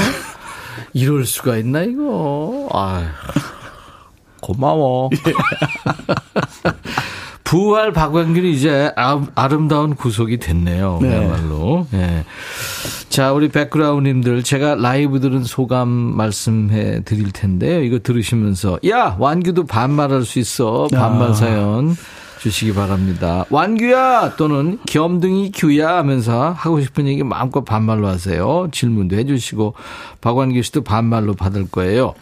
이럴 0.92 1.24
수가 1.24 1.56
있나 1.56 1.82
이거. 1.82 2.68
아 2.72 3.10
고마워. 4.40 5.08
부활 7.44 7.92
박광균이 7.94 8.52
이제 8.52 8.92
아, 8.94 9.24
아름다운 9.34 9.94
구속이 9.94 10.36
됐네요. 10.36 10.98
네. 11.00 11.08
그야말로. 11.08 11.86
예. 11.94 12.26
자, 13.08 13.32
우리 13.32 13.48
백그라운드님들 13.48 14.42
제가 14.42 14.74
라이브 14.74 15.18
들은 15.18 15.44
소감 15.44 15.88
말씀해 15.88 17.04
드릴 17.04 17.32
텐데요. 17.32 17.82
이거 17.82 18.00
들으시면서 18.00 18.78
야 18.86 19.16
완규도 19.18 19.64
반말할 19.64 20.24
수 20.24 20.38
있어. 20.38 20.88
반말 20.92 21.30
아. 21.30 21.32
사연 21.32 21.96
주시기 22.40 22.74
바랍니다. 22.74 23.44
완규야 23.50 24.36
또는 24.36 24.78
겸등이 24.86 25.52
규야 25.54 25.96
하면서 25.96 26.50
하고 26.50 26.80
싶은 26.80 27.06
얘기 27.06 27.22
마음껏 27.22 27.64
반말로 27.64 28.06
하세요. 28.06 28.68
질문도 28.72 29.16
해주시고 29.16 29.74
박완규 30.20 30.62
씨도 30.62 30.84
반말로 30.84 31.34
받을 31.34 31.68
거예요. 31.68 32.14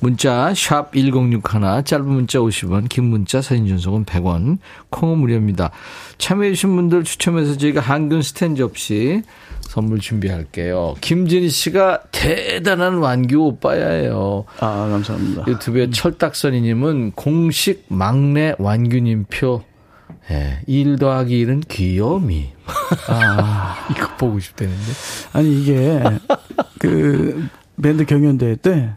문자 0.00 0.52
샵 0.54 0.92
1061, 0.92 1.84
짧은 1.84 2.06
문자 2.06 2.38
50원, 2.38 2.88
긴 2.88 3.04
문자 3.04 3.40
사진 3.40 3.66
전송은 3.68 4.04
100원, 4.04 4.58
콩은 4.90 5.18
무료입니다. 5.18 5.70
참여해 6.18 6.50
주신 6.50 6.76
분들 6.76 7.04
추첨해서 7.04 7.56
저희가 7.56 7.80
한균 7.80 8.22
스탠 8.22 8.56
접시 8.56 9.22
선물 9.70 10.00
준비할게요. 10.00 10.96
김진희 11.00 11.48
씨가 11.48 12.02
대단한 12.10 12.98
완규 12.98 13.36
오빠야예요. 13.36 14.44
아, 14.58 14.88
감사합니다. 14.90 15.44
유튜브에 15.46 15.90
철딱선이님은 15.90 17.12
공식 17.12 17.86
막내 17.86 18.56
완규님 18.58 19.26
표. 19.30 19.62
예, 20.28 20.58
1 20.66 20.98
더하기 20.98 21.46
1은 21.46 21.68
귀요미. 21.68 22.50
아, 23.06 23.86
이거 23.94 24.08
보고 24.16 24.40
싶다는데. 24.40 24.92
아니, 25.34 25.62
이게, 25.62 26.02
그, 26.80 27.46
밴드 27.80 28.04
경연대회 28.04 28.56
때, 28.56 28.90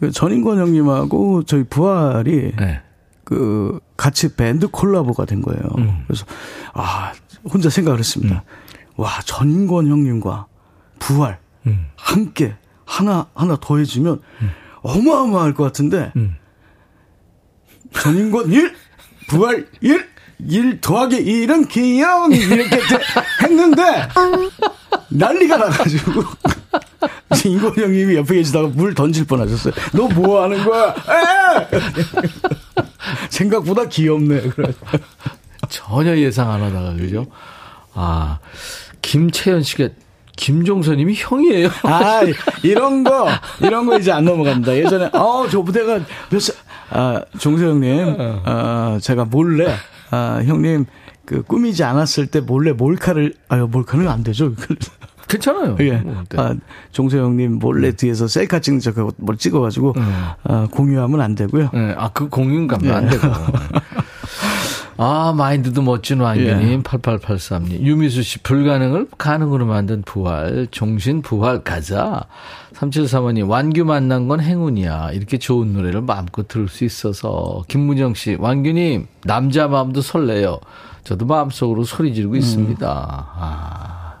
그 0.00 0.10
전인권 0.10 0.58
형님하고 0.58 1.44
저희 1.44 1.62
부활이, 1.62 2.52
네. 2.58 2.80
그, 3.22 3.78
같이 3.96 4.34
밴드 4.34 4.66
콜라보가 4.66 5.24
된 5.24 5.40
거예요. 5.40 5.62
그래서, 6.08 6.26
아, 6.72 7.12
혼자 7.48 7.70
생각을 7.70 8.00
했습니다. 8.00 8.42
와, 8.96 9.20
전인권 9.24 9.88
형님과 9.88 10.46
부활, 10.98 11.38
함께, 11.96 12.56
하나, 12.84 13.26
하나 13.34 13.56
더해지면, 13.60 14.20
어마어마할 14.82 15.54
것 15.54 15.64
같은데, 15.64 16.12
전인권 17.92 18.50
1, 18.52 18.74
부활 19.28 19.66
1, 19.80 20.08
1 20.46 20.80
더하기 20.80 21.16
1은 21.24 21.68
귀여운 21.68 22.32
이렇게 22.32 22.78
했는데 23.42 24.08
난리가 25.10 25.56
나가지고 25.56 26.22
인권 27.44 27.76
형님이 27.76 28.16
옆에 28.16 28.36
계시다가 28.36 28.68
물 28.68 28.94
던질 28.94 29.26
뻔하셨어요. 29.26 29.74
너 29.92 30.08
뭐 30.08 30.42
하는 30.42 30.64
거야? 30.64 30.88
에! 30.94 31.68
생각보다 33.28 33.86
귀엽네. 33.88 34.50
전혀 35.68 36.16
예상 36.16 36.50
안 36.50 36.62
하다가, 36.62 36.94
그죠? 36.94 37.26
아, 37.94 38.38
김채연 39.02 39.62
씨가 39.62 39.88
김종서님이 40.36 41.14
형이에요. 41.16 41.68
아, 41.82 42.22
이런 42.62 43.04
거, 43.04 43.28
이런 43.60 43.86
거 43.86 43.98
이제 43.98 44.10
안 44.10 44.24
넘어갑니다. 44.24 44.76
예전에, 44.76 45.10
어, 45.12 45.46
저 45.50 45.62
부대가 45.62 46.00
몇 46.30 46.40
살, 46.40 46.56
아, 46.90 47.20
종세 47.38 47.66
형님, 47.66 48.16
아, 48.44 48.98
제가 49.02 49.26
몰래, 49.26 49.74
아, 50.10 50.42
형님, 50.44 50.86
그, 51.26 51.42
꾸미지 51.42 51.84
않았을 51.84 52.26
때 52.26 52.40
몰래 52.40 52.72
몰카를, 52.72 53.34
아유, 53.48 53.68
몰카는 53.70 54.08
안 54.08 54.22
되죠. 54.24 54.54
괜찮아요. 55.28 55.76
예. 55.80 55.92
뭐, 55.98 56.24
네. 56.28 56.40
아, 56.40 56.54
종세 56.90 57.18
형님 57.18 57.60
몰래 57.60 57.92
뒤에서 57.92 58.26
셀카 58.26 58.60
찍는 58.60 58.80
척, 58.80 58.94
뭘 59.18 59.36
찍어가지고, 59.36 59.94
아, 60.42 60.68
공유하면 60.72 61.20
안 61.20 61.34
되고요. 61.34 61.70
네, 61.72 61.94
아, 61.96 62.08
그 62.12 62.28
공유는 62.28 62.66
가면 62.66 62.94
안 62.94 63.04
예. 63.06 63.10
되고. 63.10 63.28
아, 65.02 65.32
마인드도 65.34 65.80
멋진 65.80 66.20
완규님, 66.20 66.82
8883님. 66.82 67.80
유미수 67.80 68.22
씨, 68.22 68.38
불가능을 68.40 69.08
가능으로 69.16 69.64
만든 69.64 70.02
부활, 70.02 70.66
종신 70.70 71.22
부활 71.22 71.64
가자. 71.64 72.26
3735님, 72.74 73.48
완규 73.48 73.86
만난 73.86 74.28
건 74.28 74.40
행운이야. 74.42 75.12
이렇게 75.12 75.38
좋은 75.38 75.72
노래를 75.72 76.02
마음껏 76.02 76.46
들을 76.46 76.68
수 76.68 76.84
있어서. 76.84 77.62
김문정 77.68 78.12
씨, 78.12 78.36
완규님, 78.38 79.06
남자 79.24 79.68
마음도 79.68 80.02
설레요. 80.02 80.60
저도 81.04 81.24
마음속으로 81.24 81.84
소리 81.84 82.12
지르고 82.12 82.36
있습니다. 82.36 82.86
아. 82.86 84.12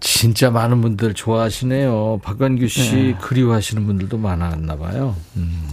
진짜 0.00 0.50
많은 0.50 0.80
분들 0.80 1.12
좋아하시네요. 1.12 2.20
박완규 2.22 2.66
씨 2.68 3.14
그리워하시는 3.20 3.84
분들도 3.86 4.16
많았나 4.16 4.76
봐요. 4.78 5.14
음. 5.36 5.68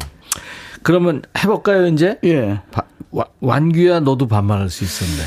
그러면 0.84 1.22
해볼까요, 1.38 1.88
이제? 1.88 2.20
예. 2.26 2.60
바- 2.72 2.84
와- 3.12 3.26
완규야, 3.42 4.00
너도 4.02 4.28
반말할 4.28 4.70
수 4.70 4.84
있었는데. 4.84 5.24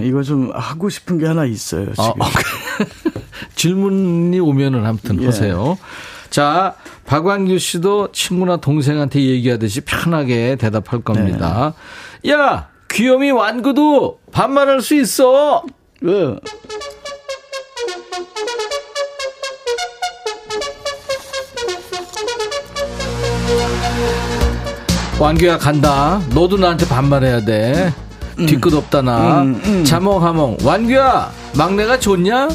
예. 0.00 0.04
이거 0.06 0.22
좀 0.22 0.50
하고 0.54 0.88
싶은 0.88 1.18
게 1.18 1.26
하나 1.26 1.44
있어요, 1.44 1.86
지금. 1.90 2.22
아, 2.22 2.26
질문이 3.56 4.38
오면은 4.40 4.84
아무튼 4.86 5.20
예. 5.20 5.26
보세요. 5.26 5.78
자, 6.30 6.74
박완규 7.06 7.58
씨도 7.58 8.12
친구나 8.12 8.56
동생한테 8.56 9.20
얘기하듯이 9.20 9.80
편하게 9.82 10.56
대답할 10.56 11.02
겁니다. 11.02 11.74
네. 12.22 12.30
야, 12.32 12.68
귀요미 12.90 13.30
완구도 13.30 14.20
반말할 14.32 14.80
수 14.80 14.94
있어. 14.94 15.64
예. 16.04 16.36
완규야 25.18 25.58
간다. 25.58 26.20
너도 26.34 26.56
나한테 26.56 26.86
반말해야 26.88 27.44
돼. 27.44 27.92
뒤끝 28.36 28.74
없다 28.74 29.02
나. 29.02 29.42
음, 29.42 29.84
자몽하몽. 29.84 30.58
완규야 30.64 31.30
막내가 31.56 31.98
좋냐? 31.98 32.48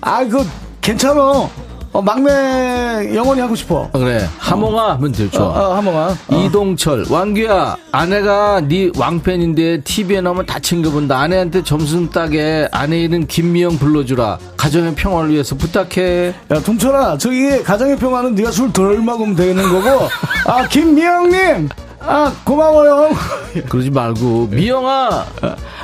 아, 0.00 0.24
그거 0.24 0.44
괜찮아. 0.80 1.48
어, 1.90 2.02
막내 2.02 3.14
영원히 3.14 3.40
하고 3.40 3.54
싶어. 3.54 3.88
아, 3.92 3.98
그래. 3.98 4.26
하몽아 4.38 4.94
하면 4.94 5.12
돼. 5.12 5.24
어, 5.24 5.30
좋아. 5.30 5.46
어, 5.46 5.74
한번 5.76 5.94
와. 5.94 6.14
이동철, 6.30 7.06
왕규야, 7.10 7.76
아내가 7.92 8.60
네 8.60 8.90
왕팬인데 8.96 9.82
TV에 9.82 10.20
나오면 10.20 10.46
다 10.46 10.58
챙겨본다. 10.58 11.18
아내한테 11.18 11.62
점수 11.62 12.08
따게 12.10 12.68
아내 12.72 13.00
이름 13.00 13.26
김미영 13.26 13.78
불러주라. 13.78 14.38
가정의 14.56 14.94
평화를 14.94 15.30
위해서 15.30 15.54
부탁해. 15.56 16.34
야, 16.50 16.60
동철아, 16.60 17.18
저기 17.18 17.62
가정의 17.62 17.96
평화는 17.96 18.34
네가 18.34 18.50
술 18.50 18.72
덜 18.72 18.98
먹으면 19.00 19.34
되는 19.34 19.62
거고. 19.62 20.08
아, 20.46 20.68
김미영님, 20.68 21.68
아 22.08 22.32
고마워요. 22.42 23.10
그러지 23.68 23.90
말고 23.90 24.48
미영아. 24.50 25.26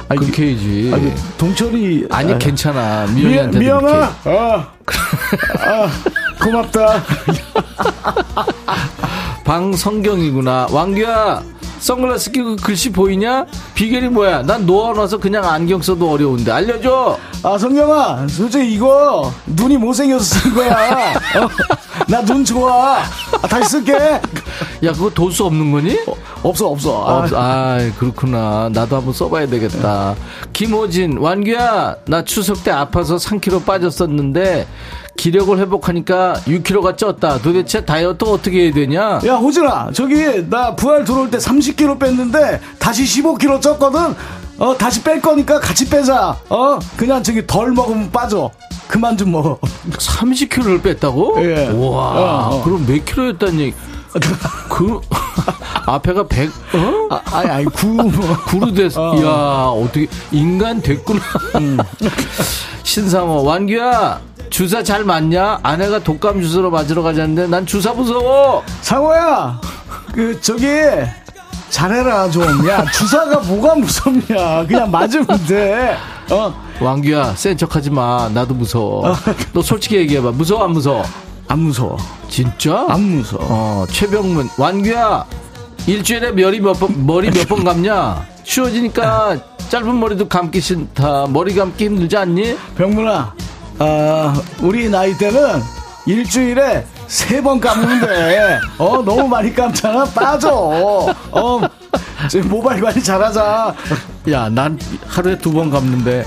아니, 0.09 0.21
그렇게 0.21 0.47
해야지. 0.47 0.91
아니, 0.95 1.13
동철이 1.37 2.07
아니 2.11 2.33
아, 2.33 2.39
괜찮아. 2.39 3.07
미, 3.09 3.21
미영이한테 3.25 3.59
미영아, 3.59 3.81
그렇게. 4.23 4.31
아, 4.31 4.73
아, 5.61 5.91
고맙다. 6.43 7.03
방성경이구나. 9.45 10.69
왕규야. 10.71 11.43
선글라스 11.89 12.31
끼고 12.31 12.57
글씨 12.57 12.91
보이냐? 12.91 13.45
비결이 13.75 14.09
뭐야? 14.09 14.41
난 14.45 14.65
놓아놔서 14.65 15.19
그냥 15.19 15.45
안경 15.45 15.83
써도 15.83 16.11
어려운데 16.13 16.51
알려줘. 16.51 17.19
아, 17.43 17.59
성경아, 17.59 18.27
솔직히 18.27 18.73
이거 18.73 19.31
눈이 19.45 19.77
못생겨서 19.77 20.25
쓴 20.25 20.55
거야. 20.55 21.13
어, 21.37 21.49
나눈 22.09 22.43
좋아. 22.43 23.01
아, 23.01 23.47
다시 23.47 23.69
쓸게. 23.69 23.93
야 23.93 24.93
그거 24.95 25.11
돌수 25.11 25.45
없는 25.45 25.73
거니? 25.73 25.99
없어, 26.43 26.69
없어. 26.69 27.05
아, 27.07 27.13
어, 27.19 27.29
아, 27.35 27.79
그렇구나. 27.99 28.71
나도 28.73 28.97
한번 28.97 29.13
써봐야 29.13 29.47
되겠다. 29.47 30.15
김호진, 30.55 31.19
완규야, 31.19 31.97
나 32.07 32.25
추석 32.25 32.65
때 32.65 32.71
아파서 32.71 33.17
3kg 33.17 33.67
빠졌었는데, 33.67 34.67
기력을 35.17 35.57
회복하니까 35.59 36.35
6kg가 36.47 36.97
쪘다. 36.97 37.41
도대체 37.43 37.85
다이어트 37.85 38.25
어떻게 38.25 38.65
해야 38.65 38.73
되냐? 38.73 39.21
야, 39.27 39.35
호진아, 39.37 39.91
저기, 39.93 40.49
나 40.51 40.75
부활 40.75 41.05
들어올 41.05 41.31
때 41.31 41.39
30kg 41.39 41.99
뺐는데, 41.99 42.61
다시 42.79 43.05
15kg 43.05 43.61
쪘거든? 43.61 44.15
어, 44.59 44.77
다시 44.77 45.03
뺄 45.03 45.21
거니까 45.21 45.59
같이 45.61 45.89
빼자. 45.89 46.37
어, 46.49 46.79
그냥 46.97 47.23
저기 47.23 47.47
덜 47.47 47.73
먹으면 47.73 48.11
빠져. 48.11 48.51
그만 48.87 49.17
좀 49.17 49.33
먹어. 49.33 49.59
30kg를 49.91 50.83
뺐다고? 50.83 51.37
예. 51.45 51.69
와, 51.69 51.77
어, 51.79 52.49
어. 52.57 52.63
그럼 52.65 52.85
몇 52.87 53.05
킬로였다는 53.05 53.61
얘기? 53.61 53.75
그, 54.69 55.01
앞에가 55.87 56.27
100, 56.29 56.49
어? 56.51 57.15
아, 57.15 57.21
아니, 57.39 57.51
아니, 57.51 57.65
구, 57.67 57.87
뭐. 57.89 58.11
구로 58.47 58.73
됐어. 58.73 59.11
어. 59.11 59.17
이야, 59.17 59.29
어떻게, 59.85 60.07
인간 60.31 60.81
됐구나. 60.81 61.21
음. 61.57 61.79
신상호, 62.85 63.43
완규야, 63.43 64.21
주사 64.55 64.85
잘 64.85 65.03
맞냐? 65.03 65.59
아내가 65.65 65.99
독감 65.99 66.41
주사로 66.41 66.71
맞으러 66.71 67.03
가자는데 67.03 67.49
난 67.49 67.67
주사 67.67 67.93
무서워! 67.93 68.63
상호야, 68.83 69.61
그, 70.15 70.41
저기, 70.41 70.69
잘해라 71.71 72.31
좀. 72.31 72.45
야 72.69 72.85
주사가 72.93 73.41
뭐가 73.41 73.75
무섭냐. 73.75 74.65
그냥 74.69 74.93
맞으면 74.93 75.27
돼. 75.49 75.97
어. 76.31 76.55
왕규야, 76.81 77.35
센 77.35 77.57
척하지 77.57 77.91
마. 77.91 78.31
나도 78.33 78.55
무서워. 78.55 79.17
너 79.53 79.61
솔직히 79.61 79.97
얘기해봐. 79.97 80.31
무서워, 80.31 80.63
안 80.63 80.71
무서워? 80.71 81.03
안 81.49 81.59
무서워. 81.59 81.97
진짜? 82.29 82.87
안 82.89 83.01
무서워. 83.01 83.43
어, 83.49 83.85
최병문. 83.91 84.51
왕규야, 84.57 85.25
일주일에 85.89 86.31
머리 86.31 86.61
몇 86.61 86.75
번, 86.75 87.05
머리 87.05 87.29
몇 87.29 87.49
번 87.49 87.65
감냐? 87.65 88.25
추워지니까 88.45 89.37
짧은 89.69 89.99
머리도 89.99 90.29
감기 90.29 90.61
싫다. 90.61 91.27
머리 91.31 91.57
감기 91.57 91.87
힘들지 91.87 92.17
않니? 92.17 92.57
병문아, 92.77 93.35
아, 93.79 94.35
우리 94.63 94.89
나이 94.89 95.17
때는 95.17 95.61
일주일에 96.07 96.87
세번 97.07 97.61
돼. 98.01 98.59
어, 98.79 99.03
너무 99.03 99.27
많이 99.29 99.55
감잖아. 99.55 100.05
빠져. 100.07 100.51
어, 100.53 101.61
지금 102.29 102.49
모발 102.51 102.81
관리 102.81 103.03
잘하자. 103.03 103.75
야, 104.31 104.49
난 104.49 104.79
하루에 105.07 105.37
두 105.39 105.53
번 105.53 105.71
감는데 105.71 106.25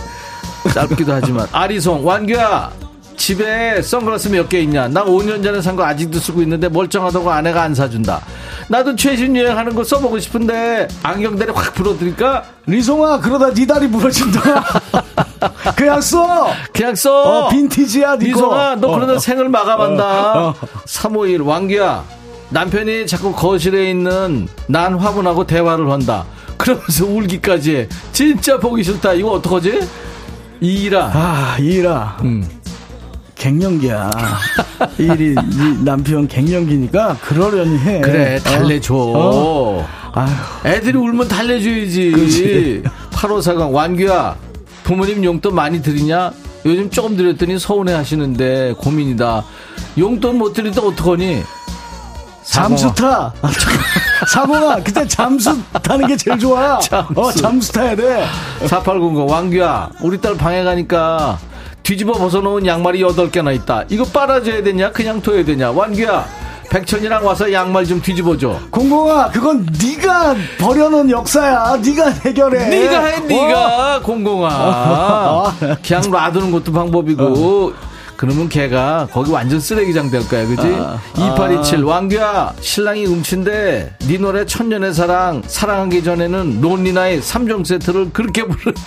짧기도 0.74 1.14
하지만. 1.14 1.48
아리송, 1.52 2.06
완규야, 2.06 2.72
집에 3.16 3.82
선글라스 3.82 4.30
몇 4.30 4.50
개 4.50 4.60
있냐? 4.62 4.88
나 4.88 5.04
5년 5.04 5.44
전에 5.44 5.62
산 5.62 5.76
거 5.76 5.84
아직도 5.86 6.20
쓰고 6.20 6.42
있는데 6.44 6.70
멀쩡하다고 6.70 7.32
아내가 7.32 7.64
안 7.64 7.74
사준다. 7.74 8.22
나도 8.70 8.96
최신 8.96 9.36
유행하는 9.36 9.74
거 9.74 9.84
써보고 9.84 10.20
싶은데 10.20 10.88
안경대리 11.04 11.52
확 11.52 11.74
풀어드릴까? 11.74 12.44
리송아, 12.66 13.20
그러다 13.20 13.54
네 13.54 13.66
다리 13.66 13.88
부러진다. 13.90 14.42
그냥 15.76 16.02
써. 16.02 16.48
그냥 16.74 16.96
써. 16.96 17.46
어, 17.46 17.50
빈티지야, 17.50 18.18
네 18.18 18.32
거. 18.32 18.36
미송아, 18.36 18.76
너 18.76 18.88
그러다 18.94 19.14
어. 19.14 19.20
생을 19.20 19.50
마감한다. 19.50 20.34
어, 20.34 20.50
어. 20.50 20.56
351 20.86 21.42
왕규야, 21.42 22.04
남편이 22.50 23.08
자꾸 23.08 23.34
거실에 23.34 23.90
있는 23.90 24.48
난 24.68 24.96
화분하고 24.96 25.46
대화를 25.46 25.90
한다. 25.92 26.26
그러면서 26.58 27.06
울기까지 27.06 27.76
해. 27.76 27.88
진짜 28.12 28.60
보기 28.60 28.84
싫다. 28.84 29.14
이거 29.14 29.32
어떡하지? 29.32 29.88
이일아. 30.62 31.12
아, 31.14 31.58
이라. 31.60 32.18
음. 32.24 32.48
갱년기야. 33.36 34.10
일이 34.98 35.36
네 35.36 35.84
남편 35.84 36.28
갱년기니까 36.28 37.18
그러려니 37.22 37.78
해. 37.80 38.02
그래, 38.02 38.40
달래줘. 38.40 38.94
어? 38.96 39.88
아휴. 40.14 40.68
애들이 40.68 40.98
울면 40.98 41.28
달래줘야지. 41.28 42.12
그치. 42.14 42.84
8540 43.12 43.74
완규야, 43.74 44.36
부모님 44.88 45.22
용돈 45.26 45.54
많이 45.54 45.82
드리냐? 45.82 46.32
요즘 46.66 46.90
조금 46.90 47.18
드렸더니 47.18 47.60
서운해 47.60 47.92
하시는데 47.92 48.74
고민이다. 48.78 49.44
용돈 49.98 50.38
못때 50.38 50.64
어떡하니? 50.66 51.44
잠수 52.44 52.96
타. 52.96 53.34
사봉아, 54.32 54.78
그때 54.78 55.06
잠수 55.06 55.62
타는 55.84 56.08
게 56.08 56.16
제일 56.16 56.40
좋아. 56.40 56.80
잠수. 56.80 57.20
어, 57.20 57.32
잠수 57.34 57.74
타야 57.74 57.98
돼. 57.98 58.26
4800 58.66 59.30
왕규야 59.30 59.90
우리 60.02 60.22
딸 60.22 60.38
방에 60.38 60.64
가니까 60.64 61.38
뒤집어 61.84 62.14
벗어놓은 62.14 62.66
양말이 62.66 63.02
8개나 63.02 63.54
있다 63.56 63.84
이거 63.90 64.04
빨아줘야 64.06 64.62
되냐 64.64 64.92
그냥 64.92 65.22
둬야 65.22 65.46
되냐 65.46 65.72
왕규야 65.72 66.26
백천이랑 66.70 67.26
와서 67.26 67.52
양말 67.52 67.86
좀 67.86 68.02
뒤집어줘. 68.02 68.60
공공아, 68.72 69.30
그건 69.30 69.66
네가 69.82 70.36
버려놓은 70.60 71.10
역사야. 71.10 71.78
네가 71.84 72.10
해결해. 72.26 72.68
네가 72.70 73.06
해 73.06 73.16
어? 73.18 73.20
네가. 73.22 74.02
공공아. 74.04 75.54
그냥 75.86 76.12
놔두는 76.12 76.52
것도 76.52 76.72
방법이고. 76.72 77.74
그러면 78.18 78.50
걔가 78.50 79.08
거기 79.12 79.32
완전 79.32 79.60
쓰레기장 79.60 80.10
될 80.10 80.28
거야. 80.28 80.46
그지? 80.48 80.62
아. 80.80 80.98
2827 81.14 81.84
왕규야 81.84 82.54
신랑이 82.60 83.06
음치인데 83.06 83.94
네 84.00 84.18
노래 84.18 84.44
천년의 84.44 84.96
사랑 84.96 85.44
사랑하기 85.46 86.04
전에는 86.04 86.60
론리나의 86.60 87.22
3종 87.22 87.64
세트를 87.64 88.10
그렇게 88.14 88.44
부른다 88.44 88.82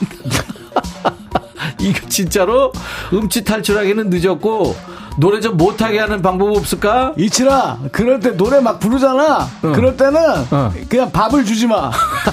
이거 1.80 2.08
진짜로 2.08 2.72
음치 3.12 3.44
탈출하기는 3.44 4.10
늦었고 4.10 4.76
노래 5.18 5.40
좀 5.40 5.56
못하게 5.56 5.98
하는 5.98 6.22
방법 6.22 6.56
없을까? 6.56 7.14
이치라, 7.16 7.78
그럴 7.92 8.20
때 8.20 8.36
노래 8.36 8.60
막 8.60 8.78
부르잖아. 8.78 9.48
그럴 9.60 9.96
때는 9.96 10.20
어. 10.50 10.72
그냥 10.88 11.10
밥을 11.10 11.44
주지 11.44 11.66
마. 11.66 11.90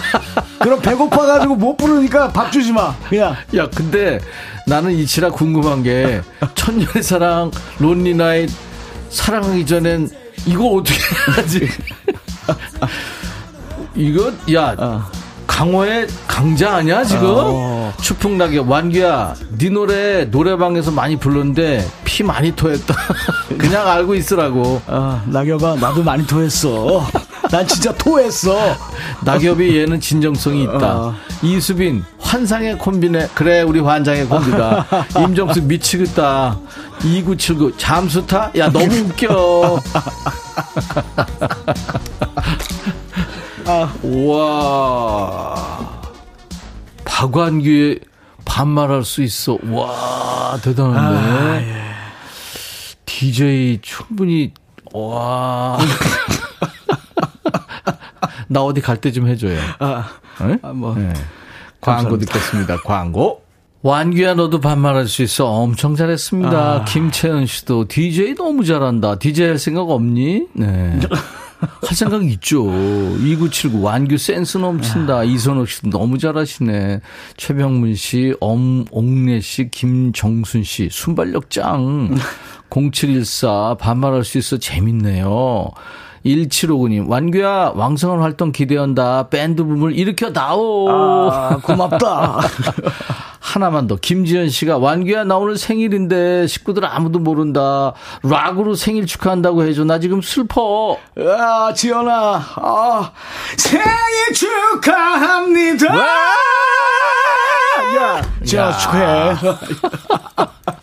그럼 0.62 0.80
배고파가지고 0.82 1.56
못 1.56 1.76
부르니까 1.76 2.32
밥 2.32 2.52
주지 2.52 2.72
마. 2.72 2.95
그냥. 3.10 3.36
야, 3.56 3.68
근데 3.74 4.20
나는 4.68 4.91
이치라 4.91 5.32
궁금한 5.32 5.84
게 5.84 6.22
천년의 6.56 7.02
사랑, 7.02 7.52
론리 7.80 8.14
나잇 8.14 8.50
사랑하기 9.10 9.66
전엔 9.66 10.10
이거 10.45 10.68
어떻게 10.68 10.98
하지? 11.36 11.68
이거 13.95 14.32
야 14.54 14.76
어. 14.78 15.04
강호의 15.48 16.08
강자 16.28 16.76
아니야 16.76 17.04
지금? 17.04 17.24
어. 17.26 17.93
추풍낙엽 18.02 18.70
완규야 18.70 19.34
네 19.58 19.70
노래 19.70 20.26
노래방에서 20.26 20.91
많이 20.91 21.18
불렀는데 21.18 21.88
피 22.04 22.22
많이 22.24 22.56
토했다 22.56 22.93
그냥 23.58 23.88
알고 23.88 24.14
있으라고 24.16 24.82
아, 24.88 25.24
낙엽아, 25.26 25.76
나도 25.80 26.04
많이 26.04 26.26
토했어. 26.28 27.06
난 27.50 27.66
진짜 27.66 27.93
토했어. 27.93 28.76
낙엽이 29.24 29.78
얘는 29.78 30.02
진정성이 30.02 30.64
있다. 30.64 30.98
어. 30.98 31.16
이수빈 31.41 32.04
환상의 32.20 32.78
콤비네. 32.78 33.30
그래 33.34 33.62
우리 33.62 33.80
환장의 33.80 34.26
콤비다. 34.28 34.86
임정수 35.24 35.64
미치겠다. 35.64 36.60
2979 37.04 37.78
잠수타? 37.78 38.52
야 38.58 38.70
너무 38.70 38.93
웃겨. 38.93 39.80
아. 43.68 43.93
와 44.03 45.55
박완규의 47.05 47.99
반말할 48.45 49.03
수 49.03 49.22
있어. 49.24 49.57
와 49.70 50.57
대단한데. 50.63 51.18
아, 51.20 51.61
예. 51.61 51.82
DJ 53.05 53.80
충분히 53.82 54.53
와. 54.93 55.78
나 58.47 58.61
어디 58.63 58.80
갈 58.82 58.97
때 59.01 59.11
좀 59.11 59.28
해줘요. 59.28 59.59
아, 59.80 60.07
네? 60.39 60.57
아, 60.61 60.72
뭐. 60.72 60.95
네. 60.95 61.11
광고. 61.82 62.18
듣겠습니다. 62.18 62.78
광고. 62.86 63.41
완규야 63.82 64.34
너도 64.36 64.59
반말할 64.61 65.07
수 65.07 65.22
있어. 65.24 65.45
엄청 65.47 65.95
잘했습니다. 65.95 66.57
아. 66.82 66.86
김채은 66.86 67.45
씨도 67.45 67.88
DJ 67.88 68.36
너무 68.36 68.63
잘한다. 68.65 69.20
DJ 69.20 69.47
할 69.47 69.59
생각 69.59 69.89
없니? 69.89 70.47
네. 70.53 70.99
할 71.60 71.95
생각 71.95 72.24
있죠. 72.26 72.66
2979 72.66 73.82
완규 73.84 74.18
센스 74.18 74.58
넘친다. 74.58 75.24
이선옥 75.24 75.68
씨도 75.68 75.89
너무 75.89 76.18
잘하시네. 76.18 77.01
최병문 77.38 77.95
씨, 77.95 78.34
엄 78.39 78.86
옥래 78.91 79.39
씨, 79.39 79.70
김정순 79.70 80.64
씨 80.64 80.89
순발력 80.91 81.49
짱. 81.49 82.16
0714 82.70 83.78
반말할 83.80 84.24
수 84.24 84.38
있어 84.38 84.58
재밌네요. 84.58 85.72
1759님, 86.28 87.09
완규야, 87.09 87.71
왕성한 87.75 88.19
활동 88.21 88.51
기대한다. 88.51 89.30
밴드 89.30 89.63
붐을 89.63 89.95
일으켜 89.97 90.34
다오. 90.34 90.89
아, 91.32 91.57
고맙다. 91.63 92.39
하나만 93.39 93.88
더. 93.88 93.95
김지현 93.95 94.49
씨가 94.49 94.78
완규야 94.78 95.23
나 95.23 95.38
오늘 95.38 95.57
생일인데 95.57 96.47
식구들 96.47 96.86
아무도 96.86 97.19
모른다. 97.19 97.93
락으로 98.23 98.75
생일 98.75 99.05
축하한다고 99.05 99.63
해줘. 99.63 99.86
나 99.86 99.99
지금 99.99 100.21
슬퍼. 100.21 100.97
아, 101.17 101.73
지연아, 101.73 102.41
아, 102.55 103.11
생일 103.55 103.86
축하합니다! 104.34 105.95
야, 107.95 108.21
지연아, 108.43 108.67
야. 108.69 108.78
축하해. 108.78 109.36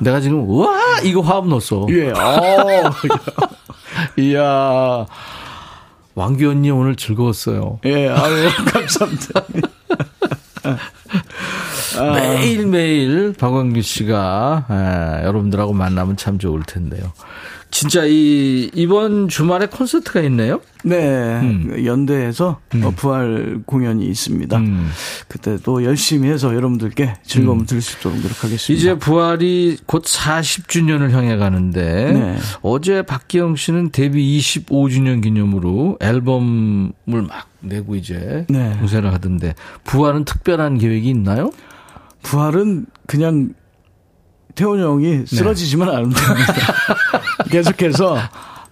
내가 0.00 0.20
지금 0.20 0.48
우와 0.48 1.00
이거 1.04 1.20
화음 1.20 1.48
넣었어. 1.48 1.86
예, 1.90 2.10
어, 2.10 2.90
이야. 4.18 5.06
왕규 6.16 6.48
언니 6.48 6.70
오늘 6.70 6.94
즐거웠어요. 6.96 7.80
예, 7.84 8.08
아유, 8.08 8.48
감사합니다. 8.72 9.42
매일매일 12.12 13.34
박광규 13.38 13.82
씨가 13.82 14.66
에, 14.70 15.24
여러분들하고 15.26 15.72
만나면 15.72 16.16
참 16.16 16.38
좋을 16.38 16.62
텐데요. 16.64 17.12
진짜 17.74 18.04
이 18.06 18.70
이번 18.72 19.26
주말에 19.26 19.66
콘서트가 19.66 20.20
있네요. 20.22 20.60
네, 20.84 21.40
연대에서 21.84 22.60
어, 22.84 22.92
부활 22.94 23.62
공연이 23.66 24.06
있습니다. 24.06 24.56
음. 24.58 24.90
그때 25.26 25.58
또 25.64 25.82
열심히 25.82 26.28
해서 26.28 26.54
여러분들께 26.54 27.14
즐거움을 27.24 27.66
드릴 27.66 27.82
수 27.82 27.98
있도록 27.98 28.16
노력하겠습니다. 28.18 28.80
이제 28.80 28.96
부활이 28.96 29.78
곧 29.86 30.04
40주년을 30.04 31.10
향해 31.10 31.36
가는데 31.36 32.12
네. 32.12 32.36
어제 32.62 33.02
박기영 33.02 33.56
씨는 33.56 33.90
데뷔 33.90 34.38
25주년 34.38 35.20
기념으로 35.20 35.98
앨범을 36.00 36.92
막 37.08 37.48
내고 37.58 37.96
이제 37.96 38.46
네. 38.48 38.76
공세를 38.78 39.12
하던데 39.12 39.56
부활은 39.82 40.26
특별한 40.26 40.78
계획이 40.78 41.08
있나요? 41.08 41.50
부활은 42.22 42.86
그냥 43.08 43.50
태훈 44.54 44.80
형이 44.80 45.26
쓰러지지만 45.26 45.88
않으면 45.88 46.10
됩니다. 46.10 46.54
계속해서 47.50 48.16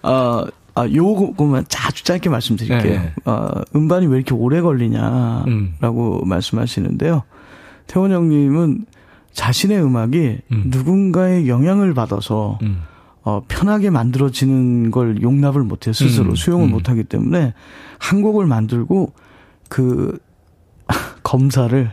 어, 0.03 0.45
아, 0.75 0.87
요거만 0.87 1.65
아주 1.85 2.03
짧게 2.03 2.29
말씀드릴게요. 2.29 2.99
네. 3.01 3.13
아, 3.25 3.63
음반이 3.75 4.07
왜 4.07 4.17
이렇게 4.17 4.33
오래 4.33 4.61
걸리냐라고 4.61 6.23
음. 6.23 6.27
말씀하시는데요. 6.27 7.23
태원 7.87 8.11
형님은 8.11 8.85
자신의 9.33 9.83
음악이 9.83 10.37
음. 10.51 10.63
누군가의 10.67 11.47
영향을 11.47 11.93
받아서 11.93 12.59
음. 12.61 12.83
어, 13.23 13.41
편하게 13.47 13.89
만들어지는 13.89 14.91
걸 14.91 15.21
용납을 15.21 15.63
못해요. 15.63 15.93
스스로 15.93 16.31
음, 16.31 16.35
수용을 16.35 16.67
음. 16.67 16.71
못하기 16.71 17.05
때문에 17.05 17.53
한 17.99 18.21
곡을 18.21 18.45
만들고 18.45 19.13
그 19.69 20.17
검사를 21.23 21.91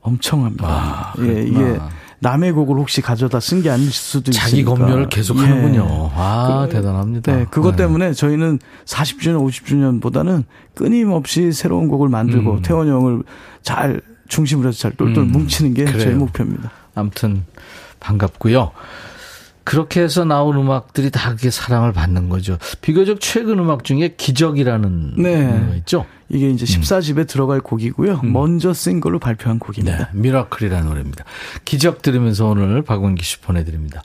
엄청 0.00 0.44
합니다. 0.44 0.66
아, 0.68 1.14
예, 1.20 1.42
이게. 1.42 1.78
남의 2.20 2.52
곡을 2.52 2.76
혹시 2.78 3.00
가져다 3.00 3.38
쓴 3.40 3.62
게 3.62 3.70
아닐 3.70 3.90
수도 3.92 4.30
있으니까. 4.30 4.48
자기 4.50 4.64
검열을 4.64 5.08
계속 5.08 5.36
예. 5.38 5.42
하는군요. 5.42 6.10
아, 6.14 6.66
그- 6.68 6.74
대단합니다. 6.74 7.36
네, 7.36 7.46
그것 7.50 7.72
네. 7.72 7.76
때문에 7.84 8.12
저희는 8.12 8.58
40주년, 8.84 9.46
50주년보다는 9.48 10.44
끊임없이 10.74 11.52
새로운 11.52 11.88
곡을 11.88 12.08
만들고 12.08 12.54
음. 12.54 12.62
태원 12.62 12.88
형을 12.88 13.22
잘 13.62 14.00
중심으로 14.28 14.68
해서 14.68 14.78
잘 14.78 14.92
똘똘 14.92 15.24
음, 15.24 15.32
뭉치는 15.32 15.74
게 15.74 15.84
그래요. 15.84 16.16
목표입니다. 16.18 16.70
아무튼 16.94 17.44
반갑고요. 18.00 18.72
그렇게 19.68 20.00
해서 20.00 20.24
나온 20.24 20.56
음악들이 20.56 21.10
다 21.10 21.28
그게 21.28 21.50
사랑을 21.50 21.92
받는 21.92 22.30
거죠. 22.30 22.56
비교적 22.80 23.20
최근 23.20 23.58
음악 23.58 23.84
중에 23.84 24.14
기적이라는 24.16 25.16
네. 25.18 25.46
노래가 25.46 25.74
있죠. 25.74 26.06
이게 26.30 26.48
이제 26.48 26.64
14집에 26.64 27.28
들어갈 27.28 27.60
곡이고요. 27.60 28.22
음. 28.24 28.32
먼저 28.32 28.72
싱글로 28.72 29.18
발표한 29.18 29.58
네, 29.58 29.66
곡입니다. 29.66 30.08
Miracle이라는 30.14 30.88
노래입니다. 30.88 31.24
기적 31.66 32.00
들으면서 32.00 32.46
오늘 32.46 32.80
박완규 32.80 33.22
씨 33.22 33.40
보내드립니다. 33.40 34.02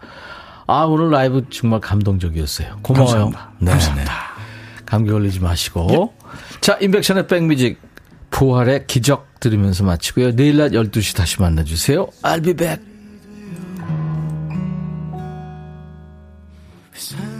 아 0.68 0.84
오늘 0.84 1.11
라이브 1.11 1.45
정말 1.49 1.80
감동적이었어요. 1.80 2.80
고마워요. 2.82 3.32
감사합니다. 3.32 3.51
네, 3.59 3.72
감사합니다. 3.72 4.11
네. 4.11 4.86
감기 4.86 5.11
걸리지 5.11 5.39
마시고. 5.39 6.14
자, 6.59 6.78
인백션의 6.82 7.28
백뮤직 7.28 7.80
부활의 8.32 8.86
기적 8.88 9.39
들으면서 9.39 9.86
마치고요. 9.86 10.36
내일 10.36 10.57
낮 10.57 10.74
12시 10.74 11.16
다시 11.16 11.39
만나주세요. 11.41 12.07
I'll 12.22 12.43
be 12.43 12.53
back. 12.53 12.93
Cause 16.94 17.32